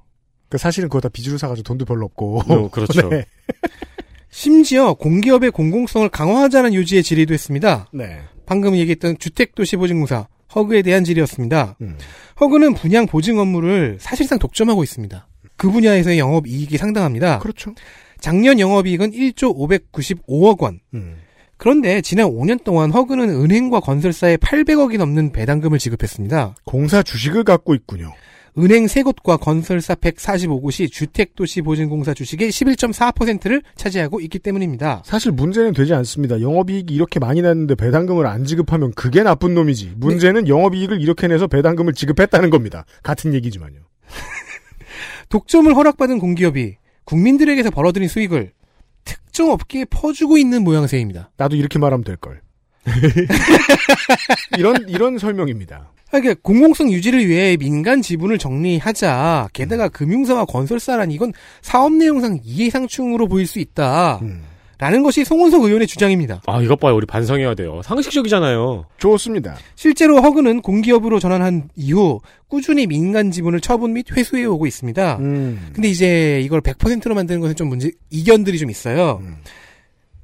그 0.51 0.59
사실은 0.59 0.91
그거 0.91 1.01
다 1.01 1.09
빚으로 1.09 1.39
사가지고 1.39 1.65
돈도 1.65 1.87
별로 1.87 2.05
없고. 2.05 2.43
어, 2.47 2.69
그렇죠. 2.69 3.09
네. 3.11 3.25
심지어 4.29 4.93
공기업의 4.93 5.53
공공성을 5.53 6.07
강화하자는 6.11 6.75
요지의 6.75 7.03
질의도 7.03 7.33
했습니다. 7.33 7.89
네. 7.95 8.21
방금 8.45 8.77
얘기했던 8.77 9.17
주택도시보증공사 9.19 10.29
허그에 10.55 10.83
대한 10.83 11.05
질의였습니다. 11.05 11.77
음. 11.81 11.97
허그는 12.41 12.75
분양 12.75 13.07
보증 13.07 13.39
업무를 13.39 13.99
사실상 14.01 14.39
독점하고 14.39 14.83
있습니다. 14.83 15.27
그 15.57 15.71
분야에서의 15.71 16.19
영업 16.19 16.47
이익이 16.47 16.77
상당합니다. 16.77 17.39
그렇죠. 17.39 17.75
작년 18.21 18.59
영업 18.61 18.87
이익은 18.87 19.13
1조 19.13 19.57
595억 19.57 20.61
원. 20.63 20.81
음. 20.95 21.17
그런데 21.57 22.01
지난 22.01 22.27
5년 22.27 22.65
동안 22.65 22.91
허그는 22.91 23.29
은행과 23.29 23.81
건설사에 23.81 24.37
800억이 24.39 24.99
넘는 24.99 25.31
배당금을 25.31 25.79
지급했습니다. 25.79 26.57
공사 26.65 27.03
주식을 27.03 27.45
갖고 27.45 27.75
있군요. 27.75 28.13
은행 28.59 28.85
3곳과 28.85 29.41
건설사 29.41 29.95
145곳이 29.95 30.93
주택도시보증공사 30.93 32.13
주식의 32.13 32.51
11.4%를 32.51 33.63
차지하고 33.77 34.21
있기 34.21 34.39
때문입니다. 34.41 35.03
사실 35.07 35.33
문제는 35.33 35.73
되지 35.73 35.95
않습니다. 35.95 36.41
영업이익이 36.41 36.93
이렇게 36.95 37.19
많이 37.19 37.41
났는데 37.41 37.77
배당금을 37.77 38.27
안 38.27 38.45
지급하면 38.45 38.93
그게 38.93 39.23
나쁜 39.23 39.55
놈이지. 39.55 39.95
문제는 39.97 40.49
영업이익을 40.49 41.01
이렇게 41.01 41.29
내서 41.29 41.47
배당금을 41.47 41.95
지급했다는 41.95 42.51
겁니다. 42.51 42.85
같은 43.03 43.33
얘기지만요. 43.33 43.81
독점을 45.31 45.75
허락받은 45.75 46.19
공기업이 46.19 46.77
국민들에게서 47.05 47.71
벌어들인 47.71 48.09
수익을 48.09 48.53
특정 49.05 49.51
업계에 49.51 49.87
퍼주고 49.87 50.37
있는 50.37 50.63
모양새입니다. 50.63 51.31
나도 51.39 51.57
이렇게 51.57 51.79
말하면 51.79 52.05
될 52.05 52.17
걸. 52.17 52.43
이런 54.59 54.89
이런 54.89 55.17
설명입니다. 55.17 55.93
그러니까 56.21 56.41
공공성 56.43 56.93
유지를 56.93 57.27
위해 57.27 57.57
민간 57.57 58.03
지분을 58.03 58.39
정리하자. 58.39 59.49
게다가 59.53 59.89
금융사와 59.89 60.45
건설사란 60.45 61.11
이건 61.11 61.33
사업 61.63 61.93
내용상 61.95 62.41
이해상충으로 62.45 63.29
보일 63.29 63.47
수 63.47 63.59
있다. 63.59 64.19
음. 64.23 64.43
라는 64.79 65.05
것이 65.05 65.25
송원석 65.25 65.63
의원의 65.63 65.87
주장입니다. 65.87 66.43
아, 66.45 66.61
이것 66.61 66.81
봐요. 66.81 66.97
우리 66.97 67.07
반성해야 67.07 67.55
돼요. 67.55 67.83
상식적이잖아요. 67.85 68.87
좋습니다. 68.99 69.57
실제로 69.77 70.21
허그는 70.21 70.61
공기업으로 70.61 71.21
전환한 71.21 71.69
이후 71.77 72.21
꾸준히 72.49 72.89
민간 72.89 73.31
지분을 73.31 73.61
처분 73.61 73.93
및 73.93 74.11
회수해 74.11 74.45
오고 74.45 74.67
있습니다. 74.67 75.19
음. 75.21 75.71
근데 75.73 75.89
이제 75.89 76.41
이걸 76.45 76.61
100%로 76.61 77.15
만드는 77.15 77.41
것은 77.41 77.55
좀 77.55 77.69
문제, 77.69 77.93
이견들이 78.11 78.59
좀 78.59 78.71
있어요. 78.71 79.21
음. 79.23 79.37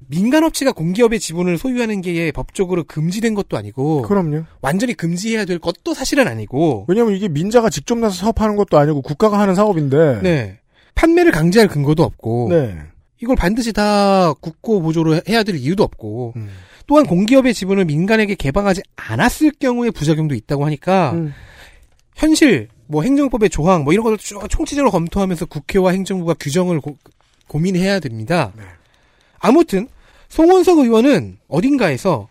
민간 0.08 0.42
업체가 0.42 0.72
공기업의 0.72 1.20
지분을 1.20 1.58
소유하는 1.58 2.00
게 2.00 2.32
법적으로 2.32 2.84
금지된 2.84 3.34
것도 3.34 3.56
아니고 3.56 4.02
그럼요. 4.02 4.44
완전히 4.62 4.94
금지해야 4.94 5.44
될 5.44 5.58
것도 5.58 5.94
사실은 5.94 6.26
아니고 6.26 6.86
왜냐면 6.88 7.14
이게 7.14 7.28
민자가 7.28 7.68
직접 7.70 7.98
나서 7.98 8.14
사업하는 8.14 8.56
것도 8.56 8.78
아니고 8.78 9.02
국가가 9.02 9.38
하는 9.38 9.54
사업인데. 9.54 10.20
네. 10.22 10.58
판매를 10.94 11.30
강제할 11.30 11.68
근거도 11.68 12.02
없고 12.02 12.48
네. 12.50 12.76
이걸 13.20 13.36
반드시 13.36 13.72
다 13.72 14.32
국고 14.32 14.82
보조로 14.82 15.20
해야 15.28 15.42
될 15.44 15.56
이유도 15.56 15.84
없고 15.84 16.32
음. 16.36 16.48
또한 16.88 17.06
공기업의 17.06 17.54
지분을 17.54 17.84
민간에게 17.84 18.34
개방하지 18.34 18.82
않았을 18.96 19.52
경우에 19.60 19.90
부작용도 19.90 20.34
있다고 20.34 20.64
하니까 20.64 21.12
음. 21.12 21.32
현실 22.16 22.68
뭐 22.86 23.02
행정법의 23.02 23.50
조항 23.50 23.84
뭐 23.84 23.92
이런 23.92 24.02
것을 24.02 24.18
쭉 24.18 24.48
총체적으로 24.48 24.90
검토하면서 24.90 25.46
국회와 25.46 25.92
행정부가 25.92 26.34
규정을 26.34 26.80
고, 26.80 26.96
고민해야 27.46 28.00
됩니다. 28.00 28.52
네. 28.56 28.64
아무튼 29.38 29.86
송원석 30.28 30.78
의원은 30.78 31.38
어딘가에서 31.48 32.28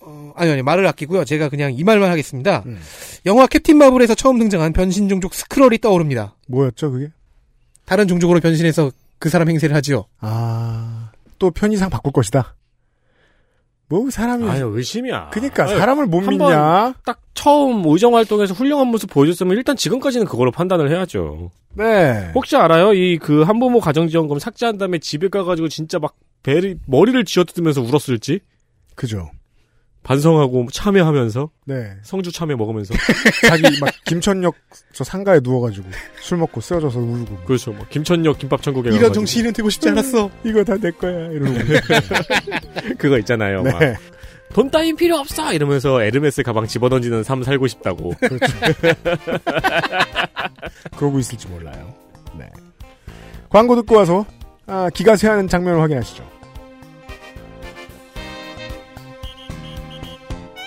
어, 0.00 0.32
아니 0.36 0.50
아니 0.52 0.62
말을 0.62 0.86
아끼고요. 0.86 1.24
제가 1.24 1.48
그냥 1.48 1.72
이 1.74 1.82
말만 1.84 2.10
하겠습니다. 2.10 2.62
음. 2.66 2.78
영화 3.26 3.46
캡틴 3.46 3.76
마블에서 3.78 4.14
처음 4.14 4.38
등장한 4.38 4.72
변신 4.72 5.08
종족 5.08 5.34
스크롤이 5.34 5.78
떠오릅니다. 5.78 6.36
뭐였죠 6.48 6.90
그게? 6.92 7.08
다른 7.84 8.06
종족으로 8.08 8.40
변신해서 8.40 8.90
그 9.18 9.28
사람 9.28 9.48
행세를 9.48 9.74
하지요. 9.74 10.04
아. 10.20 11.10
또 11.38 11.50
편의상 11.50 11.90
바꿀 11.90 12.12
것이다. 12.12 12.54
뭐 13.88 14.10
사람이 14.10 14.48
아유, 14.48 14.72
의심이야. 14.74 15.30
그니까 15.32 15.64
아유, 15.68 15.78
사람을 15.78 16.06
못한 16.06 16.30
믿냐? 16.30 16.94
딱 17.04 17.20
처음 17.34 17.84
의정 17.86 18.16
활동에서 18.16 18.52
훌륭한 18.54 18.88
모습 18.88 19.08
보여줬으면 19.10 19.56
일단 19.56 19.76
지금까지는 19.76 20.26
그걸로 20.26 20.50
판단을 20.50 20.90
해야죠. 20.90 21.52
네. 21.74 22.32
혹시 22.34 22.56
알아요? 22.56 22.94
이 22.94 23.18
그 23.18 23.42
한부모 23.42 23.78
가정지원금 23.80 24.38
삭제한 24.40 24.78
다음에 24.78 24.98
집에 24.98 25.28
가가지고 25.28 25.68
진짜 25.68 25.98
막 26.00 26.14
배를 26.46 26.78
머리를 26.86 27.24
쥐어뜯으면서 27.24 27.82
울었을지 27.82 28.38
그죠. 28.94 29.30
반성하고 30.04 30.68
참여하면서 30.72 31.50
네. 31.64 31.96
성주 32.04 32.30
참여 32.30 32.56
먹으면서 32.56 32.94
자기 33.48 33.62
막 33.80 33.92
김천역 34.04 34.54
저 34.92 35.02
상가에 35.02 35.40
누워가지고 35.42 35.88
술 36.20 36.38
먹고 36.38 36.60
쓰러져서 36.60 37.00
울고 37.00 37.38
그렇죠. 37.44 37.72
뭐 37.72 37.84
김천역 37.90 38.38
김밥 38.38 38.62
천국에 38.62 38.90
이런 38.90 39.00
가가지고 39.00 39.14
정치인은 39.14 39.52
되고 39.54 39.68
싶지 39.68 39.88
않았어. 39.88 40.30
이거 40.44 40.62
다 40.62 40.76
내 40.76 40.92
거야 40.92 41.26
이러고. 41.32 41.52
그거 42.96 43.18
있잖아요. 43.18 43.64
막 43.64 43.80
네. 43.80 43.96
돈 44.54 44.70
따윈 44.70 44.94
필요 44.94 45.16
없어 45.16 45.52
이러면서 45.52 46.00
에르메스 46.00 46.44
가방 46.44 46.68
집어던지는 46.68 47.24
삶 47.24 47.42
살고 47.42 47.66
싶다고. 47.66 48.14
그러고 50.96 51.18
있을지 51.18 51.48
몰라요. 51.48 51.92
광고 53.48 53.74
듣고 53.74 53.96
와서 53.96 54.24
아, 54.66 54.88
기가 54.94 55.16
새하는 55.16 55.48
장면을 55.48 55.80
확인하시죠. 55.80 56.35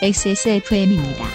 XSFM입니다. 0.01 1.25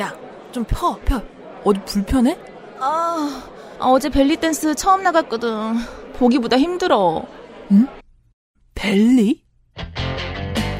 야, 0.00 0.16
좀 0.52 0.64
펴, 0.64 0.96
펴. 1.04 1.22
어디 1.64 1.80
불편해? 1.84 2.38
아, 2.78 3.46
어제 3.78 4.08
벨리 4.08 4.36
댄스 4.36 4.74
처음 4.74 5.02
나갔거든. 5.02 5.74
보기보다 6.14 6.58
힘들어. 6.58 7.26
응? 7.72 7.86
벨리? 8.74 9.44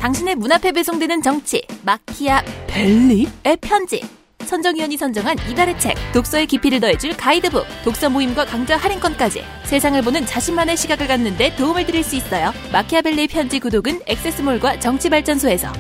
당신의 0.01 0.37
문 0.37 0.51
앞에 0.51 0.73
배송되는 0.73 1.21
정치, 1.21 1.63
마키아 1.83 2.43
벨리의 2.69 3.59
편지. 3.61 4.03
선정위원이 4.45 4.97
선정한 4.97 5.37
이달의 5.51 5.79
책, 5.79 5.95
독서의 6.13 6.47
깊이를 6.47 6.81
더해줄 6.81 7.17
가이드북, 7.17 7.65
독서 7.85 8.11
모임과 8.11 8.45
강좌 8.47 8.77
할인권까지 8.77 9.43
세상을 9.65 10.01
보는 10.03 10.27
자신만의 10.27 10.77
시각을 10.77 11.07
갖는 11.07 11.37
데 11.37 11.55
도움을 11.57 11.87
드릴 11.87 12.05
수 12.05 12.17
있어요. 12.17 12.53
마키아벨리의 12.73 13.29
편지 13.29 13.59
구독은 13.61 14.03
액세스몰과 14.07 14.81
정치발전소에서. 14.81 15.73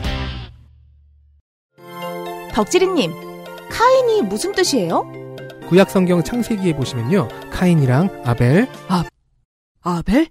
덕지리님, 2.53 3.13
카인이 3.69 4.23
무슨 4.23 4.53
뜻이에요? 4.53 5.11
구약 5.69 5.91
성경 5.91 6.23
창세기에 6.23 6.77
보시면요. 6.77 7.29
카인이랑 7.51 8.23
아벨, 8.25 8.69
아벨? 9.83 10.29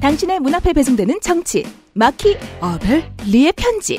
당신의 0.00 0.38
문 0.40 0.54
앞에 0.54 0.72
배송되는 0.72 1.20
정치, 1.20 1.66
마키, 1.94 2.38
아벨? 2.60 3.10
리의 3.26 3.52
편지. 3.52 3.98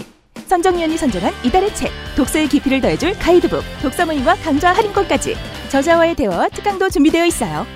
선정위원이 0.49 0.97
선정한 0.97 1.31
이달의 1.45 1.75
책, 1.75 1.91
독서의 2.17 2.49
깊이를 2.49 2.81
더해줄 2.81 3.13
가이드북, 3.19 3.63
독서 3.83 4.05
모임과 4.05 4.35
강좌 4.37 4.73
할인권까지 4.73 5.35
저자와의 5.69 6.15
대화와 6.15 6.49
특강도 6.49 6.89
준비되어 6.89 7.25
있어요. 7.25 7.67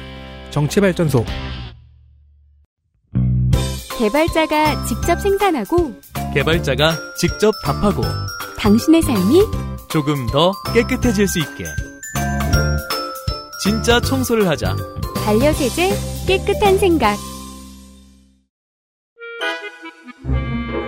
정치발전소, 0.49 1.23
개발자가 3.99 4.85
직접 4.85 5.21
생산하고 5.21 5.93
개발자가 6.33 6.97
직접 7.19 7.53
답하고 7.63 8.01
당신의 8.57 9.03
삶이 9.03 9.41
조금 9.87 10.25
더 10.27 10.51
깨끗해질 10.73 11.27
수 11.27 11.39
있게 11.39 11.65
진짜 13.61 14.01
청소를 14.01 14.47
하자 14.47 14.75
반려세제 15.23 16.25
깨끗한 16.27 16.79
생각 16.79 17.17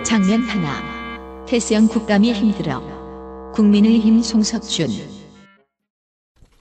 장면 0.04 0.42
하나. 0.42 0.95
테스형 1.46 1.86
국감이 1.86 2.32
힘들어. 2.32 2.82
국민의힘 3.54 4.20
송석준. 4.20 4.88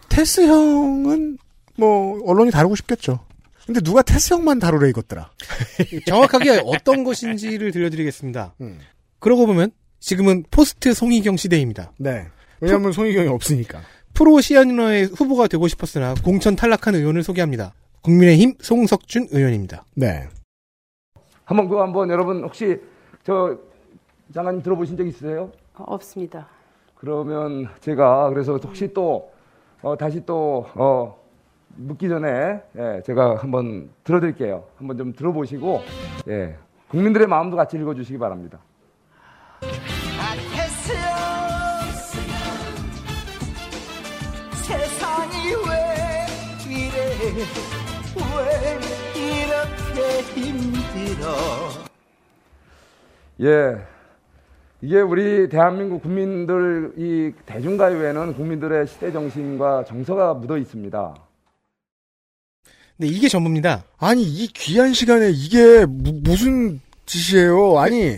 테스 0.09 0.41
형은 0.45 1.39
뭐 1.75 2.21
언론이 2.23 2.51
다루고 2.51 2.75
싶겠죠. 2.75 3.19
근데 3.65 3.81
누가 3.81 4.03
테스 4.03 4.35
형만 4.35 4.59
다루래 4.59 4.89
이것더라. 4.89 5.31
정확하게 6.05 6.61
어떤 6.65 7.03
것인지를 7.03 7.71
들려드리겠습니다. 7.71 8.53
음. 8.61 8.79
그러고 9.19 9.47
보면 9.47 9.71
지금은 9.99 10.43
포스트 10.51 10.93
송희경 10.93 11.37
시대입니다. 11.37 11.91
네. 11.97 12.27
왜냐하면 12.61 12.91
송희경이 12.91 13.27
없으니까. 13.27 13.81
프로 14.13 14.39
시연러의 14.39 15.05
후보가 15.05 15.47
되고 15.47 15.67
싶었으나 15.67 16.13
공천 16.23 16.55
탈락한 16.55 16.93
의원을 16.93 17.23
소개합니다. 17.23 17.73
국민의힘 18.01 18.53
송석준 18.61 19.29
의원입니다. 19.31 19.83
네. 19.95 20.27
한번 21.43 21.67
그 21.67 21.75
한번 21.77 22.09
여러분 22.11 22.43
혹시 22.43 22.77
저 23.25 23.57
장관님 24.33 24.61
들어보신 24.63 24.97
적 24.97 25.05
있으세요? 25.05 25.51
없습니다. 25.75 26.47
그러면 26.95 27.67
제가 27.79 28.29
그래서 28.29 28.57
혹시 28.57 28.93
또 28.93 29.31
어, 29.81 29.95
다시 29.97 30.25
또 30.25 30.65
어, 30.75 31.17
묻기 31.75 32.09
전에 32.09 32.61
예, 32.77 33.01
제가 33.05 33.35
한번 33.37 33.89
들어드릴게요. 34.03 34.63
한번 34.77 34.97
좀 34.97 35.13
들어보시고 35.13 35.81
예, 36.29 36.57
국민들의 36.87 37.27
마음도 37.27 37.57
같이 37.57 37.77
읽어주시기 37.77 38.17
바랍니다. 38.17 38.59
세상이 44.63 45.53
왜 45.69 46.25
이래 46.67 47.45
왜 48.35 48.79
이렇게 49.15 50.21
힘들어 50.21 51.27
예. 53.41 53.94
이게 54.81 54.99
우리 55.01 55.49
대한민국 55.49 56.01
국민들 56.03 56.93
이 56.97 57.31
대중가요에는 57.45 58.33
국민들의 58.35 58.87
시대 58.87 59.11
정신과 59.11 59.85
정서가 59.85 60.33
묻어 60.35 60.57
있습니다. 60.57 61.15
네, 62.97 63.07
이게 63.07 63.27
전부입니다. 63.27 63.83
아니 63.97 64.23
이 64.23 64.47
귀한 64.47 64.93
시간에 64.93 65.29
이게 65.31 65.85
무, 65.85 66.13
무슨 66.23 66.79
짓이에요? 67.05 67.77
아니 67.79 68.17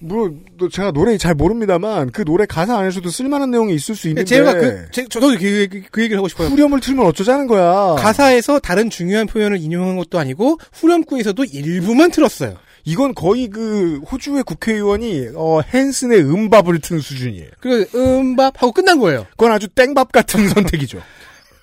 뭐또 0.00 0.68
제가 0.70 0.92
노래 0.92 1.16
잘 1.18 1.34
모릅니다만 1.34 2.10
그 2.10 2.24
노래 2.24 2.46
가사 2.46 2.78
안에서도 2.78 3.08
쓸만한 3.10 3.50
내용이 3.50 3.74
있을 3.74 3.94
수 3.96 4.08
있는데 4.08 4.24
제가 4.24 4.54
그, 4.54 4.90
제, 4.92 5.04
저도 5.08 5.28
그, 5.36 5.60
얘기- 5.60 5.82
그 5.82 6.00
얘기를 6.02 6.18
하고 6.18 6.28
싶어요. 6.28 6.48
후렴을 6.48 6.80
틀면 6.80 7.04
어쩌자는 7.06 7.48
거야. 7.48 7.96
가사에서 7.96 8.60
다른 8.60 8.90
중요한 8.90 9.26
표현을 9.26 9.58
인용한 9.58 9.96
것도 9.96 10.18
아니고 10.18 10.58
후렴구에서도 10.72 11.44
일부만 11.44 12.12
틀었어요. 12.12 12.56
이건 12.88 13.14
거의 13.14 13.48
그 13.48 14.00
호주의 14.10 14.42
국회의원이 14.42 15.28
어, 15.34 15.60
헨슨의 15.74 16.20
음밥을 16.20 16.78
튼 16.78 17.00
수준이에요. 17.00 17.50
그 17.60 17.86
음밥 17.94 18.62
하고 18.62 18.72
끝난 18.72 18.98
거예요. 18.98 19.26
그건 19.32 19.52
아주 19.52 19.68
땡밥 19.68 20.10
같은 20.10 20.48
선택이죠. 20.48 21.02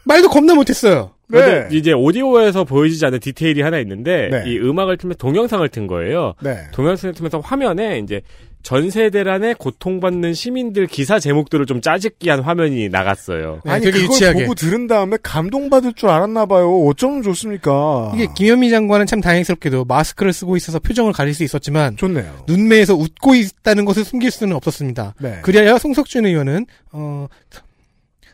말도 0.03 0.29
겁나 0.29 0.53
못했어요. 0.53 1.13
근데 1.27 1.67
이제 1.71 1.91
오디오에서 1.93 2.63
보여지지 2.65 3.03
않는 3.07 3.19
디테일이 3.19 3.63
하나 3.63 3.79
있는데 3.79 4.29
네. 4.29 4.43
이 4.45 4.59
음악을 4.59 4.97
틀면서 4.97 5.17
동영상을 5.17 5.67
튼 5.69 5.87
거예요. 5.87 6.35
네. 6.43 6.59
동영상을 6.71 7.15
틀면서 7.15 7.39
화면에 7.39 7.97
이제 7.97 8.21
전 8.65 8.89
세 8.89 9.09
대란의 9.11 9.55
고통받는 9.55 10.33
시민들 10.33 10.87
기사 10.87 11.19
제목들을 11.19 11.67
좀 11.67 11.81
짜집기한 11.81 12.39
화면이 12.41 12.89
나갔어요. 12.89 13.61
아니 13.63 13.85
그걸 13.91 14.33
보고 14.33 14.55
들은 14.55 14.87
다음에 14.87 15.17
감동받을 15.21 15.93
줄 15.93 16.09
알았나 16.09 16.47
봐요. 16.47 16.71
어쩌면 16.87 17.21
좋습니까? 17.21 18.11
이게 18.15 18.27
김현미 18.35 18.71
장관은 18.71 19.05
참 19.05 19.21
다행스럽게도 19.21 19.85
마스크를 19.85 20.33
쓰고 20.33 20.57
있어서 20.57 20.79
표정을 20.79 21.13
가릴 21.13 21.35
수 21.35 21.43
있었지만 21.43 21.95
좋네요. 21.95 22.43
눈매에서 22.47 22.95
웃고 22.95 23.35
있다는 23.35 23.85
것을 23.85 24.03
숨길 24.03 24.31
수는 24.31 24.55
없었습니다. 24.55 25.13
네. 25.19 25.39
그래야 25.43 25.77
송석준 25.77 26.25
의원은 26.25 26.65
어 26.91 27.27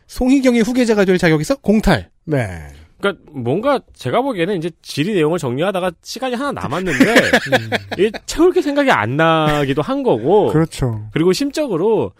송희경의 0.06 0.62
후계자가 0.62 1.04
될 1.04 1.18
자격에서 1.18 1.56
공탈. 1.56 2.08
네. 2.24 2.68
그러니까 3.02 3.22
뭔가 3.32 3.80
제가 3.94 4.22
보기에는 4.22 4.56
이제 4.56 4.70
질의 4.80 5.16
내용을 5.16 5.38
정리하다가 5.38 5.90
시간이 6.02 6.36
하나 6.36 6.52
남았는데 6.52 7.14
이게 7.98 8.12
채울 8.24 8.52
게 8.52 8.62
생각이 8.62 8.90
안 8.90 9.16
나기도 9.16 9.82
한 9.82 10.04
거고. 10.04 10.52
그렇죠. 10.52 11.08
그리고 11.12 11.32
심적으로 11.32 12.12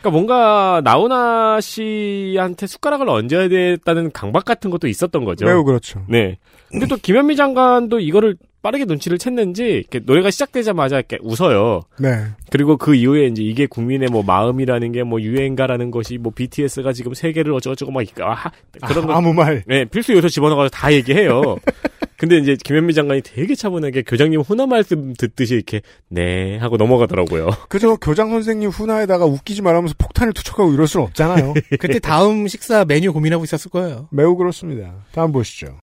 그러니까 0.00 0.10
뭔가 0.10 0.80
나훈아 0.82 1.60
씨한테 1.60 2.66
숟가락을 2.66 3.08
얹어야 3.08 3.48
됐다는 3.48 4.12
강박 4.12 4.46
같은 4.46 4.70
것도 4.70 4.88
있었던 4.88 5.24
거죠. 5.24 5.44
매우 5.44 5.62
그렇죠. 5.62 6.04
네. 6.08 6.38
근데 6.70 6.86
또 6.86 6.96
김현미 6.96 7.36
장관도 7.36 8.00
이거를 8.00 8.36
빠르게 8.62 8.84
눈치를 8.84 9.18
챘는지 9.18 9.60
이렇게 9.60 10.00
노래가 10.00 10.30
시작되자마자 10.30 10.96
이렇게 10.96 11.18
웃어요. 11.22 11.80
네. 11.98 12.24
그리고 12.50 12.76
그 12.76 12.94
이후에 12.94 13.26
이제 13.26 13.42
이게 13.42 13.66
국민의 13.66 14.08
뭐 14.10 14.22
마음이라는 14.22 14.92
게 14.92 15.00
뭐 15.02 15.20
유행가라는 15.20 15.90
것이 15.90 16.18
뭐 16.18 16.30
BTS가 16.34 16.92
지금 16.92 17.14
세계를 17.14 17.52
어쩌고저쩌고 17.54 17.90
막 17.90 18.04
아, 18.20 18.50
그런 18.86 19.06
거 19.06 19.12
아, 19.14 19.16
아무 19.16 19.32
말. 19.32 19.64
네, 19.66 19.84
필수 19.86 20.12
요소 20.12 20.28
집어넣어서 20.28 20.68
다 20.68 20.92
얘기해요. 20.92 21.56
근데 22.16 22.36
이제 22.36 22.54
김현미 22.62 22.92
장관이 22.92 23.22
되게 23.22 23.54
차분하게 23.54 24.02
교장님 24.02 24.40
훈화 24.42 24.66
말씀 24.66 25.14
듣듯이 25.14 25.54
이렇게 25.54 25.80
네 26.08 26.58
하고 26.58 26.76
넘어가더라고요. 26.76 27.48
그저 27.70 27.96
교장 27.96 28.28
선생님 28.30 28.68
훈화에다가 28.68 29.24
웃기지 29.24 29.62
말하면서 29.62 29.94
폭탄을 29.96 30.34
투척하고 30.34 30.72
이럴 30.74 30.86
수는 30.86 31.06
없잖아요. 31.06 31.54
그때 31.80 31.98
다음 31.98 32.46
식사 32.46 32.84
메뉴 32.84 33.12
고민하고 33.14 33.42
있었을 33.44 33.70
거예요. 33.70 34.08
매우 34.12 34.36
그렇습니다. 34.36 35.06
다음 35.12 35.32
보시죠. 35.32 35.78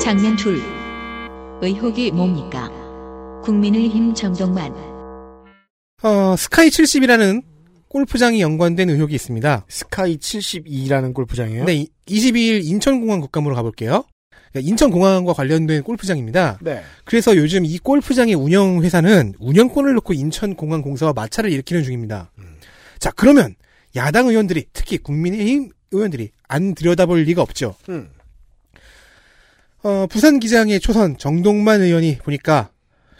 장면 0.00 0.34
둘. 0.34 0.62
의혹이 1.60 2.10
뭡니까? 2.12 2.70
국민의힘 3.44 4.14
정동만. 4.14 4.72
어, 6.02 6.34
스카이 6.36 6.68
70이라는 6.68 7.42
골프장이 7.88 8.40
연관된 8.40 8.88
의혹이 8.88 9.14
있습니다. 9.14 9.66
스카이 9.68 10.16
72라는 10.16 11.12
골프장이에요? 11.12 11.64
네, 11.64 11.86
22일 12.06 12.64
인천공항 12.64 13.20
국감으로 13.20 13.54
가볼게요. 13.54 14.04
그러니까 14.50 14.70
인천공항과 14.70 15.34
관련된 15.34 15.82
골프장입니다. 15.82 16.58
네. 16.62 16.82
그래서 17.04 17.36
요즘 17.36 17.66
이 17.66 17.78
골프장의 17.78 18.34
운영회사는 18.34 19.34
운영권을 19.38 19.92
놓고 19.94 20.14
인천공항 20.14 20.80
공사와 20.80 21.12
마찰을 21.12 21.52
일으키는 21.52 21.82
중입니다. 21.82 22.32
자, 22.98 23.10
그러면 23.14 23.54
야당 23.96 24.28
의원들이, 24.28 24.64
특히 24.72 24.96
국민의힘 24.96 25.70
의원들이 25.90 26.30
안 26.48 26.74
들여다볼 26.74 27.22
리가 27.24 27.42
없죠. 27.42 27.74
음. 27.90 28.08
어, 29.82 30.06
부산 30.08 30.38
기장의 30.40 30.80
초선 30.80 31.16
정동만 31.16 31.80
의원이 31.80 32.18
보니까 32.18 32.70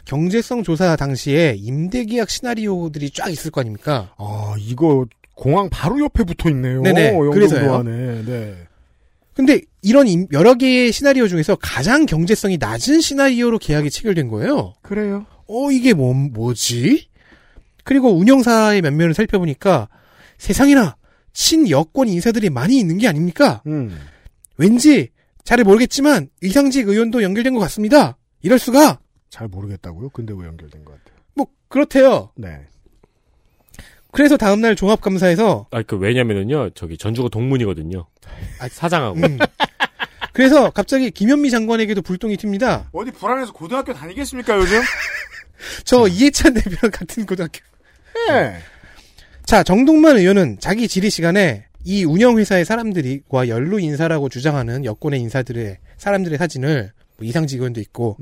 경제성 0.05 0.63
조사 0.63 0.95
당시에 0.95 1.55
임대계약 1.57 2.29
시나리오들이 2.29 3.11
쫙 3.11 3.29
있을 3.29 3.51
거 3.51 3.61
아닙니까? 3.61 4.13
아, 4.17 4.55
이거 4.59 5.05
공항 5.35 5.69
바로 5.69 5.99
옆에 6.03 6.23
붙어 6.23 6.49
있네요. 6.49 6.81
네네, 6.81 7.17
그래서요. 7.31 7.75
안에. 7.75 8.23
네. 8.25 8.55
근데 9.33 9.61
이런 9.81 10.07
임- 10.07 10.27
여러 10.33 10.55
개의 10.55 10.91
시나리오 10.91 11.27
중에서 11.27 11.55
가장 11.55 12.05
경제성이 12.05 12.57
낮은 12.57 13.01
시나리오로 13.01 13.57
계약이 13.59 13.89
체결된 13.89 14.27
거예요. 14.27 14.73
그래요. 14.81 15.25
어, 15.47 15.71
이게 15.71 15.93
뭐, 15.93 16.13
뭐지? 16.13 17.07
그리고 17.83 18.15
운영사의 18.15 18.81
면면을 18.81 19.13
살펴보니까 19.13 19.87
세상에나 20.37 20.95
친 21.33 21.69
여권 21.69 22.07
인사들이 22.09 22.49
많이 22.49 22.77
있는 22.77 22.97
게 22.97 23.07
아닙니까? 23.07 23.61
음. 23.65 23.97
왠지 24.57 25.09
잘 25.43 25.63
모르겠지만 25.63 26.29
의상직 26.41 26.87
의원도 26.87 27.23
연결된 27.23 27.53
것 27.53 27.59
같습니다. 27.61 28.17
이럴 28.41 28.59
수가 28.59 28.99
잘 29.29 29.47
모르겠다고요? 29.47 30.09
근데 30.09 30.33
왜 30.37 30.47
연결된 30.47 30.83
것 30.85 30.91
같아요? 30.91 31.17
뭐 31.35 31.47
그렇대요. 31.67 32.31
네. 32.35 32.67
그래서 34.11 34.35
다음날 34.35 34.75
종합감사에서 34.75 35.67
아, 35.71 35.81
그 35.83 35.95
왜냐면은요, 35.95 36.71
저기 36.71 36.97
전주가 36.97 37.29
동문이거든요. 37.29 38.07
아, 38.59 38.67
사장하고. 38.67 39.17
음. 39.17 39.37
그래서 40.33 40.69
갑자기 40.69 41.11
김현미 41.11 41.49
장관에게도 41.49 42.01
불똥이 42.01 42.35
튑니다. 42.37 42.87
어디 42.91 43.11
불안해서 43.11 43.53
고등학교 43.53 43.93
다니겠습니까, 43.93 44.57
요즘? 44.57 44.81
저 45.85 46.07
이해찬 46.07 46.53
대표랑 46.53 46.91
같은 46.91 47.25
고등학교. 47.25 47.59
네. 48.27 48.57
자, 49.45 49.63
정동만 49.63 50.17
의원은 50.17 50.57
자기 50.59 50.87
질의 50.87 51.09
시간에 51.09 51.65
이 51.83 52.03
운영회사의 52.03 52.65
사람들과 52.65 53.47
연루 53.47 53.79
인사라고 53.79 54.29
주장하는 54.29 54.85
여권의 54.85 55.19
인사들의 55.21 55.77
사람들의 55.97 56.37
사진을 56.37 56.91
뭐 57.17 57.27
이상직 57.27 57.59
의원도 57.59 57.79
있고 57.81 58.17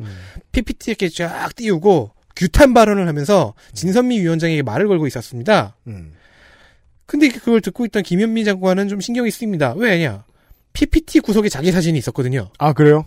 PPT 0.52 0.92
이렇게 0.92 1.10
쫙 1.10 1.56
띄우고 1.56 2.12
규탄 2.36 2.74
발언을 2.74 3.08
하면서 3.08 3.54
진선미 3.74 4.20
위원장에게 4.22 4.62
말을 4.62 4.88
걸고 4.88 5.08
있었습니다. 5.08 5.76
음. 5.88 6.14
근데 7.06 7.28
그걸 7.30 7.60
듣고 7.60 7.86
있던 7.86 8.04
김현미 8.04 8.46
장관은 8.46 8.88
좀 8.88 9.02
신경이 9.02 9.32
쓰입니다. 9.32 9.74
왜냐? 9.76 10.24
PPT 10.74 11.20
구석에 11.20 11.50
자기 11.50 11.72
사진이 11.72 11.98
있었거든요. 11.98 12.52
아, 12.60 12.74
그래요? 12.74 13.06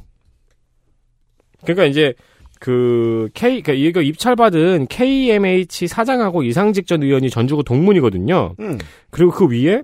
그러니까 1.63 1.85
이제 1.85 2.13
그 2.59 3.29
K 3.35 3.63
그러니까 3.63 3.73
이거 3.73 4.03
입찰받은 4.03 4.89
KMH 4.89 5.87
사장하고 5.87 6.43
이상직 6.43 6.87
전 6.87 7.03
의원이 7.03 7.31
전주구 7.31 7.65
동문이거든요. 7.65 8.57
음. 8.59 8.79
그리고 9.11 9.31
그 9.31 9.47
위에 9.47 9.83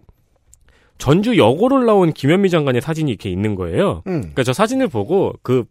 전주 0.98 1.38
여고를 1.38 1.86
나온 1.86 2.12
김현미 2.12 2.50
장관의 2.50 2.80
사진이 2.80 3.10
이렇게 3.10 3.30
있는 3.30 3.54
거예요. 3.54 4.02
음. 4.06 4.20
그러니까 4.20 4.42
저 4.42 4.52
사진을 4.52 4.88
보고 4.88 5.32
그 5.42 5.64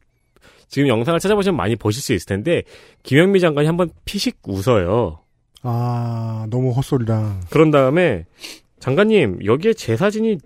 지금 0.67 0.87
영상을 0.87 1.19
찾아보시면 1.19 1.55
많이 1.55 1.75
보실 1.75 2.01
수 2.01 2.13
있을 2.13 2.25
텐데 2.27 2.63
김현미 3.03 3.39
장관이 3.39 3.67
한번 3.67 3.89
피식 4.05 4.39
웃어요. 4.47 5.19
아, 5.63 6.47
너무 6.49 6.71
헛소리라. 6.71 7.41
그런 7.49 7.71
다음에 7.71 8.25
장관님 8.79 9.39
여기에 9.45 9.73
제 9.73 9.97
사진이 9.97 10.37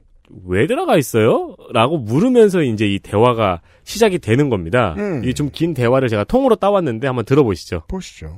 왜 0.46 0.66
들어가 0.66 0.98
있어요? 0.98 1.56
라고 1.74 1.98
물으면서 1.98 2.64
이제 2.64 2.88
이 2.88 3.00
대화가 3.00 3.62
시작이 3.84 4.20
되는 4.20 4.50
겁니다. 4.50 4.96
음. 4.98 5.24
이좀긴 5.26 5.74
대화를 5.74 6.08
제가 6.08 6.24
통으로 6.24 6.56
따왔는데 6.56 7.08
한번 7.08 7.26
들어보시죠. 7.26 7.84
보시죠. 7.88 8.38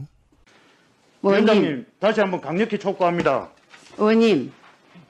위원장님 1.21 1.85
다시 1.99 2.19
한번 2.19 2.41
강력히 2.41 2.77
촉구합니다. 2.77 3.49
의원님, 3.97 4.51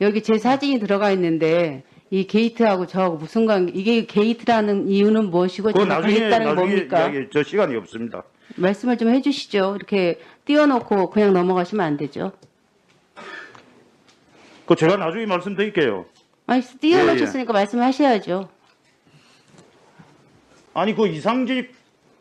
여기 0.03 0.21
제 0.21 0.37
사진이 0.37 0.79
들어가 0.79 1.11
있는데 1.11 1.83
이 2.09 2.27
게이트하고 2.27 2.85
저하고 2.85 3.17
무슨 3.17 3.45
관계? 3.45 3.71
이게 3.73 4.05
게이트라는 4.05 4.89
이유는 4.89 5.31
무엇이고 5.31 5.69
그거 5.69 5.83
제가 5.83 5.95
나중에 5.95 6.19
게 6.19 6.27
나중에 6.27 6.53
뭡니까? 6.53 6.99
이야기 6.99 7.27
저 7.31 7.41
시간이 7.41 7.75
없습니다. 7.77 8.23
말씀을 8.55 8.97
좀 8.97 9.09
해주시죠. 9.09 9.75
이렇게 9.77 10.19
띄워놓고 10.45 11.09
그냥 11.09 11.33
넘어가시면 11.33 11.85
안 11.85 11.97
되죠. 11.97 12.33
그 14.65 14.75
제가 14.75 14.97
나중에 14.97 15.25
말씀드릴게요. 15.25 16.05
아니 16.45 16.61
예, 16.61 16.77
띄워놓으셨으니까 16.79 17.53
말씀하셔야죠. 17.53 18.49
아니 20.73 20.93
그 20.93 21.07
이상직 21.07 21.73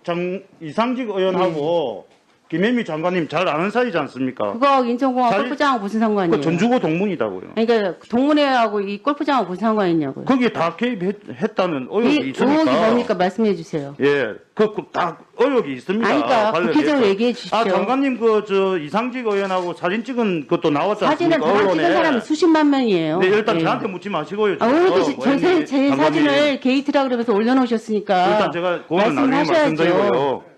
장 0.05 0.43
이상직 0.61 1.09
의원하고 1.09 2.07
김현미 2.53 2.85
장관님 2.85 3.29
잘 3.29 3.49
아는 3.49 3.71
사이지 3.71 3.97
않습니까? 3.97 4.53
그거 4.53 4.85
인천공항 4.85 5.31
잘- 5.31 5.41
골프장하고 5.41 5.81
무슨 5.85 6.01
상관이에요? 6.01 6.37
그 6.37 6.43
전주고 6.43 6.81
동문이다고요. 6.81 7.53
그러니까 7.55 7.95
동문회하고 8.11 8.81
이 8.83 8.99
골프장하고 8.99 9.49
무슨 9.49 9.61
상관이 9.63 9.93
있냐고요. 9.93 10.27
거기에 10.27 10.51
다 10.51 10.77
개입했다는 10.77 11.89
의혹이 11.91 12.15
이 12.27 12.31
있으니까. 12.31 12.53
의혹이 12.53 12.71
뭡니까 12.71 13.15
말씀해 13.15 13.55
주세요. 13.57 13.95
예, 14.03 14.35
그 14.55 14.69
다 14.93 15.17
의혹이 15.39 15.73
있습니다. 15.73 16.07
아니, 16.07 16.21
그러니까 16.23 16.53
관련해서. 16.53 16.79
구체적으로 16.79 17.07
얘기해 17.09 17.33
주십시오. 17.33 17.57
아 17.59 17.65
장관님 17.65 18.19
그 18.19 18.45
저 18.47 18.77
이상직 18.79 19.27
의원하고 19.27 19.73
사진 19.73 20.05
찍은 20.05 20.47
것도 20.47 20.69
나왔지 20.69 21.07
사진을 21.07 21.37
않습니까? 21.37 21.59
저랑 21.63 21.77
찍은 21.79 21.93
사람이 21.95 22.21
수십만 22.21 22.69
명이에요. 22.69 23.19
네, 23.21 23.29
일단 23.29 23.57
예. 23.57 23.61
저한테 23.65 23.89
묻지 23.89 24.11
마시고요. 24.11 24.57
아, 24.61 24.67
오늘도 24.67 25.03
시- 25.05 25.17
저 25.19 25.31
제, 25.31 25.39
제, 25.39 25.65
제 25.65 25.89
장관님. 25.89 26.25
사진을 26.27 26.61
게이트라 26.61 27.05
그러면서 27.05 27.33
올려놓으셨으니까. 27.33 28.29
일단 28.33 28.53
제가 28.53 28.83
그거는 28.83 29.15
나중에 29.15 29.37
말씀하셔야죠. 29.37 29.53
말씀드리고요. 29.83 30.52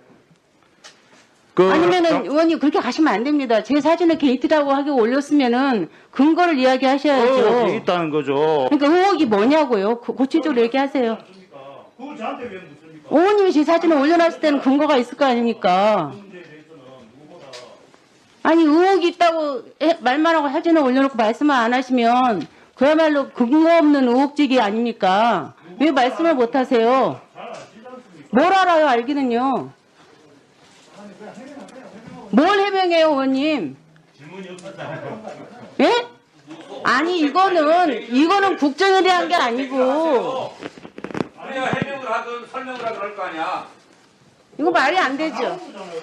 그 1.55 1.71
아니면은 1.71 2.11
장- 2.11 2.27
의원님 2.27 2.59
그렇게 2.59 2.81
가시면 2.81 3.15
안 3.15 3.23
됩니다. 3.25 3.63
제 3.63 3.81
사진을 3.81 4.19
게이트라고 4.19 4.73
하게 4.73 4.91
올렸으면은 4.91 5.89
근거를 6.11 6.59
이야기하셔야죠. 6.59 7.33
의혹이 7.33 7.77
있다는 7.77 8.11
거죠. 8.11 8.67
그러니까 8.71 8.87
의혹이 8.89 9.27
뭐냐고요. 9.27 10.01
고- 10.01 10.15
구체적으로 10.17 10.61
얘기하세요. 10.63 11.17
그걸 11.97 12.17
저한테 12.17 12.45
왜 12.45 12.59
묻습니까? 12.59 13.09
의원님이 13.11 13.53
제 13.53 13.63
사진을 13.65 13.97
올려놨을 13.97 14.41
때는 14.41 14.61
근거가 14.61 14.97
있을 14.97 15.17
거 15.17 15.25
아닙니까? 15.27 16.13
아니 18.43 18.63
의혹이 18.65 19.09
있다고 19.09 19.63
해- 19.81 19.99
말만 20.01 20.35
하고 20.37 20.49
사진을 20.49 20.83
올려놓고 20.83 21.17
말씀을 21.17 21.55
안 21.55 21.73
하시면 21.73 22.47
그야말로 22.75 23.29
근거 23.31 23.79
없는 23.79 24.09
의혹지기 24.09 24.61
아닙니까? 24.61 25.55
왜 25.81 25.91
말씀을 25.93 26.35
못 26.35 26.55
하세요? 26.57 27.21
뭘 28.31 28.53
알아요 28.53 28.87
알기는요? 28.89 29.71
뭘 32.31 32.59
해명해요 32.61 33.09
의원님? 33.11 33.77
예? 35.81 36.07
아니 36.85 37.21
이거는 37.21 38.15
이거는 38.15 38.57
국정에 38.57 39.03
대한 39.03 39.29
게 39.29 39.35
아니고 39.35 40.53
아니야 41.39 41.65
해명을 41.67 42.11
하든 42.11 42.47
설명을 42.51 42.85
하든 42.85 43.01
할 43.01 43.17
거 43.17 43.23
아니야. 43.23 43.67
이거 44.59 44.71
말이 44.71 44.97
안 44.99 45.17
되죠. 45.17 45.59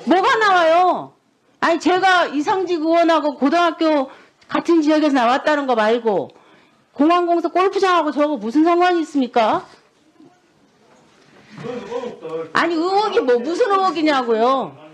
뭐가 0.05 0.35
나와요? 0.37 1.13
아니 1.59 1.79
제가 1.79 2.25
이상직 2.27 2.79
의원하고 2.81 3.35
고등학교 3.35 4.09
같은 4.47 4.81
지역에서 4.81 5.13
나왔다는 5.13 5.67
거 5.67 5.75
말고 5.75 6.29
공항공사 6.93 7.49
골프장하고 7.49 8.11
저거 8.11 8.35
무슨 8.37 8.63
상관이 8.63 9.01
있습니까? 9.01 9.65
아니 12.53 12.73
의혹이 12.75 13.19
뭐 13.21 13.37
무슨 13.39 13.71
의혹이냐고요? 13.71 14.90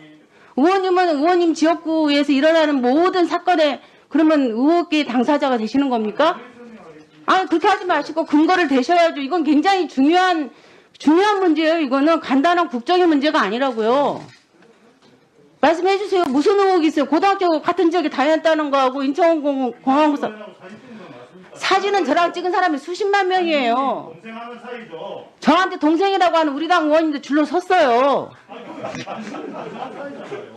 의원님은 0.57 1.17
의원님 1.17 1.53
지역구에서 1.53 2.31
일어나는 2.33 2.81
모든 2.81 3.25
사건에 3.27 3.79
그러면 4.09 4.41
의혹의 4.41 5.05
당사자가 5.05 5.57
되시는 5.57 5.89
겁니까? 5.89 6.39
아 7.27 7.45
그렇게 7.45 7.67
하지 7.67 7.85
마시고 7.85 8.25
근거를 8.25 8.67
대셔야죠. 8.67 9.21
이건 9.21 9.43
굉장히 9.43 9.87
중요한 9.87 10.49
중요한 10.97 11.39
문제예요. 11.41 11.79
이거는 11.81 12.19
간단한 12.19 12.69
국정의 12.69 13.05
문제가 13.05 13.39
아니라고요. 13.41 14.23
말씀해 15.61 15.97
주세요. 15.99 16.23
무슨 16.27 16.59
의혹이 16.59 16.87
있어요? 16.87 17.05
고등학교 17.05 17.61
같은 17.61 17.91
지역에 17.91 18.09
다녔다는 18.09 18.71
거하고 18.71 19.03
인천공항공사 19.03 20.31
사진은 21.57 22.05
저랑 22.05 22.33
찍은 22.33 22.51
사람이 22.51 22.77
수십만 22.77 23.27
명이에요. 23.27 24.13
저한테 25.39 25.77
동생이라고 25.79 26.37
하는 26.37 26.53
우리 26.53 26.67
당 26.67 26.85
의원님도 26.87 27.21
줄로 27.21 27.45
섰어요. 27.45 28.31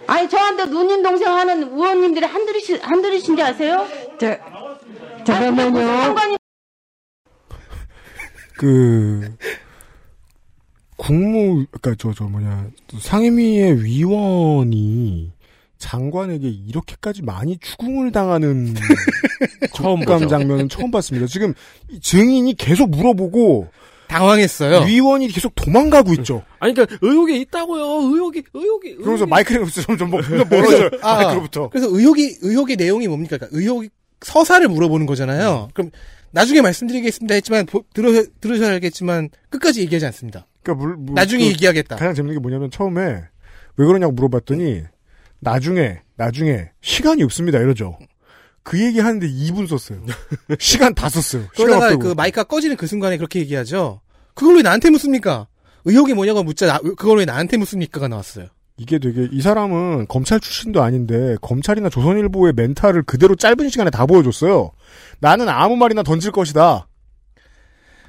아니 0.06 0.28
저한테 0.28 0.66
누님 0.66 1.02
동생 1.02 1.32
하는 1.32 1.62
의원님들이 1.72 2.24
한둘이시, 2.26 2.78
한둘이신지 2.78 3.42
아세요? 3.42 3.86
잠깐만요. 5.24 5.86
상관이 5.86 6.36
그 8.56 9.36
국무 10.96 11.64
그러니까 11.70 11.94
저 11.98 12.12
저 12.12 12.24
뭐냐 12.24 12.66
상임위의 12.98 13.84
위원이 13.84 15.32
장관에게 15.80 16.46
이렇게까지 16.48 17.22
많이 17.22 17.58
추궁을 17.58 18.12
당하는 18.12 18.74
처음 19.74 20.04
감. 20.04 20.28
장면은 20.28 20.68
처음 20.68 20.90
봤습니다. 20.90 21.26
지금 21.26 21.54
이 21.88 21.98
증인이 22.00 22.54
계속 22.54 22.90
물어보고 22.90 23.68
당황했어요. 24.08 24.80
위원이 24.86 25.28
계속 25.28 25.54
도망가고 25.54 26.12
있죠. 26.14 26.42
아니 26.58 26.74
그러니까 26.74 26.96
의혹이 27.00 27.40
있다고요. 27.42 27.82
의혹이 28.12 28.42
의혹이. 28.52 28.96
그러면서 28.96 29.26
마이크를 29.26 29.66
점점 29.68 30.10
뭐 30.10 30.20
멀어져요. 30.50 30.90
아, 31.02 31.16
마이크로부터. 31.16 31.68
그래서 31.70 31.88
의혹이 31.88 32.36
의혹의 32.42 32.76
내용이 32.76 33.08
뭡니까? 33.08 33.36
그러니까 33.38 33.56
의혹 33.58 33.84
서사를 34.20 34.66
물어보는 34.68 35.06
거잖아요. 35.06 35.68
음. 35.68 35.70
그럼 35.72 35.90
나중에 36.32 36.60
말씀드리겠습니다 36.60 37.34
했지만 37.36 37.66
보- 37.66 37.84
들어 37.94 38.10
들으셔야 38.40 38.70
알겠지만 38.72 39.30
끝까지 39.48 39.80
얘기하지 39.80 40.06
않습니다. 40.06 40.46
그러니까 40.62 40.84
물, 40.86 40.96
물- 40.96 41.14
나중에 41.14 41.44
그 41.44 41.50
얘기하겠다. 41.50 41.96
가장 41.96 42.14
재밌는 42.14 42.36
게 42.36 42.40
뭐냐면 42.40 42.70
처음에 42.70 43.22
왜 43.76 43.86
그러냐고 43.86 44.12
물어봤더니 44.12 44.82
나중에 45.40 46.00
나중에 46.16 46.70
시간이 46.80 47.22
없습니다 47.24 47.58
이러죠. 47.58 47.98
그 48.62 48.78
얘기 48.82 49.00
하는데 49.00 49.26
2분 49.26 49.66
썼어요. 49.66 50.04
시간 50.60 50.94
다 50.94 51.08
썼어요. 51.08 51.46
그러다가. 51.56 51.96
그 51.96 52.08
마이크가 52.14 52.44
꺼지는 52.44 52.76
그 52.76 52.86
순간에 52.86 53.16
그렇게 53.16 53.40
얘기하죠. 53.40 54.00
그걸 54.34 54.56
왜 54.56 54.62
나한테 54.62 54.90
묻습니까? 54.90 55.48
의혹이 55.86 56.12
뭐냐고 56.14 56.42
묻자 56.42 56.66
나- 56.66 56.78
그걸 56.78 57.18
왜 57.18 57.24
나한테 57.24 57.56
묻습니까가 57.56 58.08
나왔어요. 58.08 58.46
이게 58.76 58.98
되게 58.98 59.28
이 59.32 59.40
사람은 59.42 60.06
검찰 60.08 60.40
출신도 60.40 60.82
아닌데 60.82 61.36
검찰이나 61.42 61.88
조선일보의 61.90 62.54
멘탈을 62.54 63.02
그대로 63.02 63.34
짧은 63.34 63.68
시간에 63.68 63.90
다 63.90 64.06
보여줬어요. 64.06 64.72
나는 65.20 65.48
아무 65.48 65.76
말이나 65.76 66.02
던질 66.02 66.30
것이다. 66.32 66.86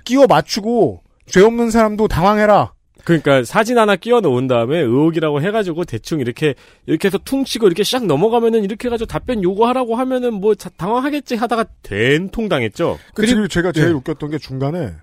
끼워 0.06 0.28
맞추고 0.28 1.04
죄 1.28 1.42
없는 1.42 1.72
사람도 1.72 2.08
당황해라. 2.08 2.74
그러니까 3.04 3.44
사진 3.44 3.78
하나 3.78 3.96
끼워 3.96 4.22
놓은 4.22 4.48
다음에 4.48 4.78
의혹이라고 4.80 5.42
해가지고 5.42 5.86
대충 5.86 6.20
이렇게 6.20 6.54
이렇게 6.86 7.08
해서 7.08 7.18
퉁치고 7.18 7.68
이렇게 7.68 7.84
샥 7.84 8.06
넘어가면은 8.06 8.64
이렇게 8.64 8.88
해가지고 8.88 9.08
답변 9.08 9.44
요구하라고 9.44 9.96
하면은 9.96 10.34
뭐 10.36 10.56
자- 10.56 10.70
당황하겠지 10.78 11.36
하다가 11.36 11.66
된통 11.84 12.48
당했죠. 12.50 12.98
그리고 13.16 13.48
제가 13.48 13.72
제일 13.72 13.88
예. 13.88 13.92
웃겼던 13.92 14.30
게 14.32 14.38
중간에 14.38 14.94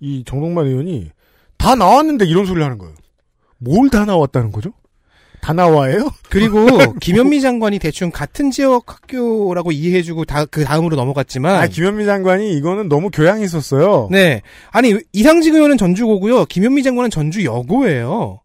이 0.00 0.22
정동만 0.24 0.66
의원이 0.66 1.10
다 1.56 1.74
나왔는데 1.74 2.26
이런 2.26 2.44
소리를 2.46 2.62
하는 2.64 2.78
거예요. 2.78 2.94
뭘 3.58 3.88
다 3.90 4.04
나왔다는 4.04 4.52
거죠? 4.52 4.72
다 5.40 5.52
나와예요? 5.52 6.10
그리고 6.30 6.66
김현미 7.00 7.40
장관이 7.40 7.78
대충 7.78 8.10
같은 8.10 8.50
지역 8.50 8.84
학교라고 8.92 9.72
이해해주고 9.72 10.24
다 10.24 10.46
그 10.50 10.64
다음으로 10.64 10.96
넘어갔지만 10.96 11.54
아 11.56 11.66
김현미 11.66 12.04
장관이 12.06 12.52
이거는 12.56 12.88
너무 12.88 13.10
교양이 13.10 13.44
있었어요. 13.44 14.08
네 14.10 14.42
아니 14.70 14.94
이상직 15.12 15.54
의원은 15.54 15.76
전주고고요 15.78 16.46
김현미 16.46 16.82
장관은 16.82 17.10
전주 17.10 17.44
여고예요. 17.44 18.40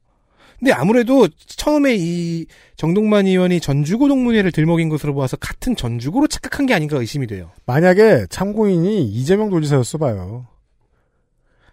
근데 0.60 0.72
아무래도 0.72 1.28
처음에 1.48 1.94
이 1.98 2.46
정동만 2.78 3.28
의원이 3.28 3.60
전주고 3.60 4.08
동문회를 4.08 4.52
들먹인 4.54 4.88
것으로 4.88 5.14
보아서 5.14 5.36
같은 5.36 5.76
전주고로 5.76 6.28
착각한 6.28 6.66
게 6.66 6.74
아닌가 6.74 6.98
의심이 6.98 7.28
돼요. 7.28 7.52
만약에 7.66 8.28
참고인이 8.30 9.04
이재명 9.04 9.50
도지사였어 9.50 9.98
봐요. 9.98 10.46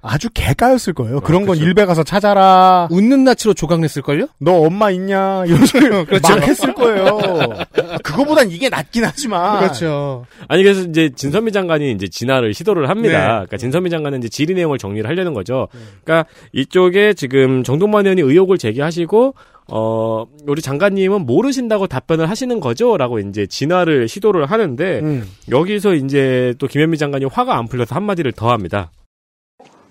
아주 0.03 0.31
개까였을 0.33 0.95
거예요. 0.95 1.21
그런 1.21 1.45
건 1.45 1.59
일베 1.59 1.85
가서 1.85 2.03
찾아라. 2.05 2.89
웃는 2.91 3.25
낯으로 3.25 3.53
조각냈을걸요? 3.55 4.29
너 4.39 4.53
엄마 4.53 4.91
있냐? 4.91 5.45
이런 5.47 5.65
소리 5.67 5.89
그렇죠. 5.89 6.21
막 6.35 6.43
했을 6.43 6.75
거예요. 6.75 7.19
그거보단 8.03 8.51
이게 8.51 8.69
낫긴 8.69 9.05
하지만. 9.05 9.61
그렇죠. 9.61 10.25
아니 10.49 10.63
그래서 10.63 10.83
이제 10.83 11.11
진선미 11.15 11.53
장관이 11.53 11.93
이제 11.93 12.09
진화를 12.09 12.55
시도를 12.55 12.89
합니다. 12.89 13.19
네. 13.19 13.25
그러니까 13.27 13.57
진선미 13.59 13.91
장관은 13.91 14.19
이제 14.21 14.29
질의 14.29 14.57
내용을 14.57 14.79
정리를 14.79 15.09
하려는 15.09 15.35
거죠. 15.35 15.69
그러니까 16.05 16.29
이쪽에 16.53 17.13
지금 17.13 17.63
정동만 17.63 18.07
의원이 18.07 18.23
의혹을 18.23 18.57
제기하시고 18.57 19.35
어 19.73 20.25
우리 20.47 20.63
장관님은 20.63 21.27
모르신다고 21.27 21.87
답변을 21.87 22.29
하시는 22.29 22.59
거죠 22.59 22.97
라고 22.97 23.21
이제 23.21 23.47
진화를 23.47 24.09
시도를 24.09 24.47
하는데 24.47 24.99
음. 25.01 25.29
여기서 25.49 25.95
이제 25.95 26.55
또 26.59 26.67
김현미 26.67 26.99
장관이 26.99 27.27
화가 27.27 27.57
안 27.57 27.69
풀려서 27.69 27.95
한 27.95 28.03
마디를 28.05 28.33
더 28.33 28.51
합니다. 28.51 28.91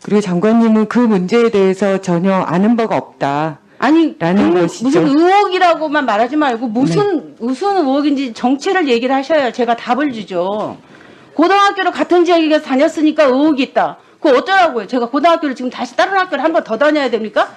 그리고 0.09 0.21
장관님은 0.21 0.87
그 0.87 0.97
문제에 0.97 1.51
대해서 1.51 2.01
전혀 2.01 2.33
아는 2.33 2.75
바가 2.75 2.97
없다. 2.97 3.59
아니 3.77 4.15
라는 4.17 4.55
그 4.55 4.61
것이죠. 4.61 4.85
무슨 5.03 5.07
의혹이라고만 5.07 6.03
말하지 6.03 6.35
말고 6.35 6.67
무슨 6.67 7.35
무슨 7.39 7.77
의혹인지 7.77 8.33
정체를 8.33 8.87
얘기를 8.89 9.13
하셔야 9.13 9.51
제가 9.51 9.75
답을 9.75 10.11
주죠. 10.11 10.77
고등학교를 11.35 11.91
같은 11.91 12.25
지역에 12.25 12.59
다녔으니까 12.59 13.25
의혹이 13.25 13.61
있다. 13.61 13.97
그거 14.19 14.35
어쩌라고요? 14.39 14.87
제가 14.87 15.09
고등학교를 15.09 15.53
지금 15.53 15.69
다시 15.69 15.95
다른 15.95 16.17
학교를 16.17 16.43
한 16.43 16.53
번 16.53 16.63
더 16.63 16.75
다녀야 16.75 17.11
됩니까? 17.11 17.55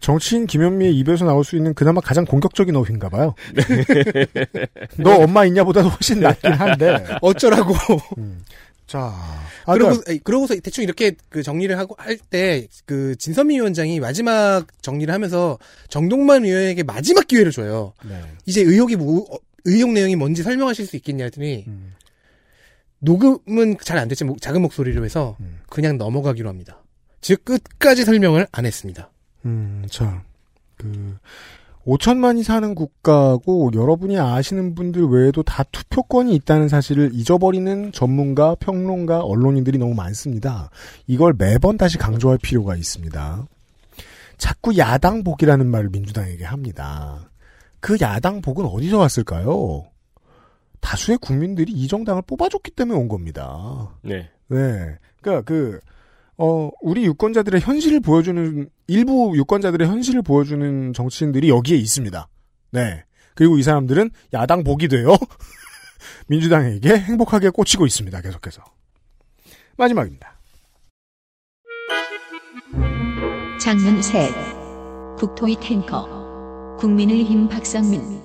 정치인 0.00 0.46
김현미의 0.46 0.94
입에서 0.96 1.24
나올 1.24 1.42
수 1.42 1.56
있는 1.56 1.72
그나마 1.72 2.02
가장 2.02 2.26
공격적인 2.26 2.76
어휘인가 2.76 3.08
봐요. 3.08 3.34
너 5.00 5.14
엄마 5.14 5.46
있냐보다도 5.46 5.88
훨씬 5.88 6.20
낫긴 6.20 6.52
한데. 6.52 7.02
어쩌라고. 7.22 7.72
자. 8.86 9.12
그러고 9.64 10.00
그러니까- 10.02 10.22
그러고서 10.24 10.54
대충 10.60 10.84
이렇게 10.84 11.12
그 11.30 11.42
정리를 11.42 11.76
하고 11.78 11.94
할 11.98 12.18
때 12.30 12.68
그 12.86 13.16
진선미 13.16 13.54
위원장이 13.56 13.98
마지막 14.00 14.66
정리를 14.82 15.12
하면서 15.12 15.58
정동만 15.88 16.44
의원에게 16.44 16.82
마지막 16.82 17.26
기회를 17.26 17.50
줘요. 17.52 17.94
네. 18.04 18.20
이제 18.46 18.60
의혹이 18.60 18.96
뭐 18.96 19.20
어, 19.34 19.38
의혹 19.64 19.92
내용이 19.92 20.16
뭔지 20.16 20.42
설명하실 20.42 20.86
수 20.86 20.96
있겠냐 20.96 21.24
했더니 21.24 21.64
음. 21.66 21.94
녹음은 23.00 23.76
잘 23.82 23.98
안 23.98 24.08
됐지 24.08 24.24
목- 24.24 24.40
작은 24.40 24.60
목소리로 24.62 25.04
해서 25.04 25.36
음. 25.40 25.60
그냥 25.68 25.98
넘어가기로 25.98 26.48
합니다. 26.48 26.82
즉 27.20 27.44
끝까지 27.44 28.04
설명을 28.04 28.46
안 28.52 28.66
했습니다. 28.66 29.10
음, 29.46 29.84
자, 29.90 30.22
그, 30.76 31.16
5천만이 31.86 32.42
사는 32.42 32.74
국가고 32.74 33.70
여러분이 33.74 34.18
아시는 34.18 34.74
분들 34.74 35.04
외에도 35.04 35.42
다 35.42 35.62
투표권이 35.64 36.34
있다는 36.36 36.68
사실을 36.68 37.10
잊어버리는 37.12 37.92
전문가, 37.92 38.54
평론가, 38.54 39.20
언론인들이 39.20 39.78
너무 39.78 39.94
많습니다. 39.94 40.70
이걸 41.06 41.34
매번 41.36 41.76
다시 41.76 41.98
강조할 41.98 42.38
필요가 42.38 42.74
있습니다. 42.74 43.46
자꾸 44.38 44.76
야당복이라는 44.76 45.66
말을 45.66 45.90
민주당에게 45.90 46.44
합니다. 46.44 47.28
그 47.80 47.98
야당복은 48.00 48.64
어디서 48.64 48.98
왔을까요? 48.98 49.84
다수의 50.80 51.18
국민들이 51.18 51.72
이 51.72 51.86
정당을 51.86 52.22
뽑아줬기 52.26 52.70
때문에 52.70 52.98
온 52.98 53.08
겁니다. 53.08 53.90
네. 54.02 54.30
네. 54.48 54.96
그러니까 55.20 55.42
그 55.42 55.80
어, 56.36 56.70
우리 56.80 57.04
유권자들의 57.04 57.60
현실을 57.60 58.00
보여주는, 58.00 58.68
일부 58.86 59.32
유권자들의 59.36 59.86
현실을 59.86 60.22
보여주는 60.22 60.92
정치인들이 60.92 61.48
여기에 61.48 61.76
있습니다. 61.76 62.28
네. 62.72 63.04
그리고 63.34 63.58
이 63.58 63.62
사람들은 63.62 64.10
야당 64.32 64.64
복이 64.64 64.88
돼요. 64.88 65.16
민주당에게 66.28 66.96
행복하게 66.96 67.50
꽂히고 67.50 67.86
있습니다. 67.86 68.20
계속해서. 68.20 68.62
마지막입니다. 69.76 70.38
장문 73.60 74.02
셋. 74.02 74.32
국토위 75.18 75.56
탱커. 75.56 76.76
국민의힘 76.78 77.48
박상민. 77.48 78.22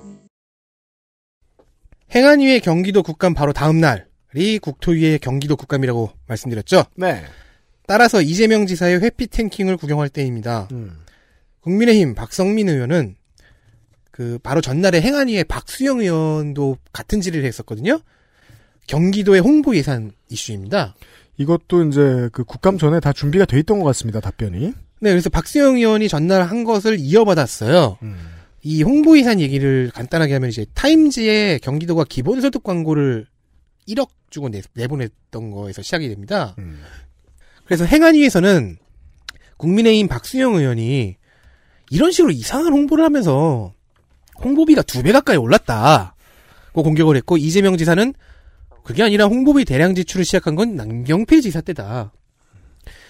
행안위의 2.14 2.60
경기도 2.60 3.02
국감 3.02 3.34
바로 3.34 3.52
다음 3.52 3.80
날이 3.80 4.58
국토위의 4.60 5.20
경기도 5.20 5.56
국감이라고 5.56 6.10
말씀드렸죠. 6.26 6.84
네. 6.96 7.24
따라서 7.90 8.22
이재명 8.22 8.66
지사의 8.66 9.00
회피 9.00 9.26
탱킹을 9.26 9.76
구경할 9.76 10.10
때입니다. 10.10 10.68
음. 10.70 10.92
국민의힘 11.58 12.14
박성민 12.14 12.68
의원은 12.68 13.16
그 14.12 14.38
바로 14.44 14.60
전날에 14.60 15.00
행안위의 15.00 15.42
박수영 15.42 15.98
의원도 15.98 16.76
같은 16.92 17.20
질의를 17.20 17.44
했었거든요. 17.48 17.98
경기도의 18.86 19.40
홍보 19.40 19.74
예산 19.74 20.12
이슈입니다. 20.28 20.94
이것도 21.36 21.88
이제 21.88 22.28
그 22.30 22.44
국감 22.44 22.78
전에 22.78 23.00
다 23.00 23.12
준비가 23.12 23.44
돼 23.44 23.58
있던 23.58 23.80
것 23.80 23.86
같습니다. 23.86 24.20
답변이. 24.20 24.66
네, 25.00 25.10
그래서 25.10 25.28
박수영 25.28 25.78
의원이 25.78 26.08
전날 26.08 26.44
한 26.44 26.62
것을 26.62 26.96
이어받았어요. 27.00 27.98
음. 28.02 28.16
이 28.62 28.84
홍보 28.84 29.18
예산 29.18 29.40
얘기를 29.40 29.90
간단하게 29.92 30.34
하면 30.34 30.48
이제 30.50 30.64
타임즈에 30.74 31.58
경기도가 31.60 32.04
기본소득 32.04 32.62
광고를 32.62 33.26
1억 33.88 34.10
주고 34.30 34.48
내, 34.48 34.62
내보냈던 34.74 35.50
거에서 35.50 35.82
시작이 35.82 36.08
됩니다. 36.08 36.54
음. 36.58 36.78
그래서 37.70 37.84
행안위에서는 37.84 38.78
국민의힘 39.56 40.08
박수영 40.08 40.56
의원이 40.56 41.14
이런 41.90 42.10
식으로 42.10 42.32
이상한 42.32 42.72
홍보를 42.72 43.04
하면서 43.04 43.72
홍보비가 44.42 44.82
두 44.82 45.04
배 45.04 45.12
가까이 45.12 45.36
올랐다. 45.36 46.16
고 46.72 46.82
공격을 46.82 47.14
했고 47.14 47.36
이재명 47.36 47.76
지사는 47.76 48.12
그게 48.82 49.04
아니라 49.04 49.26
홍보비 49.26 49.64
대량 49.64 49.94
지출을 49.94 50.24
시작한 50.24 50.56
건 50.56 50.74
남경필 50.74 51.42
지사 51.42 51.60
때다. 51.60 52.10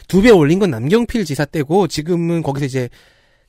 두 0.08 0.20
배 0.20 0.28
올린 0.28 0.58
건 0.58 0.70
남경필 0.70 1.24
지사 1.24 1.46
때고 1.46 1.86
지금은 1.86 2.42
거기서 2.42 2.66
이제 2.66 2.90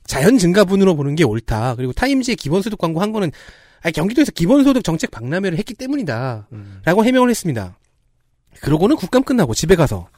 자연 0.06 0.38
증가분으로 0.38 0.96
보는 0.96 1.14
게 1.14 1.24
옳다. 1.24 1.74
그리고 1.74 1.92
타임즈의 1.92 2.36
기본소득 2.36 2.78
광고 2.78 3.02
한 3.02 3.12
거는 3.12 3.30
아니, 3.82 3.92
경기도에서 3.92 4.32
기본소득 4.32 4.82
정책 4.82 5.10
박람회를 5.10 5.58
했기 5.58 5.74
때문이다. 5.74 6.48
라고 6.86 7.04
해명을 7.04 7.28
했습니다. 7.28 7.78
그러고는 8.62 8.96
국감 8.96 9.24
끝나고 9.24 9.52
집에 9.52 9.76
가서 9.76 10.08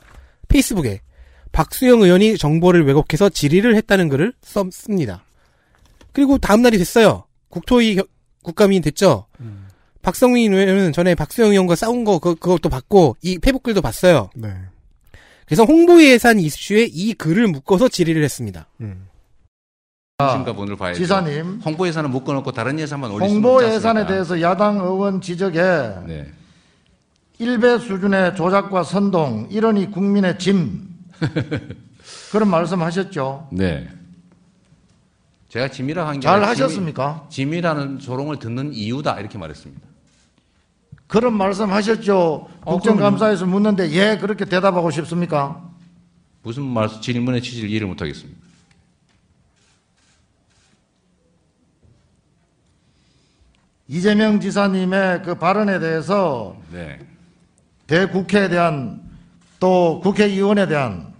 페이스북에 0.59 1.00
박수영 1.50 2.02
의원이 2.02 2.38
정보를 2.38 2.86
왜곡해서 2.86 3.28
질의를 3.28 3.74
했다는 3.76 4.09
글을 4.09 4.32
썼습니다. 4.42 5.24
그리고 6.12 6.38
다음 6.38 6.62
날이 6.62 6.78
됐어요. 6.78 7.24
국토위 7.48 7.96
겨- 7.96 8.05
국감이 8.42 8.80
됐죠. 8.80 9.26
박성민 10.02 10.52
의원은 10.52 10.92
전에 10.92 11.14
박수영 11.14 11.50
의원과 11.50 11.74
싸운 11.76 12.05
거 12.05 12.18
그, 12.18 12.34
그것도 12.36 12.68
봤고 12.68 13.16
이 13.22 13.38
페북글도 13.38 13.80
봤어요. 13.82 14.30
네. 14.36 14.48
그래서 15.46 15.64
홍보 15.64 16.02
예산 16.02 16.38
이슈에 16.38 16.86
이 16.90 17.14
글을 17.14 17.48
묶어서 17.48 17.88
질의를 17.88 18.22
했습니다. 18.22 18.68
신가분을 20.20 20.76
봐야죠. 20.76 20.98
지사님. 21.00 21.61
홍보 21.64 21.88
예산은 21.88 22.11
묶어놓고 22.11 22.52
다른 22.52 22.78
예산만 22.78 23.11
수는 23.11 23.26
홍보 23.26 23.64
예산에? 23.64 24.07
대해서 24.07 24.40
야당 24.40 24.76
의원 24.78 25.20
지적에 25.20 25.61
네. 26.07 26.26
일배 27.39 27.78
수준의 27.78 28.37
조작과 28.37 28.85
선동 28.85 29.49
이러니 29.51 29.91
국민의 29.91 30.39
짐 30.39 30.89
그런 32.30 32.49
말씀하셨죠. 32.51 33.49
네. 33.53 33.89
제가 35.49 35.68
짐이라 35.68 36.07
한 36.07 36.14
게 36.16 36.20
잘 36.20 36.35
아니라 36.35 36.49
하셨습니까? 36.51 37.26
짐이, 37.30 37.51
짐이 37.53 37.61
라는 37.61 37.99
조롱을 37.99 38.39
듣는 38.39 38.72
이유다 38.72 39.20
이렇게 39.20 39.39
말했습니다. 39.39 39.87
그런 41.07 41.35
말씀 41.35 41.70
하셨죠? 41.72 42.49
어, 42.62 42.72
국정감사에서 42.74 43.47
묻는데 43.47 43.91
예 43.93 44.16
그렇게 44.18 44.45
대답하고 44.45 44.91
싶습니까? 44.91 45.62
무슨 46.43 46.64
말씀 46.64 47.01
질문의 47.01 47.41
취지를 47.43 47.70
이해를 47.70 47.87
못하겠습니다. 47.87 48.41
이재명 53.89 54.41
지사님의 54.41 55.22
그 55.22 55.35
발언에 55.35 55.78
대해서 55.78 56.57
네. 56.72 56.99
대국회에 57.87 58.49
대한 58.49 59.01
또 59.61 60.01
국회의원에 60.03 60.66
대한 60.66 61.12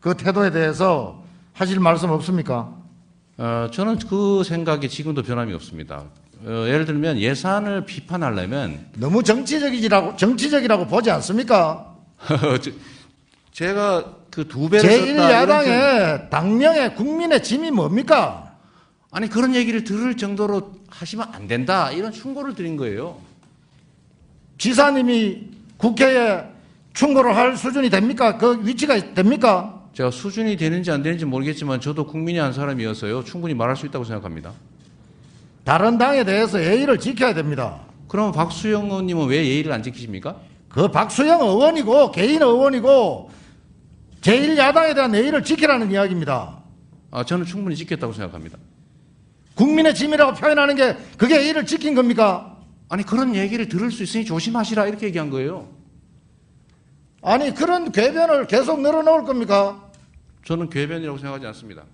그 0.00 0.16
태도에 0.16 0.50
대해서 0.50 1.22
하실 1.52 1.80
말씀 1.80 2.10
없습니까? 2.10 2.72
어, 3.38 3.68
저는 3.72 3.98
그 4.08 4.42
생각이 4.44 4.88
지금도 4.88 5.22
변함이 5.22 5.52
없습니다. 5.54 6.04
어, 6.44 6.64
예를 6.66 6.84
들면 6.84 7.18
예산을 7.18 7.86
비판하려면 7.86 8.86
너무 8.96 9.22
정치적이라고 9.22 10.16
정치적이라고 10.16 10.86
보지 10.86 11.10
않습니까? 11.10 11.94
저- 12.62 12.70
제가 13.52 14.16
그 14.30 14.48
두 14.48 14.68
배를 14.70 14.90
썼다 14.90 15.42
이런 15.42 15.64
제1야당의 15.64 16.30
당명의 16.30 16.94
국민의 16.94 17.42
짐이 17.42 17.70
뭡니까? 17.70 18.54
아니 19.10 19.28
그런 19.28 19.54
얘기를 19.54 19.84
들을 19.84 20.16
정도로 20.16 20.72
하시면 20.88 21.28
안 21.32 21.46
된다 21.46 21.90
이런 21.90 22.12
충고를 22.12 22.54
드린 22.54 22.76
거예요. 22.78 23.18
지사님이 24.58 25.50
국회에 25.82 26.44
충고를 26.94 27.34
할 27.34 27.56
수준이 27.56 27.90
됩니까? 27.90 28.38
그 28.38 28.64
위치가 28.64 28.94
됩니까? 29.14 29.82
제가 29.94 30.12
수준이 30.12 30.56
되는지 30.56 30.92
안 30.92 31.02
되는지 31.02 31.24
모르겠지만 31.24 31.80
저도 31.80 32.06
국민이 32.06 32.38
한 32.38 32.52
사람이어서요 32.52 33.24
충분히 33.24 33.52
말할 33.52 33.76
수 33.76 33.84
있다고 33.86 34.04
생각합니다. 34.04 34.52
다른 35.64 35.98
당에 35.98 36.22
대해서 36.22 36.62
예의를 36.62 36.98
지켜야 36.98 37.34
됩니다. 37.34 37.80
그럼 38.06 38.30
박수영 38.30 38.86
의원님은 38.86 39.26
왜 39.26 39.44
예의를 39.44 39.72
안 39.72 39.82
지키십니까? 39.82 40.36
그 40.68 40.88
박수영 40.88 41.40
의원이고 41.40 42.12
개인 42.12 42.42
의원이고 42.42 43.30
제1야당에 44.20 44.94
대한 44.94 45.12
예의를 45.12 45.42
지키라는 45.42 45.90
이야기입니다. 45.90 46.58
아, 47.10 47.24
저는 47.24 47.44
충분히 47.44 47.74
지켰다고 47.74 48.12
생각합니다. 48.12 48.56
국민의 49.56 49.96
짐이라고 49.96 50.34
표현하는 50.34 50.76
게 50.76 50.96
그게 51.18 51.42
예의를 51.42 51.66
지킨 51.66 51.96
겁니까? 51.96 52.51
아니 52.92 53.04
그런 53.04 53.34
얘기를 53.34 53.70
들을 53.70 53.90
수 53.90 54.02
있으니 54.02 54.26
조심하시라 54.26 54.86
이렇게 54.86 55.06
얘기한 55.06 55.30
거예요. 55.30 55.66
아니 57.22 57.54
그런 57.54 57.90
궤변을 57.90 58.46
계속 58.48 58.82
늘어놓을 58.82 59.24
겁니까? 59.24 59.90
저는 60.44 60.68
궤변이라고 60.68 61.16
생각하지 61.16 61.46
않습니다. 61.46 61.84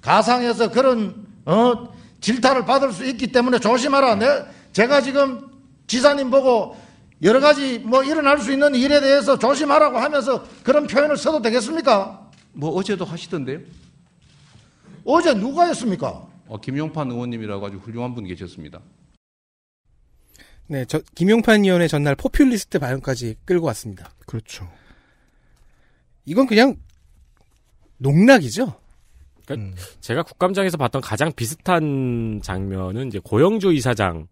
가상에서 0.00 0.70
그런 0.70 1.26
어, 1.44 1.92
질타를 2.20 2.64
받을 2.64 2.92
수 2.92 3.04
있기 3.06 3.32
때문에 3.32 3.58
조심하라. 3.58 4.14
내, 4.14 4.44
제가 4.72 5.00
지금 5.00 5.50
지사님 5.88 6.30
보고 6.30 6.76
여러 7.22 7.40
가지 7.40 7.80
뭐 7.80 8.04
일어날 8.04 8.38
수 8.38 8.52
있는 8.52 8.76
일에 8.76 9.00
대해서 9.00 9.36
조심하라고 9.36 9.98
하면서 9.98 10.44
그런 10.62 10.86
표현을 10.86 11.16
써도 11.16 11.42
되겠습니까? 11.42 12.30
뭐 12.52 12.70
어제도 12.70 13.04
하시던데요? 13.04 13.58
어제 15.04 15.34
누가 15.34 15.64
했습니까? 15.64 16.30
어, 16.48 16.60
김용판 16.60 17.10
의원님이라고 17.10 17.66
아주 17.66 17.76
훌륭한 17.78 18.14
분 18.14 18.24
계셨습니다. 18.26 18.80
네, 20.68 20.84
저 20.86 21.00
김용판 21.14 21.64
의원의 21.64 21.88
전날 21.88 22.14
포퓰리스트 22.16 22.78
발언까지 22.78 23.36
끌고 23.44 23.66
왔습니다. 23.66 24.10
그렇죠. 24.26 24.70
이건 26.24 26.46
그냥 26.46 26.76
농락이죠. 27.98 28.74
그러니까 29.44 29.76
제가 30.00 30.22
국감장에서 30.22 30.76
봤던 30.76 31.02
가장 31.02 31.32
비슷한 31.32 32.40
장면은 32.42 33.08
이제 33.08 33.18
고영조 33.22 33.72
이사장 33.72 34.28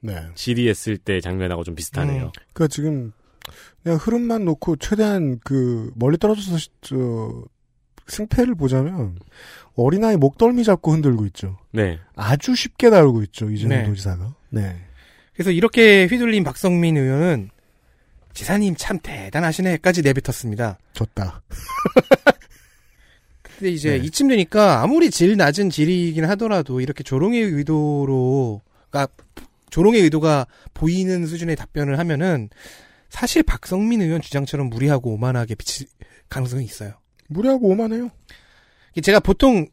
네. 0.00 0.28
질의했을 0.34 0.98
때 0.98 1.20
장면하고 1.20 1.64
좀 1.64 1.74
비슷하네요. 1.74 2.32
그러니까 2.52 2.68
지금 2.68 3.12
그냥 3.82 3.98
흐름만 3.98 4.44
놓고 4.44 4.76
최대한 4.76 5.38
그 5.44 5.90
멀리 5.96 6.16
떨어져서 6.16 6.58
시- 6.58 6.68
저 6.80 7.44
승패를 8.06 8.54
보자면 8.54 9.18
어린아이 9.74 10.16
목덜미 10.16 10.64
잡고 10.64 10.92
흔들고 10.92 11.26
있죠. 11.26 11.58
네. 11.70 11.98
아주 12.14 12.54
쉽게 12.54 12.90
다루고 12.90 13.22
있죠 13.24 13.50
이재명 13.50 13.78
네. 13.78 13.84
도지사가. 13.86 14.34
네. 14.50 14.76
그래서 15.34 15.50
이렇게 15.50 16.06
휘둘린 16.06 16.44
박성민 16.44 16.96
의원은 16.96 17.50
지사님 18.34 18.74
참 18.76 18.98
대단하시네까지 19.02 20.02
내뱉었습니다. 20.02 20.78
졌다. 20.92 21.42
근데 23.58 23.70
이제 23.70 23.98
네. 23.98 24.06
이쯤 24.06 24.28
되니까 24.28 24.82
아무리 24.82 25.10
질 25.10 25.36
낮은 25.36 25.70
질이긴 25.70 26.24
하더라도 26.30 26.80
이렇게 26.80 27.02
조롱의 27.02 27.42
의도로, 27.42 28.60
그러니까 28.90 29.12
조롱의 29.70 30.02
의도가 30.02 30.46
보이는 30.74 31.26
수준의 31.26 31.56
답변을 31.56 31.98
하면은 31.98 32.48
사실 33.08 33.42
박성민 33.42 34.00
의원 34.00 34.20
주장처럼 34.20 34.68
무리하고 34.68 35.12
오만하게 35.12 35.54
비칠 35.54 35.86
가능성이 36.28 36.64
있어요. 36.64 36.94
무리하고 37.32 37.68
오만해요. 37.68 38.10
제가 39.02 39.20
보통은 39.20 39.66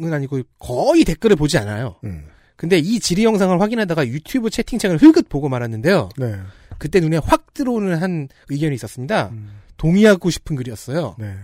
아니고 0.00 0.40
거의 0.58 1.04
댓글을 1.04 1.36
보지 1.36 1.58
않아요. 1.58 1.96
음. 2.04 2.26
근데 2.56 2.78
이 2.78 3.00
질의 3.00 3.24
영상을 3.24 3.58
확인하다가 3.58 4.06
유튜브 4.06 4.50
채팅창을 4.50 4.98
흘끗 4.98 5.30
보고 5.30 5.48
말았는데요. 5.48 6.10
네. 6.18 6.36
그때 6.78 7.00
눈에 7.00 7.16
확 7.16 7.54
들어오는 7.54 7.96
한 7.96 8.28
의견이 8.50 8.74
있었습니다. 8.74 9.30
음. 9.30 9.60
동의하고 9.78 10.28
싶은 10.28 10.56
글이었어요. 10.56 11.16
네. 11.18 11.34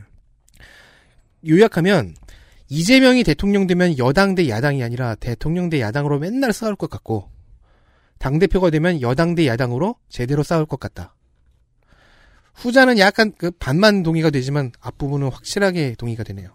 요약하면 1.49 2.15
이재명이 2.69 3.25
대통령 3.25 3.67
되면 3.67 3.97
여당 3.97 4.35
대 4.35 4.49
야당이 4.49 4.83
아니라 4.83 5.15
대통령 5.15 5.71
대 5.71 5.81
야당으로 5.81 6.19
맨날 6.19 6.53
싸울 6.53 6.77
것 6.77 6.91
같고 6.91 7.31
당 8.19 8.39
대표가 8.39 8.71
되면 8.71 9.01
여당 9.01 9.35
대 9.35 9.47
야당으로 9.47 9.97
제대로 10.11 10.43
싸울 10.43 10.67
것 10.67 10.79
같다. 10.79 11.16
후자는 12.57 12.99
약간 12.99 13.33
그 13.37 13.51
반만 13.51 14.03
동의가 14.03 14.31
되지만 14.31 14.73
앞부분은 14.81 15.29
확실하게 15.29 15.95
동의가 15.99 16.25
되네요. 16.25 16.51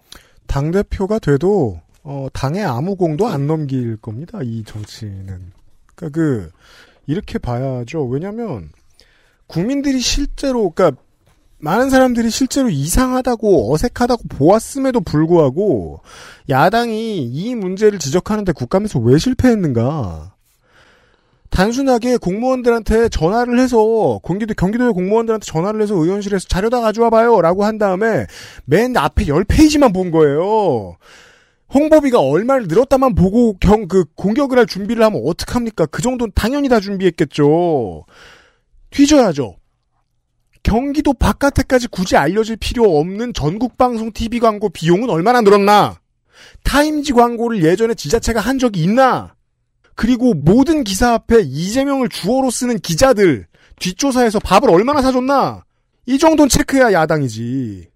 당 0.47 0.72
대표가 0.72 1.20
돼도 1.20 1.80
어, 2.04 2.28
당의 2.34 2.64
아무 2.64 2.95
공도 2.95 3.28
안 3.28 3.47
넘길 3.47 3.97
겁니다. 3.97 4.39
이 4.43 4.64
정치는. 4.66 5.52
그러니까 5.95 6.10
그 6.20 6.52
이렇게 7.06 7.38
봐야죠. 7.38 8.06
왜냐하면 8.06 8.72
국민들이 9.47 9.99
실제로 9.99 10.72
그러니까 10.72 11.02
많은 11.60 11.91
사람들이 11.91 12.32
실제로 12.32 12.70
이상하다고 12.70 13.72
어색하다고 13.72 14.24
보았음에도 14.30 15.02
불구하고 15.02 16.02
야당이 16.49 17.24
이 17.24 17.56
문제를 17.56 17.99
지적하는데 17.99 18.52
국감에서 18.54 18.99
왜 18.99 19.20
실패했는가? 19.20 20.34
단순하게 21.52 22.18
공무원들한테 22.18 23.10
전화를 23.10 23.60
해서 23.60 24.20
경기도 24.24 24.54
경기도의 24.54 24.93
공무원들한테 24.93 25.45
전화를 25.45 25.82
해서 25.82 25.95
의원실에서 25.95 26.47
자료 26.47 26.70
다 26.70 26.80
가져와봐요라고 26.82 27.66
한 27.66 27.78
다음에 27.78 28.26
맨 28.66 28.95
앞에 28.95 29.26
10페이지만 29.26 29.93
본 29.93 30.12
거예요. 30.12 30.95
홍보비가 31.74 32.20
얼마를 32.20 32.68
늘었다만 32.68 33.16
보고 33.16 33.54
경 33.60 33.88
그 33.88 34.06
공격을 34.16 34.58
할 34.58 34.66
준비를 34.66 35.04
하면 35.04 35.22
어떡합니까? 35.26 35.86
그 35.88 36.02
정도는 36.02 36.32
당연히 36.36 36.70
다 36.70 36.80
준비했겠죠. 36.80 38.06
뒤져야죠. 38.89 39.58
경기도 40.64 41.14
바깥에까지 41.14 41.88
굳이 41.88 42.16
알려질 42.16 42.58
필요 42.58 42.97
없는 42.97 43.34
전국 43.34 43.78
방송 43.78 44.12
TV 44.12 44.39
광고 44.39 44.70
비용은 44.70 45.10
얼마나 45.10 45.41
늘었나? 45.41 45.99
타임지 46.64 47.14
광고를 47.14 47.64
예전에 47.64 47.93
지자체가 47.93 48.39
한 48.39 48.60
적이 48.60 48.84
있나? 48.84 49.36
그리고 50.02 50.34
모든 50.34 50.84
기사 50.84 51.14
앞에 51.14 51.41
이재명을 51.41 52.10
주어로 52.10 52.49
쓰는 52.49 52.80
기자들 52.80 53.45
뒷조사에서 53.78 54.39
밥을 54.39 54.72
얼마나 54.72 54.99
사줬나? 55.04 55.64
이 56.08 56.18
정도는 56.18 56.49
체크해야 56.49 56.91
야당이지. 56.91 57.88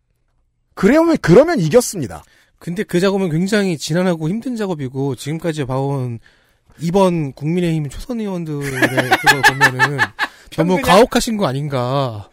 그러면 0.75 1.17
그러면 1.19 1.59
이겼습니다. 1.59 2.23
근데 2.59 2.83
그 2.83 2.99
작업은 2.99 3.31
굉장히 3.31 3.75
지난하고 3.79 4.29
힘든 4.29 4.55
작업이고 4.55 5.15
지금까지 5.15 5.65
봐온 5.65 6.19
이번 6.79 7.33
국민의힘 7.33 7.89
초선 7.89 8.19
의원들의 8.19 8.69
그걸 8.69 9.41
보면은 9.41 9.97
너무 10.51 10.79
가혹하신 10.83 11.37
거 11.37 11.47
아닌가. 11.47 12.29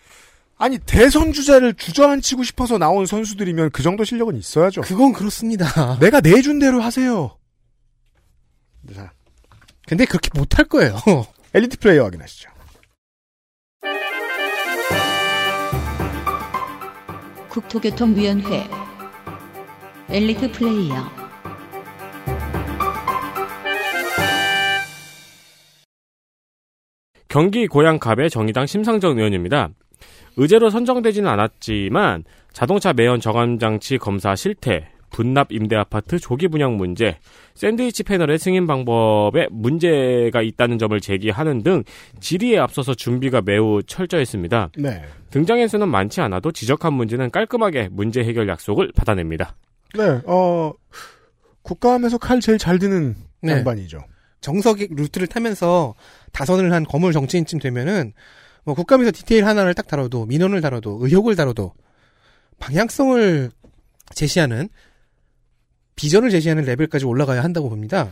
아니 0.59 0.79
대선 0.81 1.33
주자를 1.33 1.73
주저앉히고 1.73 2.43
싶어서 2.43 2.77
나온 2.77 3.07
선수들이면 3.07 3.71
그 3.71 3.83
정도 3.83 4.05
실력은 4.05 4.37
있어야죠. 4.37 4.83
그건 4.83 5.15
그렇습니다. 5.15 5.99
내가 5.99 6.21
내준 6.21 6.59
대로 6.59 6.83
하세요. 6.83 7.39
자, 8.95 9.13
근데 9.93 10.07
그렇게 10.07 10.31
못할 10.35 10.65
거예요. 10.65 10.97
엘리트 11.53 11.79
플레이어 11.79 12.05
확인하시죠. 12.05 12.49
국토교통위원회 17.51 18.71
엘리트 20.09 20.51
플레이어 20.53 20.95
경기 27.29 27.67
고양갑의 27.67 28.31
정의당 28.31 28.65
심상정 28.65 29.19
의원입니다. 29.19 29.69
의제로 30.39 30.71
선정되지는 30.71 31.29
않았지만 31.29 32.25
자동차 32.55 32.95
매연 32.95 33.21
저감 33.21 33.59
장치 33.59 33.99
검사 33.99 34.35
실태, 34.37 34.91
분납 35.13 35.53
임대 35.53 35.77
아파트 35.77 36.19
조기 36.19 36.49
분양 36.49 36.77
문제, 36.77 37.19
샌드위치 37.55 38.03
패널의 38.03 38.39
승인 38.39 38.67
방법에 38.67 39.47
문제가 39.51 40.43
있다는 40.43 40.79
점을 40.79 40.99
제기하는 41.01 41.63
등 41.63 41.85
질의에 42.19 42.59
앞서서 42.59 42.95
준비가 42.95 43.43
매우 43.43 43.83
철저했습니다. 43.83 44.71
네. 44.79 45.05
등장 45.31 45.69
횟수는 45.69 45.89
많지 45.89 46.21
않아도 46.23 46.51
지적한 46.51 46.93
문제는 46.95 47.31
깔끔하게 47.31 47.91
문제 47.93 48.25
해결 48.25 48.49
약속을 48.49 48.93
받아냅니다. 48.97 49.55
네, 49.95 50.21
어, 50.27 50.73
국감에서 51.63 52.19
칼 52.19 52.41
제일 52.41 52.59
잘 52.59 52.79
드는 52.79 53.15
네. 53.43 53.53
양반이죠. 53.53 53.99
정석의 54.41 54.89
루트를 54.91 55.29
타면서 55.29 55.95
다선을 56.33 56.73
한 56.73 56.85
거물 56.85 57.13
정치인쯤 57.13 57.61
되면은 57.61 58.13
뭐 58.65 58.75
국감에서 58.75 59.13
디테일 59.13 59.47
하나를 59.47 59.75
딱 59.75 59.87
다뤄도 59.87 60.27
민원을 60.27 60.61
다뤄도 60.61 60.99
의혹을 61.03 61.37
다뤄도 61.37 61.73
방향성을 62.59 63.51
제시하는 64.15 64.69
비전을 66.03 66.31
제시하는 66.31 66.65
레벨까지 66.65 67.05
올라가야 67.05 67.45
한다고 67.45 67.69
봅니다. 67.69 68.11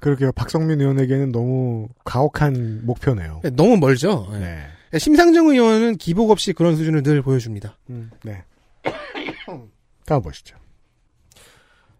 그러게요. 0.00 0.32
박성민 0.32 0.80
의원에게는 0.80 1.30
너무 1.30 1.90
가혹한 2.06 2.86
목표네요. 2.86 3.42
네, 3.44 3.50
너무 3.50 3.76
멀죠. 3.76 4.28
네. 4.32 4.62
심상정 4.98 5.48
의원은 5.48 5.98
기복 5.98 6.30
없이 6.30 6.54
그런 6.54 6.74
수준을 6.74 7.02
늘 7.02 7.20
보여줍니다. 7.20 7.76
네. 8.24 8.44
다음 10.06 10.22
보시죠. 10.22 10.56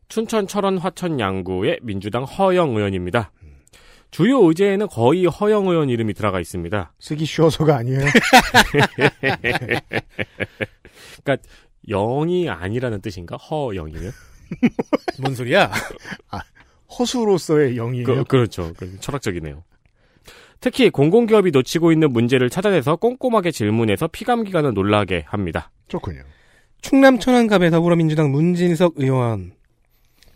춘천 0.08 0.46
철원 0.46 0.78
화천 0.78 1.20
양구의 1.20 1.80
민주당 1.82 2.24
허영 2.24 2.70
의원입니다. 2.74 3.32
주요 4.10 4.48
의제에는 4.48 4.88
거의 4.88 5.26
허영 5.26 5.68
의원 5.68 5.90
이름이 5.90 6.14
들어가 6.14 6.40
있습니다. 6.40 6.94
쓰기 6.98 7.26
쉬워서가 7.26 7.76
아니에요. 7.76 8.00
그러니까 11.22 11.46
영이 11.86 12.48
아니라는 12.48 13.02
뜻인가? 13.02 13.36
허영이면? 13.36 14.10
뭔 15.20 15.34
소리야? 15.34 15.70
아, 16.30 16.40
허수로서의 16.98 17.76
영이에요. 17.76 18.06
그, 18.06 18.24
그렇죠. 18.24 18.72
그 18.76 18.98
철학적이네요. 19.00 19.62
특히 20.60 20.90
공공기업이 20.90 21.50
놓치고 21.50 21.90
있는 21.92 22.12
문제를 22.12 22.48
찾아내서 22.48 22.96
꼼꼼하게 22.96 23.50
질문해서 23.50 24.06
피감기관을 24.06 24.74
놀라게 24.74 25.24
합니다. 25.26 25.70
좋군요. 25.88 26.22
충남 26.80 27.18
천안갑의 27.18 27.70
더불어민주당 27.70 28.30
문진석 28.30 28.94
의원 28.96 29.52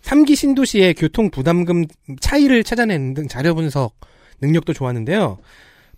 3기 0.03 0.37
신도시의 0.37 0.95
교통 0.95 1.31
부담금 1.31 1.87
차이를 2.21 2.64
찾아내는 2.64 3.14
등 3.14 3.29
자료 3.29 3.55
분석 3.55 3.95
능력도 4.41 4.73
좋았는데요. 4.73 5.39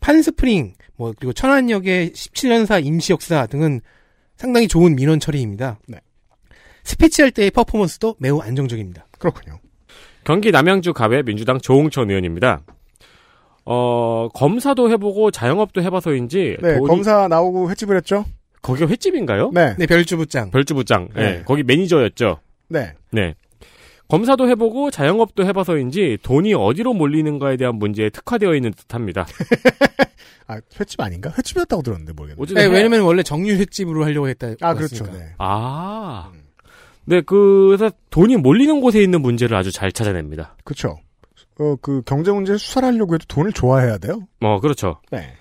판스프링 0.01 0.75
뭐 0.97 1.13
그리고 1.17 1.33
천안역의 1.33 2.11
17년사 2.11 2.85
임시 2.85 3.13
역사 3.13 3.47
등은 3.47 3.81
상당히 4.37 4.69
좋은 4.69 4.95
민원 4.95 5.21
처리입니다. 5.21 5.79
네. 5.87 5.99
스피치할 6.93 7.31
때의 7.33 7.51
퍼포먼스도 7.51 8.17
매우 8.19 8.41
안정적입니다. 8.41 9.07
그렇군요. 9.19 9.59
경기 10.25 10.51
남양주 10.51 10.95
갑의 10.95 11.23
민주당 11.23 11.59
조홍천 11.59 12.09
의원입니다. 12.09 12.63
어, 13.67 14.29
검사도 14.33 14.91
해보고 14.93 15.31
자영업도 15.31 15.83
해봐서인지 15.83 16.57
네, 16.63 16.79
돈이- 16.79 16.87
검사 16.87 17.29
나오고 17.29 17.71
횟집을 17.71 17.97
했죠? 17.97 18.25
거기가 18.63 18.89
횟집인가요? 18.89 19.51
네. 19.53 19.75
네, 19.79 19.87
별주부장. 19.87 20.51
별주부장. 20.51 21.09
네. 21.15 21.23
네. 21.39 21.43
거기 21.45 21.63
매니저였죠. 21.63 22.41
네. 22.71 22.95
네. 23.13 23.35
검사도 24.09 24.49
해보고 24.49 24.91
자영업도 24.91 25.45
해봐서인지 25.45 26.17
돈이 26.23 26.55
어디로 26.55 26.95
몰리는가에 26.95 27.59
대한 27.59 27.75
문제에 27.77 28.09
특화되어 28.09 28.55
있는 28.55 28.73
듯합니다. 28.73 29.27
아, 30.49 30.59
횟집 30.81 30.99
아닌가? 31.03 31.31
횟집이었다고 31.37 31.83
들었는데 31.83 32.15
모르겠네. 32.15 32.43
어쨌든 32.43 32.63
네, 32.63 32.69
해- 32.71 32.75
왜냐면 32.75 33.03
원래 33.03 33.23
정유 33.23 33.53
횟집으로 33.53 34.05
하려고 34.05 34.29
했다. 34.29 34.47
아, 34.63 34.73
그렇죠. 34.73 35.05
그렇습니까? 35.05 35.19
네. 35.19 35.35
아. 35.37 36.33
네, 37.09 37.23
그래서 37.23 37.91
돈이 38.11 38.37
몰리는 38.37 38.81
곳에 38.81 39.03
있는 39.03 39.23
문제를 39.23 39.57
아주 39.57 39.73
잘 39.73 39.91
찾아냅니다. 39.93 40.57
그렇죠. 40.65 40.99
어, 41.59 41.75
그 41.81 42.03
경제 42.05 42.31
문제 42.31 42.57
수사를 42.57 42.87
하려고 42.87 43.15
해도 43.15 43.25
돈을 43.29 43.53
좋아해야 43.53 43.99
돼요. 43.99 44.21
어, 44.41 44.61
그렇죠. 44.61 45.01
네. 45.11 45.33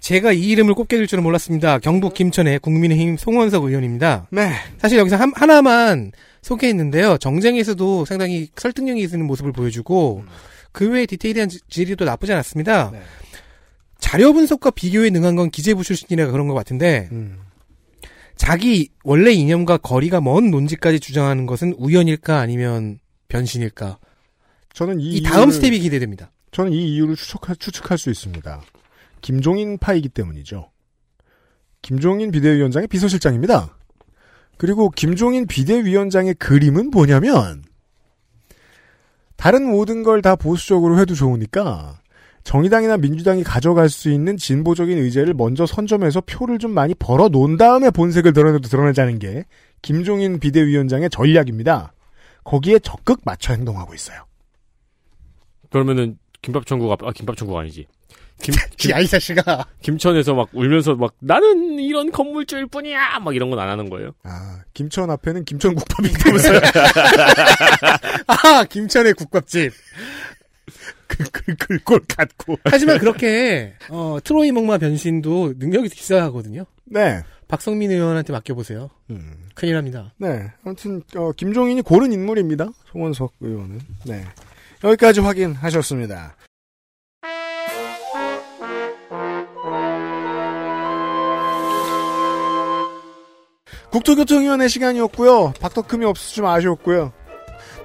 제가 0.00 0.30
이 0.32 0.40
이름을 0.50 0.74
꼽게 0.74 0.96
될 0.96 1.06
줄은 1.08 1.24
몰랐습니다. 1.24 1.78
경북 1.80 2.14
김천의 2.14 2.60
국민의힘 2.60 3.16
송원석 3.16 3.64
의원입니다. 3.64 4.28
네. 4.30 4.52
사실 4.78 4.96
여기서 4.98 5.16
한- 5.16 5.32
하나만 5.34 6.12
소개했는데요. 6.42 7.18
정쟁에서도 7.18 8.04
상당히 8.04 8.48
설득력이 8.56 9.02
있는 9.02 9.26
모습을 9.26 9.50
보여주고 9.52 10.22
그 10.70 10.88
외에 10.88 11.04
디테일한 11.04 11.48
지- 11.48 11.58
질의도 11.68 12.04
나쁘지 12.04 12.32
않았습니다. 12.32 12.90
네. 12.92 13.00
자료 13.98 14.32
분석과 14.32 14.70
비교에 14.70 15.10
능한 15.10 15.34
건 15.34 15.50
기재부 15.50 15.82
출신이라 15.82 16.30
그런 16.30 16.46
것 16.46 16.54
같은데 16.54 17.08
음. 17.10 17.38
자기 18.38 18.88
원래 19.04 19.32
이념과 19.32 19.76
거리가 19.78 20.20
먼 20.22 20.50
논지까지 20.50 21.00
주장하는 21.00 21.44
것은 21.44 21.74
우연일까 21.76 22.38
아니면 22.38 22.98
변신일까? 23.28 23.98
저는 24.72 25.00
이, 25.00 25.16
이 25.16 25.22
다음 25.22 25.50
이유를- 25.50 25.52
스텝이 25.52 25.78
기대됩니다. 25.80 26.30
저는 26.52 26.72
이 26.72 26.94
이유를 26.94 27.16
추측할, 27.16 27.56
추측할 27.56 27.98
수 27.98 28.10
있습니다. 28.10 28.62
김종인 29.20 29.76
파이기 29.76 30.08
때문이죠. 30.08 30.70
김종인 31.82 32.30
비대위원장의 32.30 32.86
비서실장입니다. 32.88 33.76
그리고 34.56 34.88
김종인 34.90 35.46
비대위원장의 35.46 36.34
그림은 36.34 36.90
뭐냐면 36.90 37.62
다른 39.36 39.64
모든 39.68 40.02
걸 40.02 40.22
다 40.22 40.34
보수적으로 40.36 40.98
해도 40.98 41.14
좋으니까 41.14 42.00
정의당이나 42.44 42.96
민주당이 42.96 43.44
가져갈 43.44 43.88
수 43.88 44.10
있는 44.10 44.36
진보적인 44.36 44.96
의제를 44.98 45.34
먼저 45.34 45.66
선점해서 45.66 46.22
표를 46.22 46.58
좀 46.58 46.72
많이 46.72 46.94
벌어 46.94 47.28
놓은 47.28 47.56
다음에 47.56 47.90
본색을 47.90 48.32
드러내도 48.32 48.68
드러내자는 48.68 49.18
게 49.18 49.44
김종인 49.82 50.40
비대위원장의 50.40 51.10
전략입니다. 51.10 51.92
거기에 52.44 52.78
적극 52.78 53.20
맞춰 53.24 53.52
행동하고 53.52 53.94
있어요. 53.94 54.24
그러면은 55.70 56.18
김밥천국 56.40 56.90
앞, 56.90 57.02
아, 57.04 57.12
김밥천국 57.12 57.56
아니지. 57.58 57.86
김, 58.40 58.54
김, 58.78 58.92
야, 58.92 59.00
이 59.00 59.06
자식아. 59.06 59.66
김천에서 59.82 60.32
막 60.34 60.48
울면서 60.52 60.94
막 60.94 61.12
나는 61.18 61.78
이런 61.80 62.10
건물주일 62.10 62.66
뿐이야! 62.68 63.18
막 63.18 63.34
이런 63.34 63.50
건 63.50 63.58
안 63.58 63.68
하는 63.68 63.90
거예요. 63.90 64.12
아, 64.22 64.60
김천 64.72 65.10
앞에는 65.10 65.44
김천 65.44 65.74
국밥이 65.74 66.08
있다면서요. 66.10 66.60
아, 68.28 68.64
김천의 68.64 69.14
국밥집. 69.14 69.72
글꼴 71.58 72.00
갖고. 72.08 72.56
하지만 72.64 72.98
그렇게 72.98 73.74
어, 73.88 74.18
트로이 74.22 74.52
목마 74.52 74.78
변신도 74.78 75.54
능력이 75.56 75.88
있어야 75.94 76.24
하거든요. 76.24 76.64
네. 76.84 77.22
박성민 77.48 77.90
의원한테 77.90 78.32
맡겨보세요. 78.32 78.90
음. 79.10 79.48
큰일 79.54 79.74
납니다. 79.74 80.12
네. 80.18 80.52
아무튼, 80.64 81.02
어, 81.16 81.32
김종인이 81.32 81.80
고른 81.82 82.12
인물입니다. 82.12 82.68
송원석 82.92 83.34
의원은. 83.40 83.80
네. 84.04 84.24
여기까지 84.84 85.20
확인하셨습니다. 85.20 86.36
국토교통위원회 93.90 94.68
시간이었고요. 94.68 95.54
박덕금이 95.60 96.04
없어서 96.04 96.34
좀 96.34 96.46
아쉬웠고요. 96.46 97.12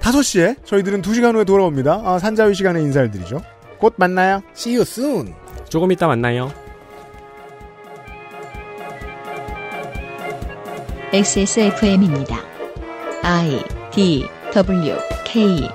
5시에 0.04 0.64
저희들은 0.64 1.00
2시간 1.00 1.34
후에 1.34 1.44
돌아옵니다. 1.44 2.02
아, 2.04 2.18
산자위 2.18 2.54
시간에 2.54 2.80
인사를 2.82 3.10
드리죠. 3.10 3.40
곧 3.78 3.94
만나요. 3.96 4.42
See 4.54 4.76
you 4.76 4.82
soon. 4.82 5.34
조금 5.68 5.90
이따 5.92 6.06
만나요. 6.06 6.52
XSFM입니다. 11.12 12.36
I 13.22 13.62
D 13.92 14.26
W 14.52 14.94
K 15.24 15.68